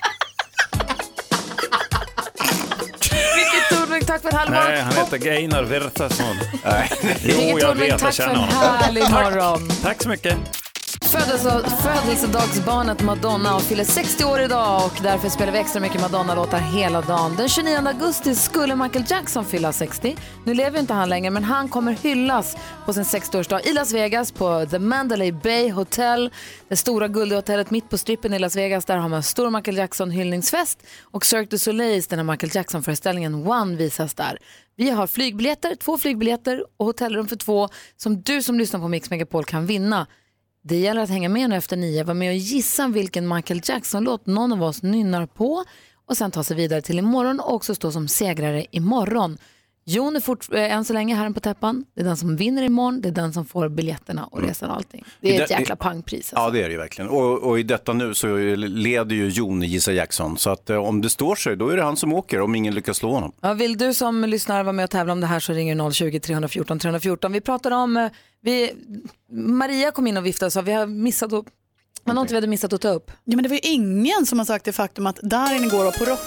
För 4.23 4.31
halvår. 4.37 4.53
Nej, 4.55 4.81
han 4.81 4.93
heter 4.93 5.17
Geinar 5.17 5.63
Virtason. 5.63 6.35
Nej. 6.65 6.91
Jo, 7.23 7.59
jag 7.59 7.75
vet, 7.75 7.87
jag 7.87 7.99
tack 7.99 8.13
för 8.15 8.23
känner 8.23 8.33
en 8.33 8.39
honom. 8.39 8.53
härlig 8.79 9.03
morgon. 9.11 9.69
Tack 9.83 10.03
så 10.03 10.09
mycket. 10.09 10.37
Födelsedagsbarnet 11.13 13.01
Madonna 13.01 13.55
och 13.55 13.61
fyller 13.61 13.83
60 13.83 14.23
år 14.23 14.41
idag 14.41 14.85
och 14.85 14.99
därför 15.03 15.29
spelar 15.29 15.51
vi 15.51 15.59
extra 15.59 15.81
mycket 15.81 16.01
Madonna-låtar 16.01 16.59
hela 16.59 17.01
dagen. 17.01 17.35
Den 17.37 17.49
29 17.49 17.77
augusti 17.87 18.35
skulle 18.35 18.75
Michael 18.75 19.05
Jackson 19.07 19.45
fylla 19.45 19.73
60. 19.73 20.15
Nu 20.45 20.53
lever 20.53 20.79
inte 20.79 20.93
han 20.93 21.09
längre 21.09 21.31
men 21.31 21.43
han 21.43 21.69
kommer 21.69 21.91
hyllas 21.93 22.57
på 22.85 22.93
sin 22.93 23.03
60-årsdag 23.03 23.67
i 23.67 23.73
Las 23.73 23.93
Vegas 23.93 24.31
på 24.31 24.65
The 24.65 24.79
Mandalay 24.79 25.31
Bay 25.31 25.71
Hotel. 25.71 26.31
Det 26.67 26.75
stora 26.75 27.07
guldhotellet 27.07 27.71
mitt 27.71 27.89
på 27.89 27.97
strippen 27.97 28.33
i 28.33 28.39
Las 28.39 28.55
Vegas. 28.55 28.85
Där 28.85 28.97
har 28.97 29.09
man 29.09 29.23
stor 29.23 29.49
Michael 29.49 29.77
Jackson-hyllningsfest 29.77 30.79
och 31.01 31.25
Cirque 31.25 31.47
du 31.49 31.57
Soleils, 31.57 32.07
den 32.07 32.19
här 32.19 32.23
Michael 32.23 32.55
Jackson-föreställningen 32.55 33.47
One 33.47 33.75
visas 33.75 34.13
där. 34.13 34.37
Vi 34.75 34.89
har 34.89 35.07
flygbiljetter, 35.07 35.75
två 35.75 35.97
flygbiljetter 35.97 36.65
och 36.77 36.85
hotellrum 36.85 37.27
för 37.27 37.35
två 37.35 37.69
som 37.97 38.21
du 38.21 38.41
som 38.41 38.59
lyssnar 38.59 38.79
på 38.79 38.87
Mix 38.87 39.09
Megapol 39.09 39.45
kan 39.45 39.65
vinna. 39.65 40.07
Det 40.65 40.75
gäller 40.75 41.01
att 41.01 41.09
hänga 41.09 41.29
med 41.29 41.49
nu 41.49 41.55
efter 41.55 41.77
nio, 41.77 42.03
vara 42.03 42.13
med 42.13 42.29
och 42.29 42.35
gissa 42.35 42.87
vilken 42.87 43.27
Michael 43.27 43.61
Jackson-låt 43.63 44.25
någon 44.25 44.53
av 44.53 44.63
oss 44.63 44.83
nynnar 44.83 45.25
på 45.25 45.63
och 46.05 46.17
sen 46.17 46.31
ta 46.31 46.43
sig 46.43 46.57
vidare 46.57 46.81
till 46.81 46.99
imorgon 46.99 47.39
och 47.39 47.53
också 47.53 47.75
stå 47.75 47.91
som 47.91 48.07
segrare 48.07 48.65
imorgon. 48.71 49.37
Jon 49.85 50.15
är 50.15 50.19
fort, 50.19 50.53
äh, 50.53 50.73
än 50.73 50.85
så 50.85 50.93
länge 50.93 51.15
herren 51.15 51.33
på 51.33 51.39
täppan. 51.39 51.85
Det 51.95 52.01
är 52.01 52.05
den 52.05 52.17
som 52.17 52.35
vinner 52.35 52.63
imorgon, 52.63 53.01
det 53.01 53.09
är 53.09 53.13
den 53.13 53.33
som 53.33 53.45
får 53.45 53.69
biljetterna 53.69 54.25
och 54.25 54.41
resan 54.41 54.69
och 54.69 54.75
allting. 54.75 55.03
Det 55.21 55.35
är 55.35 55.39
I 55.39 55.43
ett 55.43 55.49
jäkla 55.49 55.75
pangpris. 55.75 56.33
Alltså. 56.33 56.35
Ja, 56.35 56.49
det 56.49 56.59
är 56.59 56.69
det 56.69 56.71
ju 56.71 56.77
verkligen. 56.77 57.09
Och, 57.09 57.43
och 57.43 57.59
i 57.59 57.63
detta 57.63 57.93
nu 57.93 58.13
så 58.13 58.37
leder 58.55 59.15
ju 59.15 59.29
Jon 59.29 59.61
Gissa 59.61 59.91
Jackson. 59.91 60.37
Så 60.37 60.49
att 60.49 60.69
eh, 60.69 60.77
om 60.77 61.01
det 61.01 61.09
står 61.09 61.35
sig, 61.35 61.55
då 61.57 61.69
är 61.69 61.77
det 61.77 61.83
han 61.83 61.97
som 61.97 62.13
åker 62.13 62.41
om 62.41 62.55
ingen 62.55 62.75
lyckas 62.75 62.97
slå 62.97 63.11
honom. 63.11 63.31
Ja, 63.41 63.53
vill 63.53 63.77
du 63.77 63.93
som 63.93 64.23
lyssnar 64.23 64.63
vara 64.63 64.73
med 64.73 64.83
och 64.83 64.89
tävla 64.89 65.13
om 65.13 65.21
det 65.21 65.27
här 65.27 65.39
så 65.39 65.53
ringer 65.53 65.75
du 65.75 65.81
020-314 65.81 66.79
314. 66.79 67.31
Vi 67.31 67.41
pratar 67.41 67.71
om, 67.71 67.97
eh, 67.97 68.07
vi, 68.43 68.71
Maria 69.31 69.91
kom 69.91 70.07
in 70.07 70.17
och 70.17 70.25
viftade 70.25 70.47
och 70.47 70.53
sa 70.53 70.61
vi 70.61 70.73
har 70.73 70.87
missat 70.87 71.33
att, 71.33 71.45
var 72.03 72.13
något 72.13 72.31
vi 72.31 72.35
hade 72.35 72.47
missat 72.47 72.73
att 72.73 72.81
ta 72.81 72.89
upp. 72.89 73.11
Ja, 73.23 73.35
men 73.35 73.43
det 73.43 73.49
var 73.49 73.55
ju 73.55 73.61
ingen 73.63 74.25
som 74.25 74.39
har 74.39 74.45
sagt 74.45 74.65
det 74.65 74.73
faktum 74.73 75.07
att 75.07 75.15
Darin 75.15 75.63
igår 75.63 75.83
var 75.83 75.91
på 75.91 76.05
rock. 76.05 76.19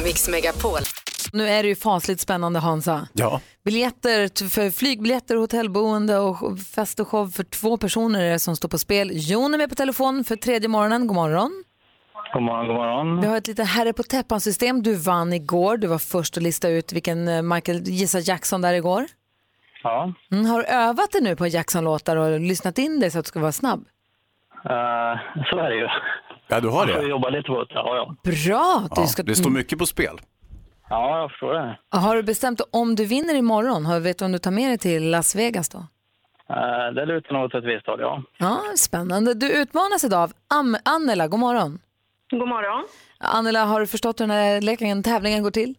Mix 0.04 0.28
Megapol. 0.28 0.80
Nu 1.32 1.48
är 1.48 1.62
det 1.62 1.68
ju 1.68 1.76
fasligt 1.76 2.20
spännande 2.20 2.58
Hansa. 2.58 3.08
Ja. 3.12 3.40
Biljetter 3.64 4.48
för 4.48 4.70
flygbiljetter, 4.70 5.36
hotellboende 5.36 6.18
och 6.18 6.58
fest 6.58 7.00
och 7.00 7.08
show 7.08 7.30
för 7.30 7.44
två 7.44 7.76
personer 7.76 8.20
är 8.20 8.32
det 8.32 8.38
som 8.38 8.56
står 8.56 8.68
på 8.68 8.78
spel. 8.78 9.10
Jon 9.12 9.54
är 9.54 9.58
med 9.58 9.68
på 9.68 9.74
telefon 9.74 10.24
för 10.24 10.36
tredje 10.36 10.68
morgonen. 10.68 11.06
God 11.06 11.14
morgon. 11.14 11.64
God 12.32 12.42
morgon, 12.42 12.66
god 12.66 12.76
morgon. 12.76 13.20
Vi 13.20 13.26
har 13.26 13.36
ett 13.36 13.46
litet 13.46 13.68
herre 13.68 13.92
på 13.92 14.02
täppan-system. 14.02 14.82
Du 14.82 14.94
vann 14.94 15.32
igår. 15.32 15.76
Du 15.76 15.86
var 15.86 15.98
först 15.98 16.36
att 16.36 16.42
lista 16.42 16.68
ut 16.68 16.92
vilken 16.92 17.28
eh, 17.28 17.42
Michael 17.42 17.88
gissa 17.88 18.18
Jackson 18.18 18.60
där 18.60 18.72
igår. 18.72 19.06
Ja, 19.82 20.12
Mm, 20.32 20.46
har 20.46 20.58
du 20.58 20.64
övat 20.66 21.10
dig 21.12 21.20
nu 21.22 21.36
på 21.36 21.46
Jackson-låtar 21.46 22.16
och 22.16 22.40
lyssnat 22.40 22.78
in 22.78 23.00
dig 23.00 23.10
så 23.10 23.18
att 23.18 23.24
du 23.24 23.28
ska 23.28 23.40
vara 23.40 23.52
snabb? 23.52 23.84
eh, 24.64 25.44
så 25.50 25.58
är 25.58 25.68
det 25.70 25.76
ju. 25.76 25.88
Ja, 26.48 26.60
du 26.60 26.68
har 26.68 26.88
Jag 26.88 27.02
det. 27.02 27.08
jobba 27.08 27.28
lite 27.28 27.46
på 27.48 27.64
det. 27.64 27.74
Ja, 27.74 27.96
ja. 27.96 28.06
Bra! 28.30 28.88
Du 28.94 29.00
Ja, 29.00 29.06
ska... 29.06 29.22
det 29.22 29.34
står 29.34 29.50
mycket 29.50 29.78
på 29.78 29.86
spel. 29.86 30.20
ja, 30.90 31.18
jag 31.20 31.30
förstår 31.30 31.54
det. 31.54 31.78
Har 31.90 32.16
du 32.16 32.22
bestämt 32.22 32.60
om 32.70 32.94
du 32.94 33.04
vinner 33.04 33.34
imorgon? 33.34 33.86
Har- 33.86 34.00
Vet 34.00 34.18
du 34.18 34.24
om 34.24 34.32
du 34.32 34.38
tar 34.38 34.50
med 34.50 34.70
dig 34.70 34.78
till 34.78 35.10
Las 35.10 35.34
Vegas 35.36 35.68
då? 35.68 35.78
Eh, 36.50 36.94
det 36.94 37.06
lutar 37.06 37.32
nog 37.32 37.44
åt 37.44 37.54
ett 37.54 37.64
visst 37.64 37.86
håll, 37.86 38.00
ja. 38.00 38.22
Ja, 38.38 38.60
spännande. 38.76 39.34
Du 39.34 39.52
utmanas 39.62 40.04
idag 40.04 40.22
av 40.22 40.32
Am- 40.48 40.76
Annela. 40.84 41.28
God 41.28 41.40
morgon. 41.40 41.78
God 42.30 42.48
morgon. 42.48 42.84
Annela, 43.18 43.64
har 43.64 43.80
du 43.80 43.86
förstått 43.86 44.20
hur 44.20 44.26
den 44.26 44.36
här 44.36 44.60
leken, 44.60 45.02
tävlingen 45.02 45.42
går 45.42 45.50
till? 45.50 45.74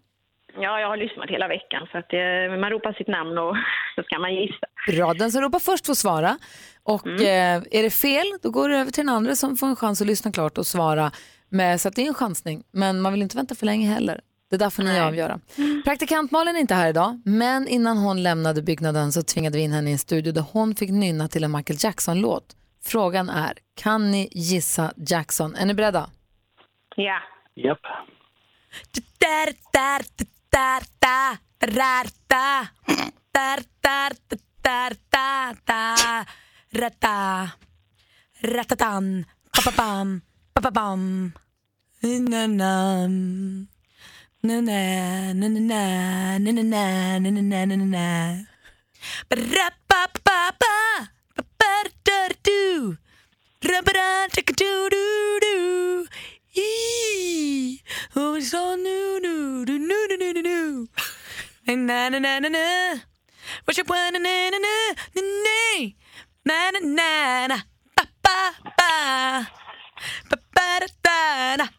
Ja, 0.61 0.79
jag 0.79 0.87
har 0.87 0.97
lyssnat 0.97 1.29
hela 1.29 1.47
veckan 1.47 1.87
så 1.91 1.97
att 1.97 2.13
eh, 2.13 2.59
man 2.61 2.69
ropar 2.69 2.93
sitt 2.93 3.07
namn 3.07 3.37
och 3.37 3.55
så 3.95 4.03
ska 4.03 4.19
man 4.19 4.35
gissa. 4.35 4.65
Bra, 4.87 5.13
den 5.13 5.31
som 5.31 5.41
ropar 5.41 5.59
först 5.59 5.85
får 5.85 5.93
svara. 5.93 6.37
Och 6.83 7.07
eh, 7.07 7.63
är 7.71 7.83
det 7.83 7.89
fel, 7.89 8.25
då 8.41 8.49
går 8.49 8.69
det 8.69 8.77
över 8.77 8.91
till 8.91 9.05
den 9.05 9.15
andra 9.15 9.35
som 9.35 9.57
får 9.57 9.67
en 9.67 9.75
chans 9.75 10.01
att 10.01 10.07
lyssna 10.07 10.31
klart 10.31 10.57
och 10.57 10.65
svara. 10.65 11.11
Med, 11.49 11.81
så 11.81 11.87
att 11.87 11.95
det 11.95 12.01
är 12.01 12.07
en 12.07 12.13
chansning, 12.13 12.63
men 12.71 13.01
man 13.01 13.13
vill 13.13 13.21
inte 13.21 13.37
vänta 13.37 13.55
för 13.55 13.65
länge 13.65 13.87
heller. 13.87 14.21
Det 14.49 14.57
där 14.57 14.69
får 14.69 14.83
ni 14.83 14.99
avgöra. 14.99 15.39
Praktikant 15.85 16.31
Malin 16.31 16.55
är 16.55 16.59
inte 16.59 16.73
här 16.75 16.89
idag, 16.89 17.21
men 17.25 17.67
innan 17.67 17.97
hon 17.97 18.23
lämnade 18.23 18.61
byggnaden 18.61 19.11
så 19.11 19.21
tvingade 19.21 19.57
vi 19.57 19.63
in 19.63 19.71
henne 19.71 19.89
i 19.89 19.93
en 19.93 19.99
studio 19.99 20.33
där 20.33 20.43
hon 20.51 20.75
fick 20.75 20.89
nynna 20.89 21.27
till 21.27 21.43
en 21.43 21.51
Michael 21.51 21.79
Jackson-låt. 21.81 22.43
Frågan 22.85 23.29
är, 23.29 23.53
kan 23.75 24.11
ni 24.11 24.29
gissa 24.31 24.93
Jackson? 24.95 25.55
Är 25.55 25.65
ni 25.65 25.73
beredda? 25.73 26.09
Ja. 26.95 27.19
Japp. 27.55 27.81
Där, 30.51 30.83
där, 30.99 31.37
där, 31.59 31.71
där, 31.71 32.07
där, 32.27 32.69
där, 33.33 33.59
där, 33.81 34.11
där, 34.21 34.49
där, 34.61 34.95
där, 35.11 35.55
där, 35.65 36.25
rata, 36.73 37.49
ratatan, 38.41 39.25
papapam, 39.51 40.21
papapam, 40.53 41.31
nanam, 42.01 43.67
nana, 44.41 45.33
nanana, 45.33 46.39
nanana, 46.39 47.19
nanana, 47.19 47.65
nanana, 47.65 48.45
Ba-da-ba-ba-ba, 49.29 50.75
ba-ba-da-da-do, 51.35 52.97
ra-ba-da-da-da-do-do-do. 53.61 55.49
Eee. 55.49 56.05
Oh, 56.05 56.38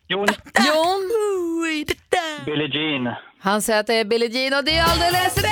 Jon. 0.09 0.27
Billie 2.45 2.69
Jean. 2.69 3.15
Han 3.41 3.63
säger 3.63 3.81
att 3.81 3.87
det 3.87 3.95
är 3.95 4.05
Billie 4.05 4.29
Jean 4.29 4.59
och 4.59 4.65
det 4.65 4.77
är 4.77 4.85
alldeles 4.85 5.37
rätt! 5.37 5.51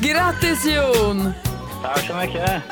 Grattis 0.02 0.64
Jon! 0.64 1.47
Tack 1.82 2.06
så 2.06 2.14
mycket. 2.14 2.62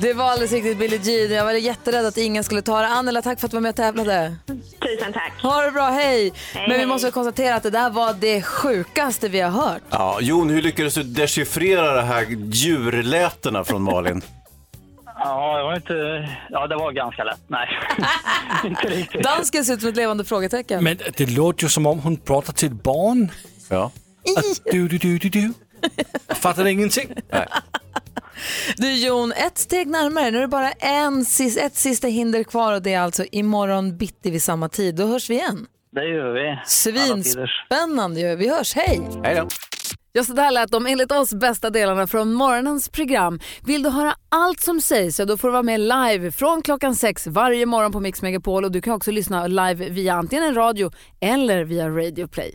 Det 0.00 0.12
var 0.12 0.24
alldeles 0.24 0.52
riktigt 0.52 0.78
Billie 0.78 1.00
Jean. 1.02 1.32
Jag 1.32 1.44
var 1.44 1.52
jätterädd 1.52 2.06
att 2.06 2.16
ingen 2.16 2.44
skulle 2.44 2.62
ta 2.62 2.80
det. 2.80 2.86
Annela, 2.86 3.22
tack 3.22 3.40
för 3.40 3.46
att 3.46 3.50
du 3.50 3.56
var 3.56 3.62
med 3.62 3.68
och 3.70 3.76
tävlade. 3.76 4.36
Tusen 4.46 5.12
tack. 5.12 5.32
Ha 5.42 5.62
det 5.62 5.70
bra, 5.70 5.90
hej! 5.90 6.32
Hej, 6.54 6.68
Men 6.68 6.78
vi 6.78 6.86
måste 6.86 7.10
konstatera 7.10 7.54
att 7.54 7.62
det 7.62 7.70
där 7.70 7.90
var 7.90 8.14
det 8.14 8.42
sjukaste 8.42 9.28
vi 9.28 9.40
har 9.40 9.50
hört. 9.50 9.82
Ja, 9.90 10.18
Jon, 10.20 10.50
hur 10.50 10.62
lyckades 10.62 10.94
du 10.94 11.02
dechiffrera 11.02 11.94
de 11.96 12.02
här 12.02 12.26
djurlätena 12.52 13.64
från 13.64 13.82
Malin? 13.82 14.22
Ja, 15.18 15.56
det 15.56 15.62
var 15.62 15.76
inte... 15.76 16.28
Ja, 16.50 16.66
det 16.66 16.76
var 16.76 16.92
ganska 16.92 17.24
lätt. 17.24 17.40
Nej, 17.48 17.68
inte 18.64 18.88
riktigt. 18.88 19.22
Dansken 19.22 19.64
ser 19.64 19.74
ut 19.74 19.80
som 19.80 19.88
ett 19.88 19.96
levande 19.96 20.24
frågetecken. 20.24 20.84
Men 20.84 20.98
det 21.16 21.26
låter 21.30 21.62
ju 21.62 21.68
som 21.68 21.86
om 21.86 21.98
hon 21.98 22.16
pratar 22.16 22.52
till 22.52 22.68
ett 22.68 22.82
barn. 22.82 23.30
Ja. 23.68 23.90
Du, 24.72 24.88
du, 24.88 24.98
du, 24.98 25.18
du, 25.18 25.28
du. 25.28 25.52
Jag 26.26 26.36
fattar 26.36 26.66
ingenting. 26.66 27.08
Du 28.76 28.94
Jon, 28.94 29.32
ett 29.32 29.58
steg 29.58 29.86
närmare. 29.86 30.30
Nu 30.30 30.38
är 30.38 30.42
det 30.42 30.48
bara 30.48 30.72
en, 30.72 31.20
ett 31.60 31.76
sista 31.76 32.06
hinder 32.06 32.42
kvar 32.42 32.72
och 32.72 32.82
det 32.82 32.92
är 32.92 33.00
alltså 33.00 33.24
imorgon 33.32 33.96
bitti 33.96 34.30
vid 34.30 34.42
samma 34.42 34.68
tid. 34.68 34.94
Då 34.94 35.06
hörs 35.06 35.30
vi 35.30 35.34
igen. 35.34 35.66
Det 35.92 36.04
gör 36.04 36.32
vi. 36.32 36.60
Svinspännande 36.66 38.20
ju. 38.20 38.36
Vi 38.36 38.48
hörs, 38.48 38.74
hej! 38.74 39.00
Hej 39.24 39.34
då. 39.34 39.48
Ja, 40.12 40.24
så 40.24 40.32
där 40.32 40.50
lät 40.50 40.70
de 40.70 40.86
enligt 40.86 41.12
oss 41.12 41.34
bästa 41.34 41.70
delarna 41.70 42.06
från 42.06 42.32
morgonens 42.32 42.88
program. 42.88 43.40
Vill 43.66 43.82
du 43.82 43.90
höra 43.90 44.14
allt 44.28 44.60
som 44.60 44.80
sägs 44.80 45.16
så 45.16 45.24
då 45.24 45.36
får 45.36 45.48
du 45.48 45.52
vara 45.52 45.62
med 45.62 45.80
live 45.80 46.32
från 46.32 46.62
klockan 46.62 46.94
sex 46.94 47.26
varje 47.26 47.66
morgon 47.66 47.92
på 47.92 48.00
Mix 48.00 48.22
Megapol 48.22 48.64
och 48.64 48.72
du 48.72 48.82
kan 48.82 48.94
också 48.94 49.10
lyssna 49.10 49.46
live 49.46 49.88
via 49.88 50.14
antingen 50.14 50.44
en 50.44 50.54
radio 50.54 50.90
eller 51.20 51.64
via 51.64 51.88
Radio 51.88 52.28
Play. 52.28 52.54